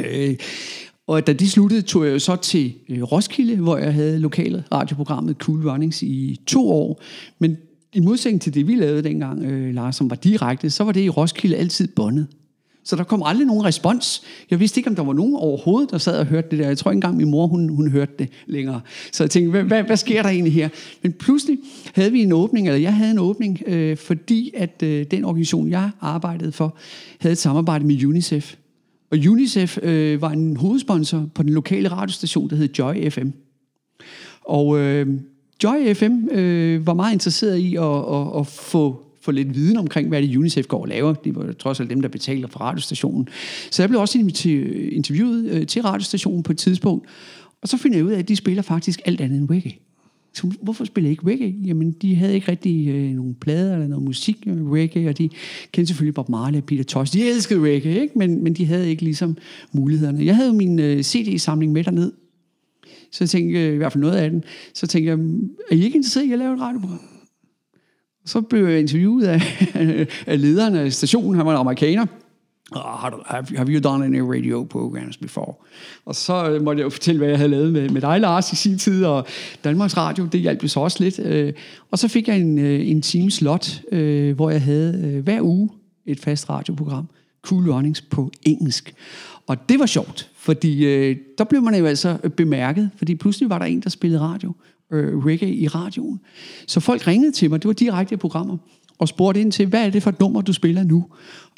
[0.01, 0.37] Øh,
[1.07, 4.65] og da de sluttede, tog jeg jo så til øh, Roskilde, hvor jeg havde lokale
[4.73, 7.03] radioprogrammet Cool Runnings i to år.
[7.39, 7.57] Men
[7.93, 11.01] i modsætning til det, vi lavede dengang, øh, Lars, som var direkte, så var det
[11.01, 12.27] i Roskilde altid bondet.
[12.89, 14.23] Så der kom aldrig nogen respons.
[14.51, 16.67] Jeg vidste ikke, om der var nogen overhovedet, der sad og hørte det der.
[16.67, 18.81] Jeg tror ikke engang, min mor hun, hun hørte det længere.
[19.13, 20.69] Så jeg tænkte, hvad, hvad, hvad sker der egentlig her?
[21.03, 21.59] Men pludselig
[21.95, 25.69] havde vi en åbning, eller jeg havde en åbning, øh, fordi at øh, den organisation,
[25.69, 26.77] jeg arbejdede for,
[27.19, 28.55] havde et samarbejde med UNICEF.
[29.11, 33.29] Og UNICEF øh, var en hovedsponsor på den lokale radiostation, der hed Joy FM.
[34.45, 35.07] Og øh,
[35.65, 40.09] Joy FM øh, var meget interesseret i at, at, at få få lidt viden omkring,
[40.09, 41.15] hvad det UNICEF går og laver.
[41.15, 43.29] Det var trods alt dem, der betaler for radiostationen.
[43.71, 44.19] Så jeg blev også
[44.93, 47.07] interviewet øh, til radiostationen på et tidspunkt,
[47.63, 49.73] og så finder jeg ud af, at de spiller faktisk alt andet end reggae.
[50.35, 51.55] Så hvorfor spiller ikke reggae?
[51.65, 55.29] Jamen, de havde ikke rigtig øh, nogen plader eller noget musik med reggae, og de
[55.73, 57.13] kendte selvfølgelig Bob Marley og Peter Tosh.
[57.13, 58.19] De elskede reggae, ikke?
[58.19, 59.37] Men, men de havde ikke ligesom
[59.73, 60.25] mulighederne.
[60.25, 62.13] Jeg havde jo min øh, CD-samling med derned,
[63.11, 64.45] så jeg tænkte, øh, i hvert fald noget af den,
[64.75, 67.18] så tænkte jeg, mm, er I ikke interesseret i at lave et radioprogram?
[68.29, 69.41] Så blev jeg interviewet af,
[70.33, 72.07] af lederen af stationen, han var en amerikaner.
[72.73, 72.83] Oh,
[73.27, 75.55] have, have you done any radio programs before?
[76.05, 78.53] Og så øh, måtte jeg jo fortælle, hvad jeg havde lavet med, med dig, Lars,
[78.53, 79.27] i sin tid, og
[79.65, 81.19] Danmarks Radio, det hjalp jo så også lidt.
[81.19, 81.53] Øh.
[81.91, 83.81] Og så fik jeg en, øh, en time slot,
[84.35, 85.69] hvor jeg havde hver uge
[86.07, 87.09] et fast radioprogram,
[87.43, 88.95] Cool Runnings på engelsk.
[89.47, 90.85] Og det var sjovt, fordi
[91.15, 94.53] der blev man jo altså bemærket, fordi pludselig var der en, der spillede radio,
[94.93, 96.21] øh, reggae i radioen.
[96.67, 98.57] Så folk ringede til mig, det var direkte programmer,
[98.99, 101.07] og spurgte ind til, hvad er det for et nummer, du spiller nu?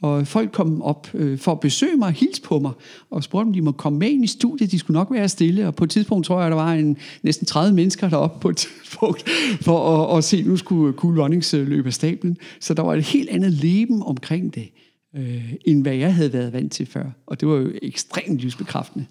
[0.02, 2.72] Og folk kom op øh, for at besøge mig, hils på mig,
[3.10, 4.70] og spurgte, om de må komme med ind i studiet.
[4.70, 7.46] De skulle nok være stille, og på et tidspunkt tror jeg, der var en, næsten
[7.46, 9.28] 30 mennesker deroppe på et tidspunkt,
[9.66, 12.36] for at, at se, nu skulle Cool Runnings øh, løbe af stablen.
[12.60, 14.68] Så der var et helt andet leben omkring det,
[15.16, 17.04] øh, end hvad jeg havde været vant til før.
[17.26, 19.06] Og det var jo ekstremt livsbekræftende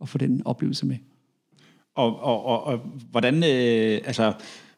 [0.00, 0.96] at få den oplevelse med.
[1.96, 4.32] Og, og, og, og hvordan, øh, altså,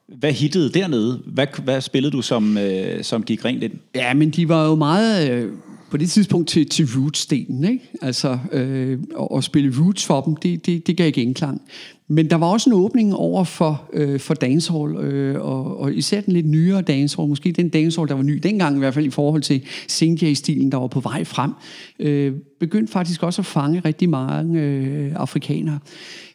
[0.09, 1.23] hvad hittede dernede?
[1.27, 3.73] Hvad, hvad spillede du, som, øh, som gik rent ind?
[3.95, 5.53] Ja, men de var jo meget øh,
[5.91, 7.91] på det tidspunkt til, til roots-delen, ikke?
[8.03, 8.99] Altså, øh,
[9.37, 11.63] at spille roots for dem, det, det, det gav ikke indklang.
[12.09, 16.21] Men der var også en åbning over for, øh, for dancehall, øh, og, og især
[16.21, 19.11] den lidt nyere dancehall, måske den dancehall, der var ny dengang i hvert fald i
[19.11, 21.51] forhold til Sinjay-stilen, der var på vej frem,
[21.99, 25.79] øh, begyndte faktisk også at fange rigtig mange øh, afrikanere.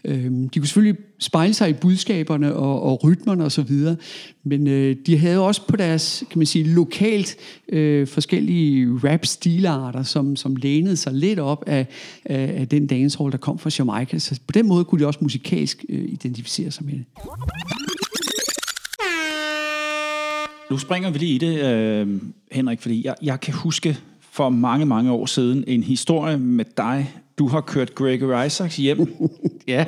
[0.06, 3.72] Øh, de kunne selvfølgelig spejle sig i budskaberne og, og rytmerne osv.,
[4.44, 7.36] men øh, de havde også på deres, kan man sige, lokalt
[7.70, 11.88] øh, forskellige rap-stilarter, som, som lænede sig lidt op af,
[12.26, 14.20] af, af den dancehall, der kom fra Jamaica.
[14.20, 15.20] Så på den måde kunne de også
[15.60, 17.06] musikalsk øh, identificere sig med det.
[20.72, 22.07] Nu springer vi lige i det, øh,
[22.52, 23.98] Henrik, fordi jeg, jeg kan huske
[24.31, 27.14] for mange, mange år siden en historie med dig.
[27.38, 29.30] Du har kørt Gregory Isaacs hjem
[29.68, 29.86] ja.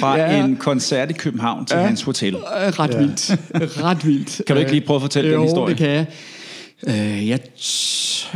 [0.00, 0.44] fra ja.
[0.44, 1.86] en koncert i København til ja.
[1.86, 2.36] hans hotel.
[2.36, 2.98] Ret ja.
[2.98, 3.30] vildt.
[3.82, 4.42] Ret vildt.
[4.46, 5.68] Kan du ikke lige prøve at fortælle jo, den historie?
[5.70, 6.06] det kan jeg.
[6.86, 7.40] Øh, jeg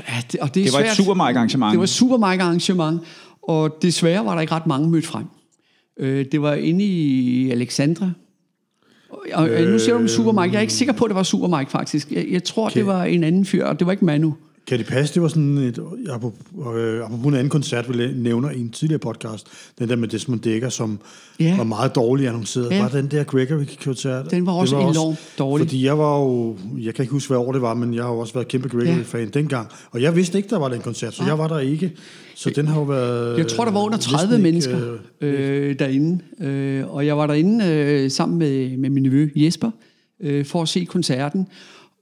[0.09, 0.91] ja, det, og det, er det var svært.
[0.91, 1.73] et super arrangement.
[1.73, 3.01] Det var et super arrangement,
[3.43, 5.25] og desværre var der ikke ret mange mødt frem.
[6.01, 8.11] Øh, det var inde i Alexandra.
[9.11, 10.53] Og, og nu siger du om Super Mike.
[10.53, 12.13] Jeg er ikke sikker på, at det var Super Mike, faktisk.
[12.13, 14.35] Jeg, jeg tror, det var en anden fyr, og det var ikke Manu.
[14.67, 15.79] Kan det passe, det var sådan et,
[16.11, 19.47] apropos, øh, apropos en anden koncert, vi nævner i en tidligere podcast,
[19.79, 20.99] den der med Desmond Dekker, som
[21.41, 21.45] Ja.
[21.45, 21.57] ja.
[21.57, 22.71] var meget dårlig annonceret.
[22.71, 22.77] Ja.
[22.77, 22.83] Ja.
[22.83, 24.31] Var den der Gregory-koncert?
[24.31, 25.67] Den var også enormt dårlig.
[25.67, 28.11] Fordi jeg var jo, jeg kan ikke huske, hvad år det var, men jeg har
[28.13, 29.31] jo også været kæmpe Gregory-fan ja.
[29.41, 29.69] dengang.
[29.91, 31.93] Og jeg vidste ikke, der var den koncert, så jeg var der ikke.
[32.35, 33.39] Så den har jo været...
[33.39, 36.19] Jeg tror, der var under næsten 30 ikke, mennesker øh, derinde.
[36.41, 39.71] Øh, og jeg var derinde øh, sammen med, med min nevø Jesper
[40.21, 41.47] øh, for at se koncerten.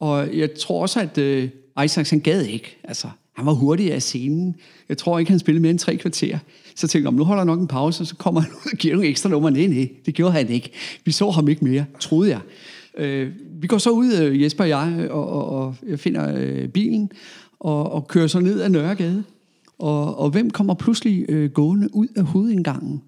[0.00, 1.48] Og jeg tror også, at øh,
[1.84, 2.76] Isaacs han gad ikke.
[2.84, 4.56] Altså, han var hurtig af scenen.
[4.88, 6.38] Jeg tror ikke, han spillede mere end tre kvarter.
[6.74, 8.70] Så tænkte jeg, "Om nu holder jeg nok en pause, og så kommer han ud
[8.72, 9.50] og giver nogle ekstra numre.
[9.50, 10.70] Nej, nej, det gjorde han ikke.
[11.04, 12.40] Vi så ham ikke mere, troede jeg.
[12.98, 16.68] Øh, vi går så ud, øh, Jesper og jeg, og, og, og jeg finder øh,
[16.68, 17.10] bilen,
[17.60, 19.24] og, og kører så ned ad Nørregade.
[19.78, 23.02] Og, og hvem kommer pludselig øh, gående ud af hovedindgangen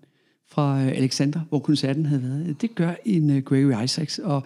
[0.49, 2.57] fra øh, Alexander, hvor koncerten havde været?
[2.61, 4.19] Det gør en øh, Gregory Isaacs.
[4.19, 4.43] Og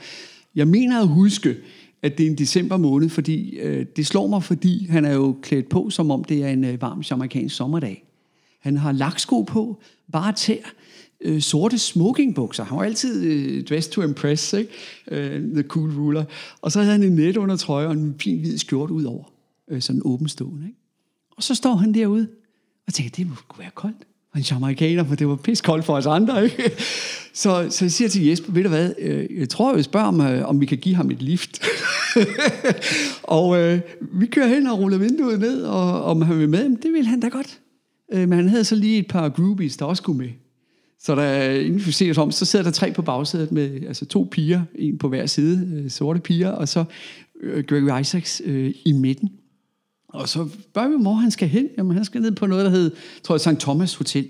[0.54, 1.56] jeg mener at huske,
[2.04, 5.36] at det er en december måned, fordi øh, det slår mig, fordi han er jo
[5.42, 8.04] klædt på, som om det er en øh, varm jamaikansk sommerdag.
[8.60, 9.80] Han har laksko på,
[10.12, 10.72] bare tær,
[11.20, 12.64] øh, sorte smokingbukser.
[12.64, 14.70] Han var altid øh, dressed to impress, ikke?
[15.10, 16.24] Øh, the cool ruler.
[16.60, 19.24] Og så havde han en net under trøje og en fin hvid skjort ud over.
[19.70, 20.78] Øh, sådan åbenstående, ikke?
[21.36, 22.28] Og så står han derude
[22.86, 24.06] og tænker, det må være koldt.
[24.34, 26.44] Og en jamaikaner, for det var piskoldt for os andre.
[26.44, 26.72] Ikke?
[27.32, 30.20] Så, så jeg siger til Jesper, ved du hvad, øh, jeg tror, jeg spørger om,
[30.20, 31.62] øh, om vi kan give ham et lift.
[33.22, 36.92] og øh, vi kører hen og ruller vinduet ned, og om han vil med, det
[36.92, 37.60] vil han da godt.
[38.12, 40.28] Øh, men han havde så lige et par groupies, der også skulle med.
[41.00, 44.06] Så der, inden vi ser os om, så sidder der tre på bagsædet med altså
[44.06, 46.84] to piger, en på hver side, øh, sorte piger, og så
[47.40, 49.30] øh, Gregory Isaacs øh, i midten.
[50.14, 51.68] Og så spørger vi, hvor han skal hen.
[51.78, 52.90] Jamen, han skal ned på noget, der hedder,
[53.22, 53.60] tror jeg, St.
[53.60, 54.28] Thomas Hotel.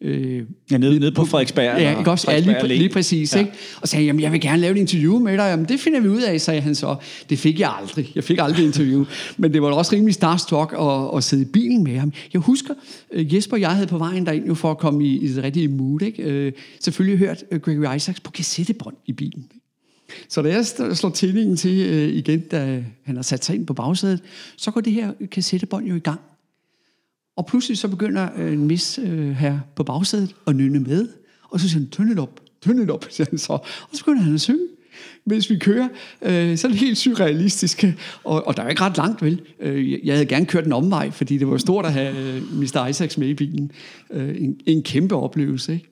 [0.00, 1.80] Øh, Ja, nede, nede på Frederiksberg.
[1.80, 2.30] Ja, ikke også?
[2.30, 3.34] Ja, lige, Frederiksberg lige præcis.
[3.34, 3.40] Ja.
[3.40, 3.52] Ikke?
[3.80, 5.50] Og sagde, jamen, jeg vil gerne lave et interview med dig.
[5.50, 6.96] Jamen, det finder vi ud af, sagde han så.
[7.30, 8.12] Det fik jeg aldrig.
[8.14, 9.04] Jeg fik aldrig interview.
[9.36, 12.12] Men det var da også rimelig starstruck at, at sidde i bilen med ham.
[12.32, 12.74] Jeg husker,
[13.12, 15.44] øh, Jesper og jeg havde på vejen derind jo for at komme i, i det
[15.44, 16.02] rigtige mood.
[16.02, 16.22] Ikke?
[16.22, 19.46] Øh, selvfølgelig hørt øh, Gregory Isaacs på kassettebånd i bilen.
[20.28, 20.66] Så da jeg
[20.96, 24.20] slår tændingen til øh, igen, da han har sat sig ind på bagsædet,
[24.56, 26.20] så går det her kassettebånd jo i gang.
[27.36, 31.08] Og pludselig så begynder øh, en mis øh, her på bagsædet at nynne med.
[31.50, 33.52] Og så siger han, turn it op, turn it op, siger han så.
[33.52, 34.66] Og så begynder han at synge.
[35.24, 35.88] Mens vi kører,
[36.22, 37.84] øh, så er det helt surrealistisk.
[38.24, 39.40] Og, og der er ikke ret langt, vel?
[39.60, 42.42] Øh, jeg- jeg havde gerne kørt en omvej, fordi det var stort at have øh,
[42.58, 42.86] Mr.
[42.86, 43.72] Isaacs med i bilen.
[44.10, 45.89] Øh, en, en kæmpe oplevelse, ikke?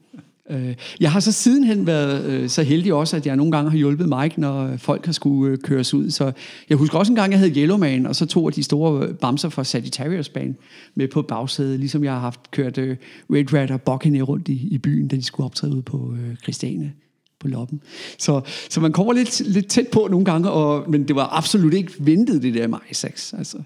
[0.50, 3.78] Øh, Jeg har så sidenhen været øh, så heldig også, at jeg nogle gange har
[3.78, 6.10] hjulpet Mike, når folk har skulle øh, køres ud.
[6.10, 6.32] Så
[6.68, 9.14] jeg husker også en gang, jeg havde Yellowman, og så to af de store øh,
[9.14, 10.54] bamser fra Sagittarius Band
[10.94, 12.96] med på bagsædet, ligesom jeg har haft kørt øh,
[13.32, 16.36] Red Rat og Buccaneer rundt i, i byen, da de skulle optræde ude på øh,
[16.36, 16.92] Christiane
[17.40, 17.80] på loppen.
[18.18, 21.74] Så, så man kommer lidt, lidt tæt på nogle gange, og, men det var absolut
[21.74, 23.34] ikke ventet, det der Isaacs.
[23.38, 23.62] Altså, en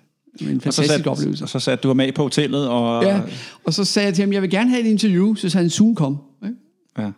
[0.47, 1.45] Og så, fantastisk satte, oplevelse.
[1.45, 3.05] og så satte du ham af på hotellet, og...
[3.05, 3.21] Ja,
[3.65, 5.71] og så sagde jeg til ham, jeg vil gerne have et interview, så sagde han,
[5.71, 6.19] Zoom kom.
[6.45, 6.57] Ikke?
[6.99, 7.11] Ja.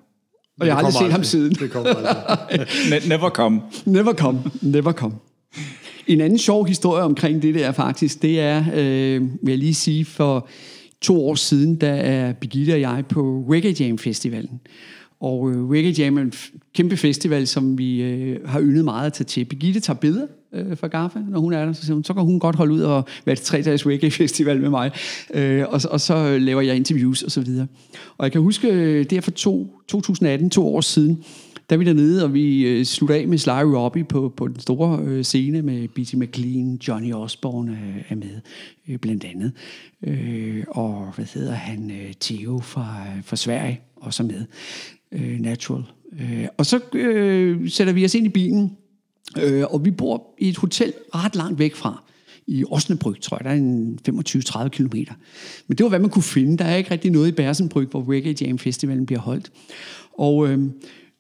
[0.61, 1.53] Og jeg har aldrig set ham siden.
[1.55, 2.67] Det kommer aldrig.
[2.91, 3.61] Ne- Never come.
[3.87, 4.39] Never come.
[4.63, 5.15] Never come.
[6.07, 10.05] En anden sjov historie omkring det der faktisk, det er, øh, vil jeg lige sige,
[10.05, 10.49] for
[11.01, 14.61] to år siden, der er Birgitte og jeg på Reggae Jam Festivalen.
[15.21, 19.07] Og øh, Reggae Jam er en f- kæmpe festival, som vi øh, har yndet meget
[19.07, 19.45] at tage til.
[19.45, 21.73] Birgitte tager billeder øh, fra Gaffa, når hun er der.
[21.73, 24.11] Så, siger hun, så kan hun godt holde ud og være til tre dages reggae
[24.11, 24.91] festival med mig.
[25.35, 27.67] Øh, og, så- og så laver jeg interviews og så videre.
[28.19, 31.25] Og jeg kan huske, øh, det er for to, 2018, to år siden,
[31.71, 34.61] der er vi dernede, og vi øh, slutter af med Sly Robbie på, på den
[34.61, 36.15] store øh, scene med B.T.
[36.15, 38.41] McLean, Johnny Osborne øh, er med,
[38.89, 39.53] øh, blandt andet.
[40.07, 41.91] Øh, og hvad hedder han?
[41.91, 44.45] Øh, Theo fra, øh, fra Sverige også er med.
[45.13, 45.83] Øh, Natural.
[46.21, 48.73] Øh, og så øh, sætter vi os ind i bilen,
[49.43, 52.03] øh, og vi bor i et hotel ret langt væk fra
[52.47, 53.45] i Osnabryg, tror jeg.
[53.45, 54.95] Der er en 25-30 km.
[55.67, 56.59] Men det var, hvad man kunne finde.
[56.59, 59.53] Der er ikke rigtig noget i Bersenbryg, hvor Reggae Jam Festivalen bliver holdt.
[60.19, 60.59] Og øh,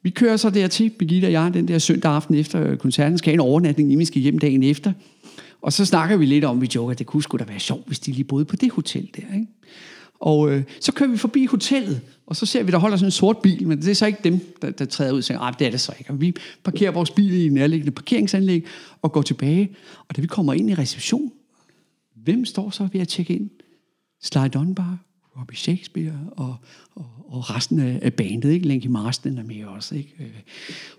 [0.02, 3.34] vi kører så dertil, Birgitte og jeg, den der søndag aften efter koncerten, skal have
[3.34, 4.92] en overnatning, inden vi skal hjem dagen efter.
[5.62, 7.86] Og så snakker vi lidt om, vi joker, at det kunne sgu da være sjovt,
[7.86, 9.46] hvis de lige boede på det hotel der, ikke?
[10.24, 13.10] Og øh, så kører vi forbi hotellet, og så ser vi, der holder sådan en
[13.10, 15.54] sort bil, men det er så ikke dem, der, der træder ud og siger, ah,
[15.58, 16.10] det er det så ikke.
[16.10, 16.34] Og vi
[16.64, 18.64] parkerer vores bil i en nærliggende parkeringsanlæg
[19.02, 19.70] og går tilbage.
[20.08, 21.32] Og da vi kommer ind i reception,
[22.14, 23.50] hvem står så ved at tjekke ind?
[24.22, 24.98] Sly Dunbar,
[25.38, 26.56] Robbie Shakespeare og,
[26.94, 28.50] og, og resten af, af bandet.
[28.50, 28.68] Ikke?
[28.68, 29.94] Linky Marsden er med også.
[29.94, 30.14] Ikke?
[30.20, 30.26] Øh,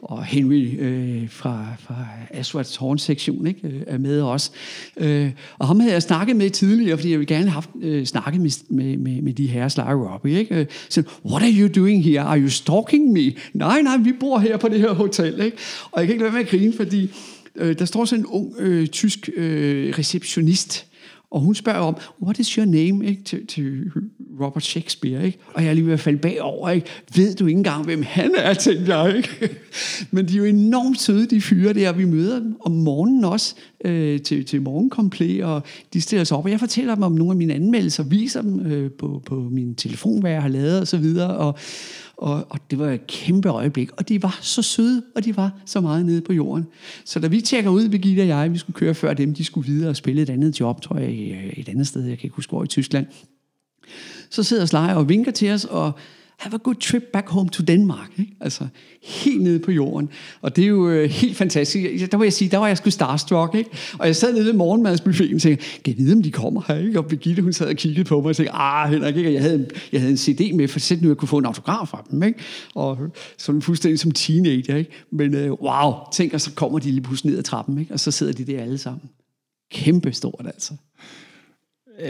[0.01, 3.67] og Henry øh, fra, fra Aswats Horn-sektion ikke?
[3.67, 4.51] Øh, er med også.
[4.97, 8.05] Øh, og ham havde jeg snakket med tidligere, fordi jeg ville gerne have haft, øh,
[8.05, 10.39] snakket med, med, med, med de her Sly Robbie.
[10.39, 10.55] Ikke?
[10.55, 12.21] Øh, så, what are you doing here?
[12.21, 13.33] Are you stalking me?
[13.53, 15.41] Nej, nej, vi bor her på det her hotel.
[15.41, 15.57] Ikke?
[15.91, 17.09] Og jeg kan ikke lade være med at grine, fordi
[17.55, 20.85] øh, der står sådan en ung øh, tysk øh, receptionist,
[21.31, 23.91] og hun spørger om, what is your name, ikke, til, til
[24.41, 25.37] Robert Shakespeare, ikke?
[25.53, 26.87] Og jeg er lige ved at falde bagover, ikke?
[27.15, 29.49] Ved du ikke engang, hvem han er, tænkte jeg, ikke?
[30.11, 33.55] Men de er jo enormt søde, de fyre der, vi møder dem om morgenen også,
[33.85, 35.63] øh, til, til morgenkomplet, og
[35.93, 38.65] de stiller sig op, og jeg fortæller dem om nogle af mine anmeldelser, viser dem
[38.65, 41.57] øh, på, på min telefon, hvad jeg har lavet, og så videre, og,
[42.17, 43.89] og, og det var et kæmpe øjeblik.
[43.97, 46.65] Og de var så søde, og de var så meget nede på jorden.
[47.05, 49.67] Så da vi tjekker ud, Birgitte og jeg, vi skulle køre før dem, de skulle
[49.67, 52.35] videre og spille et andet job, tror jeg, øh, et andet sted, jeg kan ikke
[52.35, 53.05] huske hvor, i Tyskland.
[54.29, 55.93] Så sidder Slayer og vinker til os, og
[56.37, 58.11] have a good trip back home to Denmark.
[58.19, 58.31] Ikke?
[58.39, 58.67] Altså
[59.03, 60.09] helt nede på jorden.
[60.41, 62.11] Og det er jo øh, helt fantastisk.
[62.11, 63.55] Der var jeg sige, der var jeg sgu starstruck.
[63.55, 63.69] Ikke?
[63.99, 66.75] Og jeg sad nede ved morgenmadsbuffeten og tænkte, kan jeg vide, om de kommer her?
[66.75, 66.99] Ikke?
[66.99, 69.29] Og Birgitte, hun sad og kiggede på mig og tænkte, ah Henrik, ikke?
[69.29, 71.37] Og jeg havde, en, jeg havde en CD med, for sæt nu jeg kunne få
[71.37, 72.23] en autograf fra dem.
[72.23, 72.39] Ikke?
[72.75, 74.75] Og øh, sådan fuldstændig som teenager.
[74.75, 74.91] Ikke?
[75.11, 77.93] Men øh, wow, tænk, og så kommer de lige pludselig ned ad trappen, ikke?
[77.93, 79.09] og så sidder de der alle sammen.
[79.71, 80.73] Kæmpe stort, altså.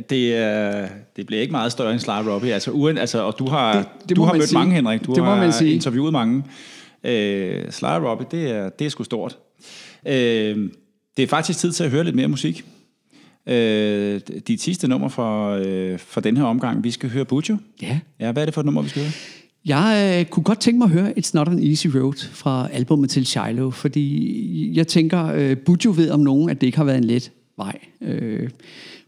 [0.09, 2.53] Det, øh, det bliver ikke meget større end Sly Robbie.
[2.53, 4.57] Altså, uden, altså, og du har, Det- det du har mødt sige.
[4.57, 5.05] mange, Henrik.
[5.05, 5.73] Du Det har man sige.
[5.73, 6.43] interviewet mange.
[7.03, 9.37] Øh, Sly Robbie, det er, det er sgu stort.
[10.07, 10.13] Øh,
[11.17, 12.65] det er faktisk tid til at høre lidt mere musik.
[13.47, 17.57] Øh, dit sidste nummer for, øh, for den her omgang, vi skal høre Bujo.
[17.81, 17.99] Ja.
[18.19, 19.11] Ja, hvad er det for et nummer, vi skal høre?
[19.65, 23.09] Jeg øh, kunne godt tænke mig at høre It's Not an Easy Road fra albumet
[23.09, 26.97] til Shiloh, fordi jeg tænker, øh, Bujo ved om nogen, at det ikke har været
[26.97, 27.77] en let vej.
[28.01, 28.49] Øh,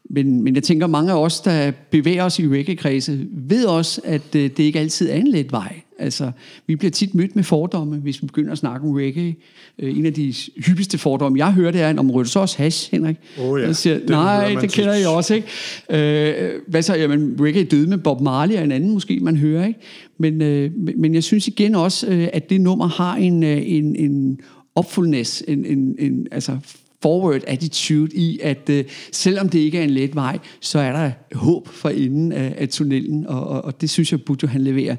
[0.10, 4.36] men, men jeg tænker, mange af os, der bevæger os i reggae-kredse, ved også, at
[4.36, 5.76] øh, det ikke altid er en let vej.
[6.00, 6.32] Altså,
[6.68, 9.36] vi bliver tit mødt med fordomme, hvis vi begynder at snakke om reggae.
[9.80, 10.34] Øh, en af de
[10.66, 13.16] hyppigste fordomme, jeg hører, det er, om du så også hash, Henrik?
[13.42, 15.48] Åh ja, Jeg siger, nej, det kender tit." jeg også, ikke?
[15.90, 16.96] Øh, hvad så?
[16.96, 19.80] Jamen, reggae døde med Bob Marley er en anden måske, man hører, ikke?
[20.20, 23.62] Men, øh, men- men jeg synes igen også, øh, at det nummer har en, øh,
[23.66, 24.40] en, en
[24.76, 26.58] opfulness, en, en, en altså
[27.02, 31.12] forward attitude i, at øh, selvom det ikke er en let vej, så er der
[31.36, 34.96] håb for enden af, af tunnelen, og, og, og det synes jeg, Bujo han leverer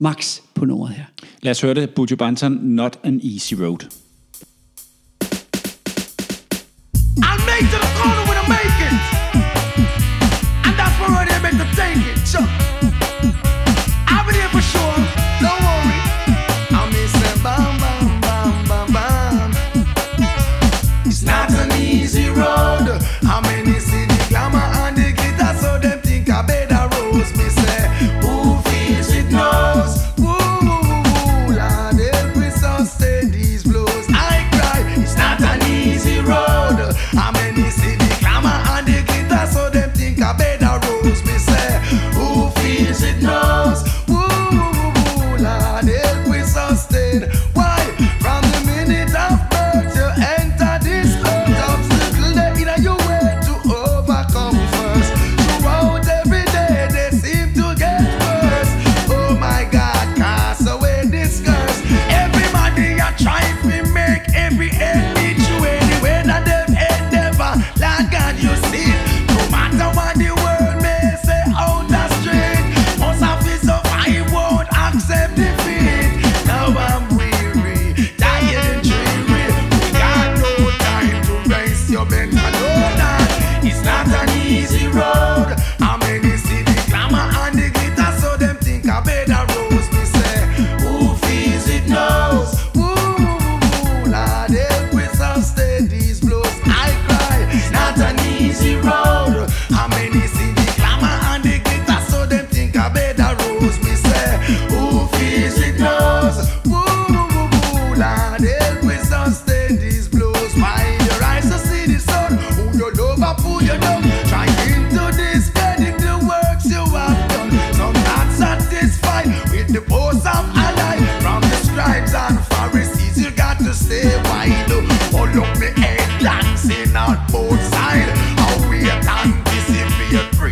[0.00, 1.04] max på nummeret her.
[1.42, 1.90] Lad os høre det.
[1.90, 3.88] Bujo Banton, Not an Easy Road.
[7.22, 7.68] I'll make
[7.98, 8.94] corner when I make it.
[10.66, 12.28] And that's where I make to take it.
[12.28, 12.73] Sure.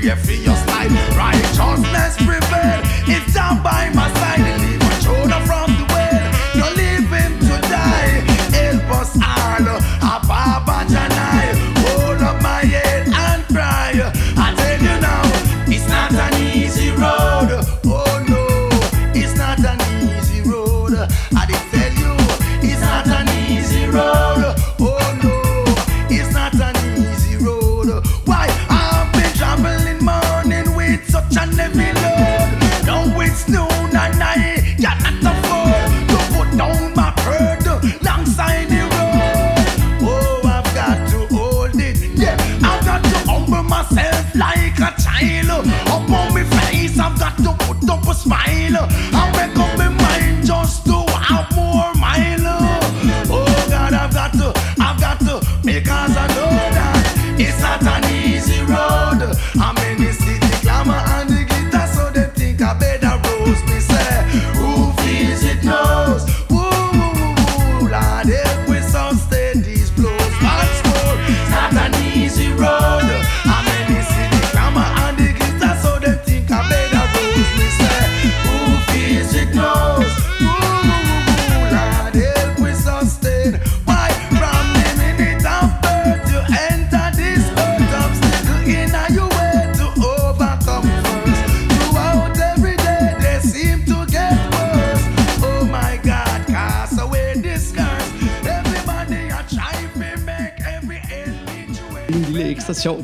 [0.03, 0.52] free if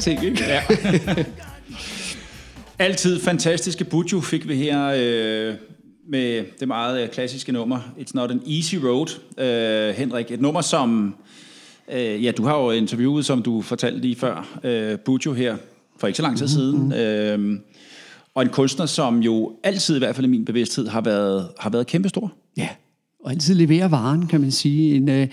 [0.00, 0.44] sjov ting, ikke?
[0.44, 0.62] Ja.
[2.86, 5.54] Altid fantastiske Bujo fik vi her øh,
[6.08, 9.20] med det meget øh, klassiske nummer It's Not an Easy Road.
[9.38, 11.14] Øh, Henrik, et nummer som...
[11.92, 15.56] Øh, ja, du har jo interviewet, som du fortalte lige før, øh, Bujo her
[15.98, 16.92] for ikke så lang tid siden.
[16.92, 17.60] Øh,
[18.34, 21.70] og en kunstner, som jo altid, i hvert fald i min bevidsthed, har været, har
[21.70, 22.32] været kæmpestor.
[22.56, 22.68] Ja,
[23.24, 24.97] og altid levere varen, kan man sige.
[24.97, 25.28] En, øh,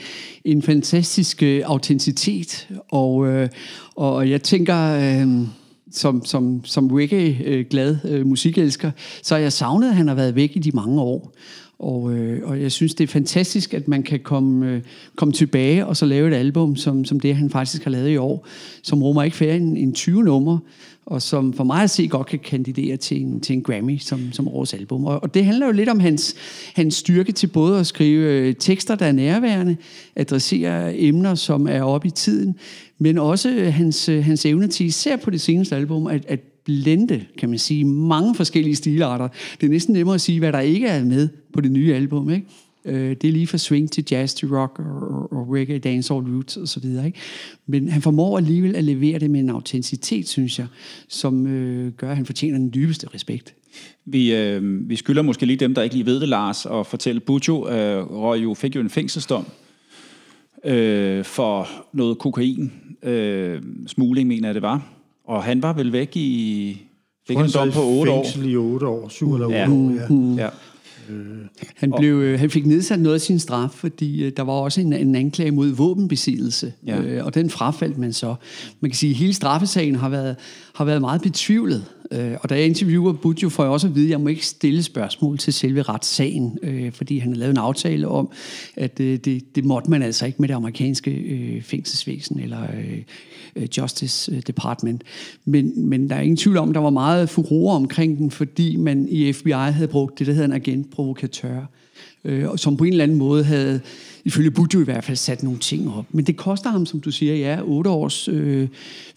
[0.45, 2.67] en fantastisk øh, autenticitet.
[2.89, 3.49] Og, øh,
[3.95, 5.47] og jeg tænker, øh,
[5.91, 8.91] som, som, som reggae-glad øh, øh, musikelsker,
[9.23, 11.33] så har jeg savnet, at han har været væk i de mange år.
[11.79, 14.81] Og, øh, og jeg synes, det er fantastisk, at man kan komme, øh,
[15.15, 18.17] komme tilbage og så lave et album, som, som det, han faktisk har lavet i
[18.17, 18.47] år,
[18.83, 20.59] som rummer ikke færre end, end 20 numre,
[21.05, 24.31] og som for mig at se godt kan kandidere til en, til en Grammy som,
[24.31, 25.05] som årets album.
[25.05, 26.35] Og, og det handler jo lidt om hans,
[26.75, 29.77] hans styrke til både at skrive øh, tekster, der er nærværende,
[30.15, 32.55] adressere emner, som er oppe i tiden,
[32.99, 36.39] men også øh, hans, øh, hans evne til, især på det seneste album, at, at
[36.65, 39.27] blende, kan man sige, mange forskellige stilarter.
[39.61, 42.29] Det er næsten nemmere at sige, hvad der ikke er med på det nye album,
[42.29, 42.47] ikke?
[42.85, 46.25] Øh, Det er lige fra swing til jazz til rock og, og, og reggae, dancehall,
[46.35, 47.05] roots og så videre.
[47.05, 47.19] Ikke?
[47.67, 50.67] Men han formår alligevel at levere det med en autenticitet, synes jeg,
[51.07, 53.55] som øh, gør, at han fortjener den dybeste respekt.
[54.05, 57.19] Vi, øh, vi skylder måske lige dem, der ikke lige ved det, Lars, og fortælle,
[57.21, 59.45] Bujo øh, røg jo, fik jo en fængselsdom
[60.65, 62.71] øh, for noget kokain,
[63.03, 64.87] øh, smugling mener jeg det var.
[65.27, 66.77] Og han var vel væk i...
[67.27, 68.23] Fik en dom på 8 år.
[68.23, 69.69] Fængsel i 8 år, 7 eller 8 Ja.
[69.71, 70.43] år, ja.
[70.43, 70.49] Ja.
[71.75, 74.81] Han, blev, øh, han fik nedsat noget af sin straf, fordi øh, der var også
[74.81, 77.01] en, en anklage mod våbenbesiddelse, Ja.
[77.01, 78.35] øh, og den frafaldt man så.
[78.79, 80.35] Man kan sige, at hele straffesagen har været,
[80.75, 84.05] har været meget betvivlet, øh, og da jeg interviewer Budjo, får jeg også at vide,
[84.05, 87.57] at jeg må ikke stille spørgsmål til selve retssagen, øh, fordi han har lavet en
[87.57, 88.29] aftale om,
[88.75, 92.91] at øh, det, det måtte man altså ikke med det amerikanske øh, fængselsvæsen eller øh,
[92.91, 93.01] øh,
[93.55, 95.03] Øh, Justice øh, Department.
[95.45, 99.07] Men, men der er ingen tvivl om, der var meget furore omkring den, fordi man
[99.09, 101.65] i FBI havde brugt det, der hedder en agentprovokatør,
[102.23, 103.81] øh, som på en eller anden måde havde,
[104.25, 106.05] ifølge Budjo i hvert fald, sat nogle ting op.
[106.11, 108.67] Men det koster ham, som du siger, ja, otte års øh,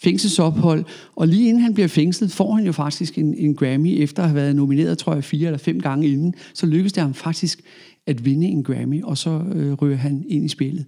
[0.02, 0.84] fængselsophold,
[1.16, 4.28] og lige inden han bliver fængslet, får han jo faktisk en, en Grammy, efter at
[4.28, 7.60] have været nomineret, tror jeg, fire eller fem gange inden, så lykkedes det ham faktisk
[8.06, 10.84] at vinde en Grammy, og så øh, ryger han ind i spillet.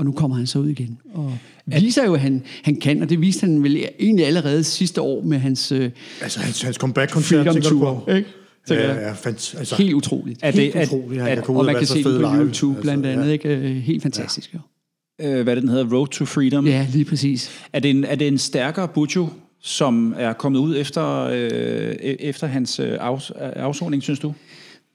[0.00, 0.98] Og nu kommer han så ud igen.
[1.14, 1.32] Og
[1.66, 5.22] viser jo, at han, han kan, og det viste han vel egentlig allerede sidste år
[5.22, 5.90] med hans øh,
[6.22, 8.10] Altså, hans, hans comeback-koncert, tænker du på?
[8.12, 8.28] Ikke?
[8.70, 9.16] Ja, ja, jeg.
[9.16, 10.38] fant, altså, Helt utroligt.
[10.42, 11.22] Er helt det- utroligt.
[11.22, 12.44] Han at- kan og man kan se det på live.
[12.46, 13.26] YouTube blandt Altså, andet.
[13.28, 13.32] ja.
[13.32, 13.70] Ikke?
[13.70, 14.54] Øh, Helt fantastisk.
[15.20, 15.38] Ja.
[15.38, 15.96] Øh, hvad det, den hedder?
[15.96, 16.66] Road to Freedom.
[16.66, 17.50] ja, lige præcis.
[17.72, 19.28] Er det en, er det en stærkere Bujo,
[19.62, 24.34] som er kommet ud efter, øh, e- efter hans øh, afs, afsoning, synes du?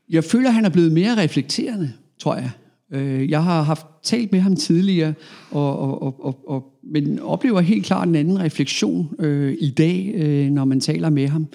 [0.09, 2.51] Jeg føler, at han er blevet mere reflekterende, tror jeg.
[2.91, 5.13] Øh, Jeg har haft talt med ham tidligere,
[5.51, 10.11] og, og, og, og, og, men oplever helt klart en anden refleksion øh, i dag,
[10.15, 11.47] øh, når man taler med ham.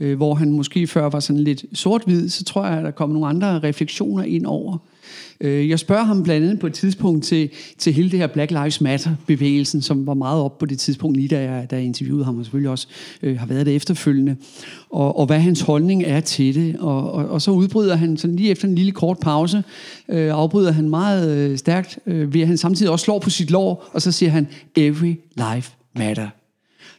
[0.00, 3.14] Øh, hvor han måske før var sådan lidt sort-hvid, så tror jeg, at der kommer
[3.14, 4.72] nogle andre refleksioner ind over.
[4.72, 4.95] Øh,
[5.40, 8.50] Øh, jeg spørger ham blandt andet på et tidspunkt til, til hele det her Black
[8.50, 12.24] Lives Matter-bevægelsen, som var meget op på det tidspunkt, lige da jeg, da jeg interviewede
[12.24, 12.86] ham, og selvfølgelig også
[13.22, 14.36] øh, har været det efterfølgende,
[14.90, 16.76] og, og hvad hans holdning er til det.
[16.78, 19.64] Og, og, og så udbryder han, sådan lige efter en lille kort pause,
[20.08, 23.50] øh, afbryder han meget øh, stærkt, øh, ved at han samtidig også slår på sit
[23.50, 26.28] lår, og så siger han, every life matter.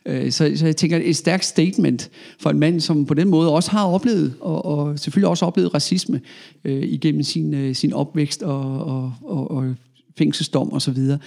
[0.08, 2.10] Øh, Så, så jeg tænker, et stærkt statement
[2.40, 5.74] for en mand, som på den måde også har oplevet, og, og selvfølgelig også oplevet
[5.74, 6.22] racisme
[6.66, 9.76] øh, igennem sin, øh, sin opvækst og, og, og, og
[10.18, 11.20] fængselsdom og så videre.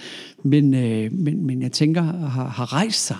[0.43, 3.17] Men, øh, men, men jeg tænker, har, har rejst sig,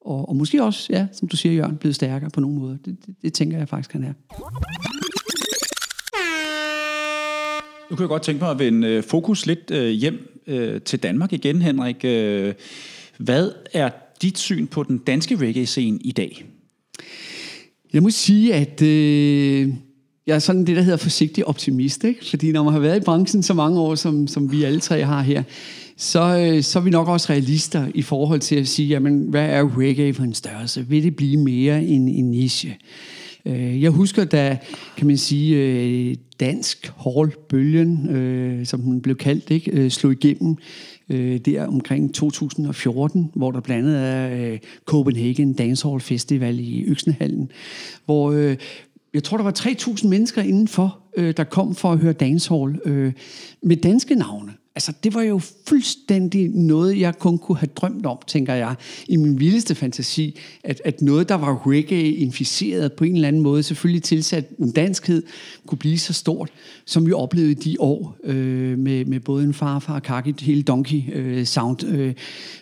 [0.00, 2.76] og, og måske også, ja, som du siger, Jørgen, blevet stærkere på nogle måder.
[2.84, 4.12] Det, det, det tænker jeg faktisk, han er.
[7.90, 11.02] Nu kan jeg godt tænke mig at vende øh, fokus lidt øh, hjem øh, til
[11.02, 12.04] Danmark igen, Henrik.
[12.04, 12.54] Øh,
[13.18, 13.90] hvad er
[14.22, 16.44] dit syn på den danske reggae-scene i dag?
[17.92, 19.68] Jeg må sige, at øh,
[20.26, 22.04] jeg er sådan det, der hedder forsigtig optimist.
[22.04, 22.26] Ikke?
[22.26, 25.04] Fordi når man har været i branchen så mange år, som, som vi alle tre
[25.04, 25.42] har her,
[25.96, 29.44] så, øh, så er vi nok også realister i forhold til at sige, jamen, hvad
[29.44, 30.86] er reggae for en størrelse?
[30.88, 32.76] Vil det blive mere en, en niche?
[33.46, 34.58] Øh, Jeg husker, da,
[34.96, 40.56] kan man sige, øh, dansk hall-bølgen, øh, som den blev kaldt, ikke, øh, slog igennem
[41.08, 47.50] øh, der omkring 2014, hvor der blandt andet er øh, Copenhagen Dancehall Festival i Øksnehallen,
[48.04, 48.56] hvor øh,
[49.14, 53.12] jeg tror, der var 3.000 mennesker indenfor, øh, der kom for at høre dancehall øh,
[53.62, 54.52] med danske navne.
[54.78, 58.74] Altså, det var jo fuldstændig noget, jeg kun kunne have drømt om, tænker jeg,
[59.08, 63.62] i min vildeste fantasi, at, at noget, der var reggae-inficeret på en eller anden måde,
[63.62, 65.22] selvfølgelig tilsat en danskhed,
[65.66, 66.50] kunne blive så stort,
[66.84, 70.62] som vi oplevede i de år, øh, med, med både en farfar og kaki, hele
[70.62, 72.14] donkey øh, sound øh,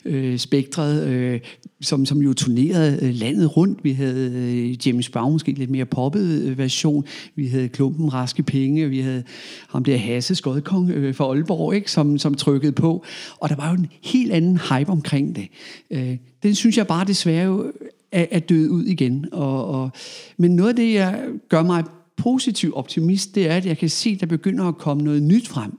[0.04, 0.38] øh,
[0.78, 1.40] øh,
[1.80, 3.84] som, som jo turnerede øh, landet rundt.
[3.84, 7.04] Vi havde øh, James Brown, måske lidt mere poppet øh, version.
[7.34, 8.88] Vi havde Klumpen Raske Penge.
[8.88, 9.22] Vi havde
[9.68, 11.90] ham der Hasse Skodkong øh, fra Aalborg, ikke?
[11.90, 13.04] Som, som trykkede på.
[13.40, 15.48] Og der var jo en helt anden hype omkring det.
[15.90, 17.72] Øh, den synes jeg bare desværre jo
[18.12, 19.26] er, er død ud igen.
[19.32, 19.90] Og, og,
[20.36, 21.84] men noget af det, jeg gør mig
[22.16, 25.48] positiv optimist, det er, at jeg kan se, at der begynder at komme noget nyt
[25.48, 25.72] frem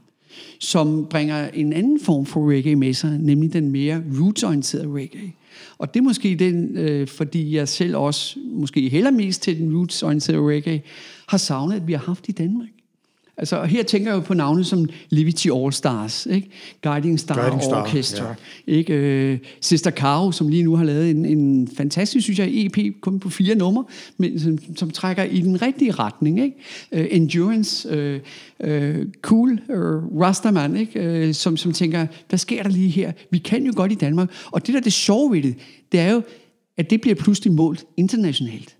[0.59, 5.33] som bringer en anden form for reggae med sig, nemlig den mere roots-orienterede reggae.
[5.77, 9.77] Og det er måske den, øh, fordi jeg selv også måske heller mest til den
[9.77, 10.81] roots-orienterede reggae,
[11.27, 12.67] har savnet, at vi har haft i Danmark.
[13.39, 16.49] Altså, her tænker jeg jo på navne som Livity All Stars, ikke?
[16.81, 18.35] Guiding Star, Guiding Star, Orchestra,
[18.67, 18.93] ikke?
[18.93, 23.19] Øh, Sister Caro, som lige nu har lavet en, en fantastisk, synes jeg, EP, kun
[23.19, 23.85] på fire numre,
[24.17, 26.55] men som, som trækker i den rigtige retning, ikke?
[26.91, 28.19] Øh, Endurance, øh,
[28.59, 30.99] øh, Cool, øh, Rastaman, ikke?
[30.99, 33.11] Øh, som, som tænker, hvad sker der lige her?
[33.31, 34.29] Vi kan jo godt i Danmark.
[34.51, 35.55] Og det der er det sjove ved det,
[35.91, 36.21] det er jo,
[36.77, 38.76] at det bliver pludselig målt internationalt.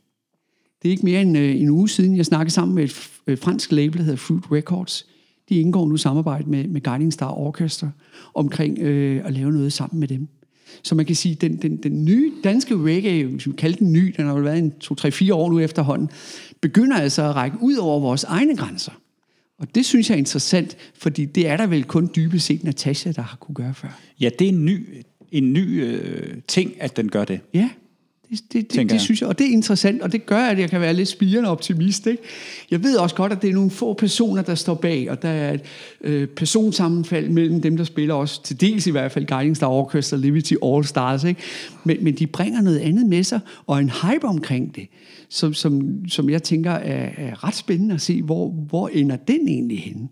[0.81, 3.37] Det er ikke mere end øh, en uge siden, jeg snakkede sammen med et øh,
[3.37, 5.05] fransk label, der hedder Fruit Records.
[5.49, 7.89] De indgår nu samarbejde med, med Guiding Star Orchestra
[8.33, 10.27] omkring øh, at lave noget sammen med dem.
[10.83, 14.13] Så man kan sige, den, den, den nye danske reggae, hvis vi kalder den ny,
[14.17, 16.09] den har jo været en 2-3-4 år nu efterhånden,
[16.61, 18.91] begynder altså at række ud over vores egne grænser.
[19.59, 23.11] Og det synes jeg er interessant, fordi det er der vel kun dybest set Natasha,
[23.11, 23.99] der har kunne gøre før.
[24.19, 27.39] Ja, det er en ny, en ny øh, ting, at den gør det.
[27.53, 27.69] Ja,
[28.31, 30.69] det, det, det, det synes jeg, og det er interessant, og det gør, at jeg
[30.69, 32.07] kan være lidt spirende optimist.
[32.07, 32.23] Ikke?
[32.71, 35.29] Jeg ved også godt, at det er nogle få personer, der står bag, og der
[35.29, 35.61] er et
[36.01, 40.17] øh, personsammenfald mellem dem, der spiller også, til dels i hvert fald, Guiding Star Orchestra,
[40.17, 41.41] Liberty All Stars, ikke?
[41.83, 44.87] Men, men de bringer noget andet med sig, og en hype omkring det,
[45.29, 49.47] som, som, som jeg tænker er, er ret spændende at se, hvor, hvor ender den
[49.47, 50.07] egentlig henne?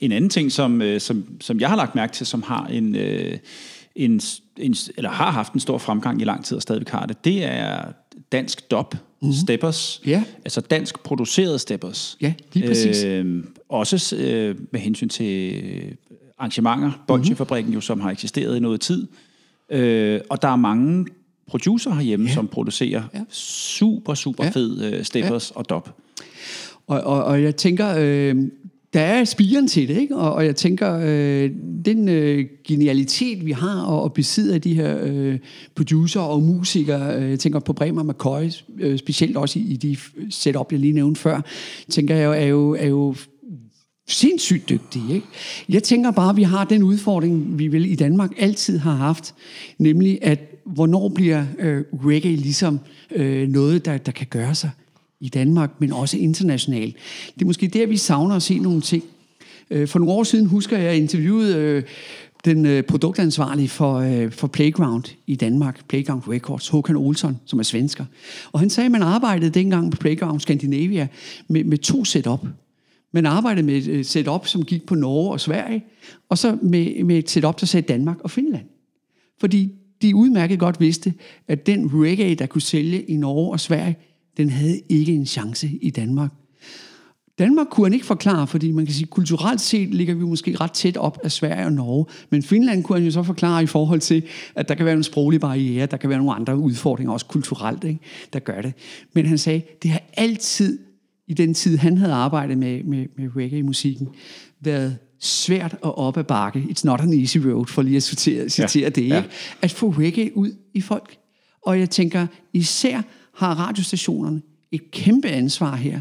[0.00, 2.94] En anden ting, som, øh, som, som jeg har lagt mærke til, som har en,
[2.96, 3.36] øh,
[3.98, 4.20] en,
[4.56, 7.44] en, eller har haft en stor fremgang i lang tid og stadigvæk har det, det
[7.44, 7.84] er
[8.32, 9.32] dansk dub, mm-hmm.
[9.32, 10.22] steppers, Ja.
[10.44, 12.16] altså dansk produceret steppers.
[12.20, 13.04] Ja, lige præcis.
[13.04, 15.96] Øh, også øh, med hensyn til
[16.38, 19.06] arrangementer, Bolsjefabrikken jo, som har eksisteret i noget tid.
[19.70, 21.06] Øh, og der er mange
[21.46, 22.34] producer herhjemme, ja.
[22.34, 23.20] som producerer ja.
[23.30, 24.50] super, super Ja.
[24.50, 25.58] fed øh, steppers ja.
[25.58, 25.88] og dub.
[26.86, 28.36] Og, og, og jeg tænker, øh,
[28.92, 30.16] der er spiren til det, ikke?
[30.16, 31.50] Og, og jeg tænker, øh,
[31.84, 35.38] den øh, genialitet, vi har og, og besidder af de her øh,
[35.74, 39.96] producer og musikere, øh, jeg tænker på Bremer McCoy, øh, specielt også i, i de
[40.30, 41.40] setup, jeg lige nævnte før,
[41.88, 43.14] tænker jeg jo, er jo, er jo
[44.08, 45.14] sindssygt dygtige.
[45.14, 45.26] Ikke?
[45.68, 49.34] Jeg tænker bare, at vi har den udfordring, vi vel i Danmark altid har haft,
[49.78, 52.80] nemlig at hvornår bliver øh, reggae ligesom
[53.14, 54.70] øh, noget, der, der kan gøre sig
[55.20, 56.96] i Danmark, men også internationalt.
[57.34, 59.04] Det er måske der, vi savner at se nogle ting.
[59.70, 61.82] Øh, for nogle år siden husker jeg, at jeg interviewede øh,
[62.44, 68.04] den øh, produktansvarlige for, for Playground i Danmark, Playground Records, Håkan Olsson, som er svensker.
[68.52, 71.08] Og han sagde, at man arbejdede dengang på Playground Scandinavia
[71.48, 72.46] med, med to setup.
[73.12, 75.84] Man arbejdede med et setup, som gik på Norge og Sverige,
[76.28, 78.64] og så med, med et setup, der sagde Danmark og Finland.
[79.40, 79.72] Fordi
[80.02, 81.14] de udmærket godt vidste,
[81.48, 83.96] at den reggae, der kunne sælge i Norge og Sverige,
[84.38, 86.30] den havde ikke en chance i Danmark.
[87.38, 90.72] Danmark kunne han ikke forklare, fordi man kan sige, kulturelt set ligger vi måske ret
[90.72, 92.06] tæt op af Sverige og Norge.
[92.30, 94.22] Men Finland kunne han jo så forklare i forhold til,
[94.54, 97.84] at der kan være en sproglig barriere, der kan være nogle andre udfordringer, også kulturelt,
[97.84, 98.00] ikke,
[98.32, 98.72] der gør det.
[99.12, 100.78] Men han sagde, det har altid,
[101.26, 104.08] i den tid han havde arbejdet med, med, med reggae-musikken,
[104.60, 106.66] været svært og op ad bakke.
[106.70, 109.14] It's not an easy road, for lige at citere, citere ja, det, ikke?
[109.14, 109.22] ja.
[109.62, 111.16] At få reggae ud i folk.
[111.62, 113.02] Og jeg tænker, især
[113.38, 114.42] har radiostationerne
[114.72, 116.00] et kæmpe ansvar her.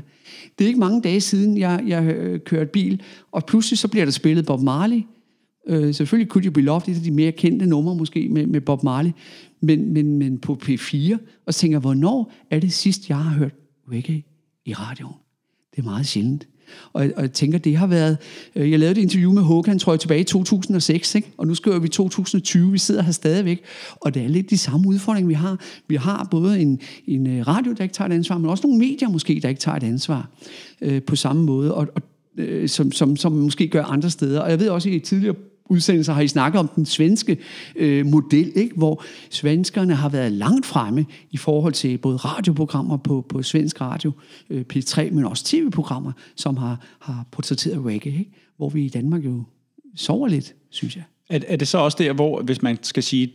[0.57, 3.01] Det er ikke mange dage siden, jeg, jeg øh, kørte bil,
[3.31, 5.01] og pludselig så bliver der spillet Bob Marley.
[5.67, 8.61] Øh, selvfølgelig kunne You blive Loved, et af de mere kendte numre måske med, med
[8.61, 9.11] Bob Marley,
[9.61, 13.53] men, men, men på P4, og tænker hvornår er det sidst, jeg har hørt
[13.91, 14.23] reggae
[14.65, 15.15] i radioen.
[15.71, 16.47] Det er meget sjældent.
[16.93, 18.17] Og, og jeg tænker, det har været...
[18.55, 21.31] Øh, jeg lavede et interview med Håkan, tror jeg, tilbage i 2006, ikke?
[21.37, 24.87] og nu skriver vi 2020, vi sidder her stadigvæk, og det er lidt de samme
[24.87, 25.59] udfordringer, vi har.
[25.87, 28.79] Vi har både en, en øh, radio, der ikke tager et ansvar, men også nogle
[28.79, 30.29] medier måske, der ikke tager et ansvar
[30.81, 32.01] øh, på samme måde, og, og
[32.37, 34.41] øh, som, som, som måske gør andre steder.
[34.41, 35.35] Og jeg ved også, at i et tidligere
[35.69, 37.37] udsendelser har I snakket om den svenske
[37.75, 38.75] øh, model, ikke?
[38.75, 44.11] hvor svenskerne har været langt fremme i forhold til både radioprogrammer på, på svensk radio,
[44.49, 48.31] øh, P3, men også tv-programmer, som har, har portrætteret reggae, ikke?
[48.57, 49.43] hvor vi i Danmark jo
[49.95, 51.03] sover lidt, synes jeg.
[51.29, 53.33] Er, er det så også der, hvor, hvis man skal sige,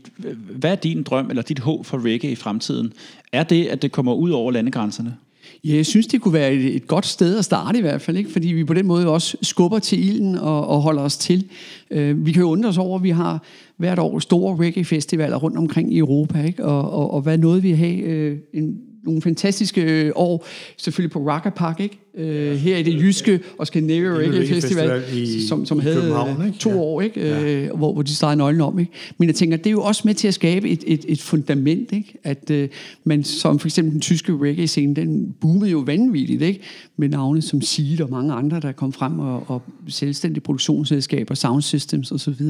[0.51, 2.93] hvad er din drøm eller dit håb for reggae i fremtiden?
[3.33, 5.17] Er det, at det kommer ud over landegrænserne?
[5.65, 8.17] Ja, jeg synes, det kunne være et, et godt sted at starte i hvert fald,
[8.17, 8.31] ikke?
[8.31, 11.51] fordi vi på den måde også skubber til ilden og, og holder os til.
[11.91, 13.43] Øh, vi kan jo undre os over, at vi har
[13.77, 16.65] hvert år store reggae-festivaler rundt omkring i Europa, ikke?
[16.65, 20.47] Og, og, og hvad nåede vi at have øh, en, nogle fantastiske øh, år,
[20.77, 21.99] selvfølgelig på Rocker Park, ikke?
[22.17, 25.97] Øh, her i det jyske og Scandinavia Reggae Festival, Festival i- som, som i havde
[25.97, 26.59] København, ikke?
[26.59, 26.77] to Ja.
[26.77, 27.21] år, ikke?
[27.65, 28.79] Øh, hvor, hvor de startede nøglen om.
[28.79, 28.93] Ikke?
[29.19, 31.93] Men jeg tænker, det er jo også med til at skabe et, et, et fundament,
[31.93, 32.19] ikke?
[32.25, 32.69] at øh,
[33.05, 36.61] man som for eksempel den tyske reggae-scene, den boomede jo vanvittigt, ikke?
[36.97, 41.63] med navne som Seed og mange andre, der kom frem, og, og selvstændige produktionsselskaber, sound
[41.63, 42.43] systems osv.,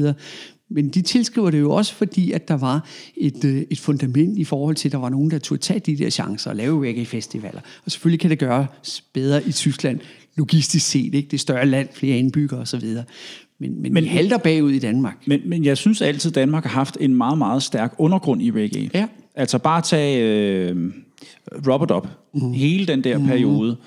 [0.73, 2.85] men de tilskriver det jo også, fordi at der var
[3.17, 5.97] et, øh, et fundament i forhold til, at der var nogen, der turde tage de
[5.97, 7.59] der chancer og lave reggae-festivaler.
[7.85, 9.99] Og selvfølgelig kan det gøres bedre i Tyskland,
[10.35, 11.27] logistisk set, ikke?
[11.27, 12.87] det er større land, flere indbyggere osv.
[13.59, 15.17] Men, men, men vi halter bagud i Danmark.
[15.27, 18.51] Men, men jeg synes altid, at Danmark har haft en meget, meget stærk undergrund i
[18.51, 18.89] reggae.
[18.93, 19.07] Ja.
[19.35, 20.23] Altså bare tage
[20.69, 20.91] øh,
[21.67, 22.07] Robert Up.
[22.33, 22.51] Mm.
[22.51, 23.25] Hele den der mm.
[23.25, 23.77] periode.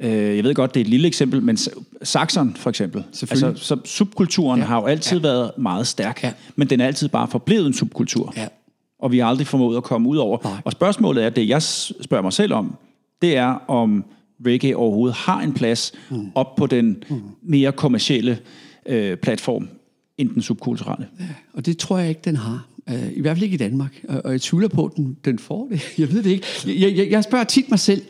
[0.00, 1.58] Øh, jeg ved godt, det er et lille eksempel, men
[2.02, 3.04] Saxon for eksempel.
[3.20, 4.64] Altså, så subkulturen ja.
[4.64, 4.68] Ja.
[4.68, 5.22] har jo altid ja.
[5.22, 6.32] været meget stærk, Ja.
[6.56, 8.32] men den er altid bare forblevet en subkultur.
[8.36, 8.46] Ja.
[8.98, 10.38] Og vi har aldrig formået at komme ud over.
[10.44, 10.52] Nej.
[10.64, 12.74] Og spørgsmålet er, det jeg spørger mig selv om,
[13.22, 14.04] det er, om
[14.46, 16.30] reggae overhovedet har en plads mm.
[16.34, 17.20] op på den mm.
[17.42, 18.38] mere kommercielle
[18.86, 19.68] øh, platform,
[20.18, 21.06] end den subkulturelle.
[21.52, 22.66] Og det tror jeg ikke, den har.
[22.88, 24.00] Øh, I hvert fald ikke i Danmark.
[24.08, 25.82] Og og jeg tvivler på, at den, den får det.
[25.98, 26.46] Jeg ved det ikke.
[26.66, 28.02] Jeg, jeg, jeg spørger tit mig selv.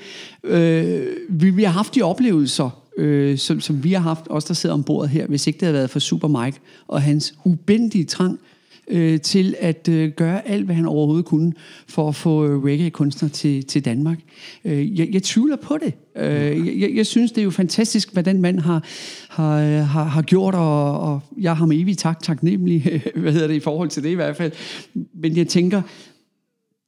[0.45, 4.55] Øh, vi, vi har haft de oplevelser, øh, som, som vi har haft, os der
[4.55, 8.41] sidder ombord her, hvis ikke det havde været for Super Mike og hans ubendige trang
[8.91, 11.53] øh, til at øh, gøre alt, hvad han overhovedet kunne
[11.89, 14.19] for at få øh, reggae-kunstnere til, til Danmark.
[14.65, 15.95] Øh, jeg, jeg tvivler på det.
[16.17, 18.85] Øh, jeg, jeg, synes, det er jo fantastisk, hvad den mand har,
[19.29, 23.55] har, har, har gjort, og, og jeg har med evig tak, taknemmelig, hvad hedder det,
[23.55, 24.53] i forhold til det i hvert fald.
[25.15, 25.83] Men jeg tænker,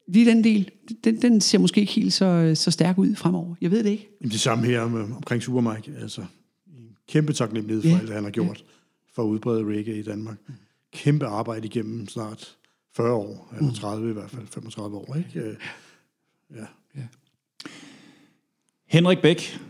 [0.09, 0.71] lige den del,
[1.05, 3.55] den, den ser måske ikke helt så, så stærk ud fremover.
[3.61, 4.09] Jeg ved det ikke.
[4.21, 5.93] Jamen, det samme her med, omkring Super Mike.
[6.03, 6.21] Altså,
[6.67, 7.95] en kæmpe taknemmelighed for Ja.
[7.95, 8.65] alt, hvad han har gjort
[9.15, 10.37] for at udbrede reggae i Danmark.
[10.93, 12.57] Kæmpe arbejde igennem snart
[12.97, 15.17] 40 år, eller 30 i hvert fald, 35 år.
[15.17, 15.41] Ikke?
[15.49, 15.55] Øh,
[16.57, 17.03] Ja.
[18.89, 19.61] Henrik Bæk,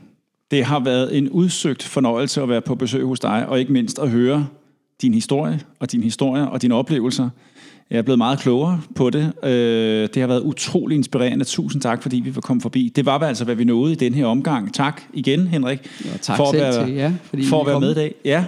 [0.51, 3.99] det har været en udsøgt fornøjelse at være på besøg hos dig, og ikke mindst
[3.99, 4.49] at høre
[5.03, 7.31] din historie og dine historier og dine oplevelser.
[7.93, 9.33] Jeg er blevet meget klogere på det.
[9.45, 11.45] Øh, Det har været utrolig inspirerende.
[11.45, 12.93] Tusind tak, fordi vi var kommet forbi.
[12.97, 14.75] Det var altså, hvad vi nåede i den her omgang.
[14.75, 15.79] Tak igen, Henrik,
[16.15, 18.15] Og tak for at være, til jer, fordi for at være med i dag.
[18.25, 18.45] Ja.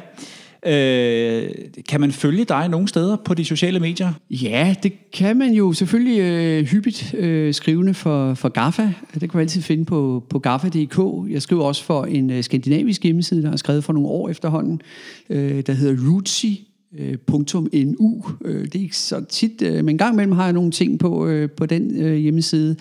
[0.66, 1.51] Øh,
[1.89, 4.12] kan man følge dig nogle steder på de sociale medier?
[4.31, 8.93] Ja, det kan man jo selvfølgelig øh, hyppigt øh, skrivende for, for GAFA.
[9.15, 11.31] Det kan man altid finde på, på gaffa.dk.
[11.31, 14.81] Jeg skriver også for en øh, skandinavisk hjemmeside, der er skrevet for nogle år efterhånden,
[15.31, 16.57] øh, der hedder Rootsie.
[16.99, 18.25] Øh, punktum .nu.
[18.45, 20.99] Øh, det er ikke så tit, øh, men en gang imellem har jeg nogle ting
[20.99, 22.77] på, på den hjemmeside.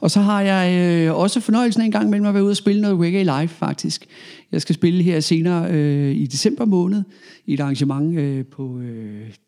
[0.00, 2.82] Og så har jeg også fornøjelsen af en gang imellem at være ude og spille
[2.82, 4.06] noget reggae live, faktisk.
[4.52, 7.02] Jeg skal spille her senere i december måned
[7.46, 8.80] i et arrangement på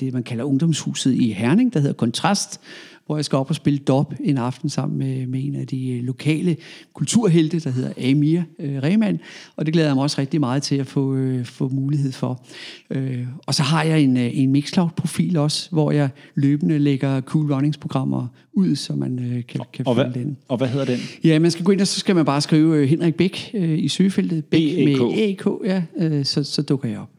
[0.01, 2.61] det, man kalder Ungdomshuset i Herning, der hedder Kontrast,
[3.09, 5.91] hvor jeg skal op og spille dop en aften sammen med, med en af de
[5.91, 6.57] øh, lokale
[6.95, 9.21] kulturhelte, der hedder Amir øh, Rehman,
[9.57, 12.45] og det glæder jeg mig også rigtig meget til at få, øh, få mulighed for.
[12.91, 17.53] Øh, og så har jeg en, øh, en Mixcloud-profil også, hvor jeg løbende lægger Cool
[17.53, 20.37] Runnings-programmer ud, så man øh, kan, kan Og finde hvad, den.
[20.49, 20.99] og hvad hedder den?
[21.25, 23.79] Ja, man skal gå ind, og så skal man bare skrive øh, Henrik Bæk øh,
[23.79, 24.45] i søgefeltet.
[24.45, 25.01] Bæk B.E.K..
[25.01, 27.11] med EK, ja, øh, så, så dukker jeg op.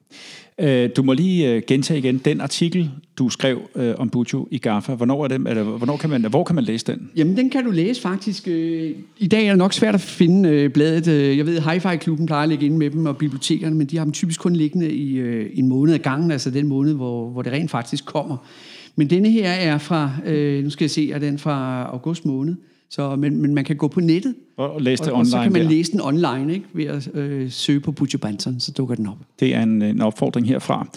[0.59, 4.57] Øh, Du må lige øh, gentage igen den artikel, du skrev øh, om Bujo i
[4.57, 4.93] Gaffa.
[4.93, 7.09] Hvornår, er det, eller, hvornår kan man, hvor kan man læse den?
[7.15, 8.47] Jamen, den kan du læse faktisk.
[8.47, 11.07] Øh, I dag er det nok svært at finde øh, bladet.
[11.07, 14.03] Øh, jeg ved, Hi-Fi-klubben plejer at ligge inde med dem, og bibliotekerne, men de har
[14.03, 17.41] dem typisk kun liggende i øh, en måned ad gangen, altså den måned, hvor, hvor
[17.41, 18.37] det rent faktisk kommer.
[18.95, 22.55] Men denne her er fra, øh, nu skal jeg se, er den fra august måned,
[22.91, 25.31] så, men, men man kan gå på nettet, Og, og læse det og, online og
[25.31, 25.69] så kan man der.
[25.69, 26.65] læse den online ikke?
[26.73, 29.17] ved at øh, søge på Butcher Banton, så dukker den op.
[29.39, 30.87] Det er en, en opfordring herfra.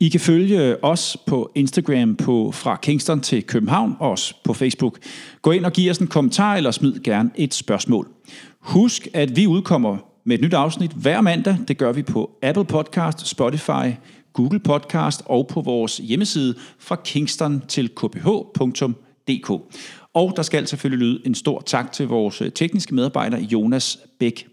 [0.00, 4.98] I kan følge os på Instagram på fra Kingston til København, og også på Facebook.
[5.42, 8.08] Gå ind og giv os en kommentar, eller smid gerne et spørgsmål.
[8.60, 11.56] Husk, at vi udkommer med et nyt afsnit hver mandag.
[11.68, 13.92] Det gør vi på Apple Podcast, Spotify,
[14.32, 19.50] Google Podcast og på vores hjemmeside fra kingston til kph.dk.
[20.14, 24.46] Og der skal selvfølgelig lyde en stor tak til vores øh, tekniske medarbejder Jonas Bæk.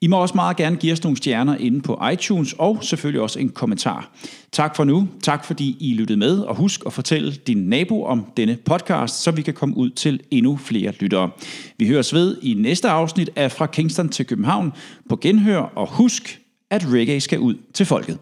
[0.00, 3.38] I må også meget gerne give os nogle stjerner inde på iTunes, og selvfølgelig også
[3.38, 4.10] en kommentar.
[4.52, 5.08] Tak for nu.
[5.22, 9.30] Tak fordi I lyttede med, og husk at fortælle din nabo om denne podcast, så
[9.30, 11.30] vi kan komme ud til endnu flere lyttere.
[11.78, 14.72] Vi høres ved i næste afsnit af Fra Kingston til København
[15.08, 16.40] på Genhør, og husk,
[16.70, 18.18] at reggae skal ud til folket.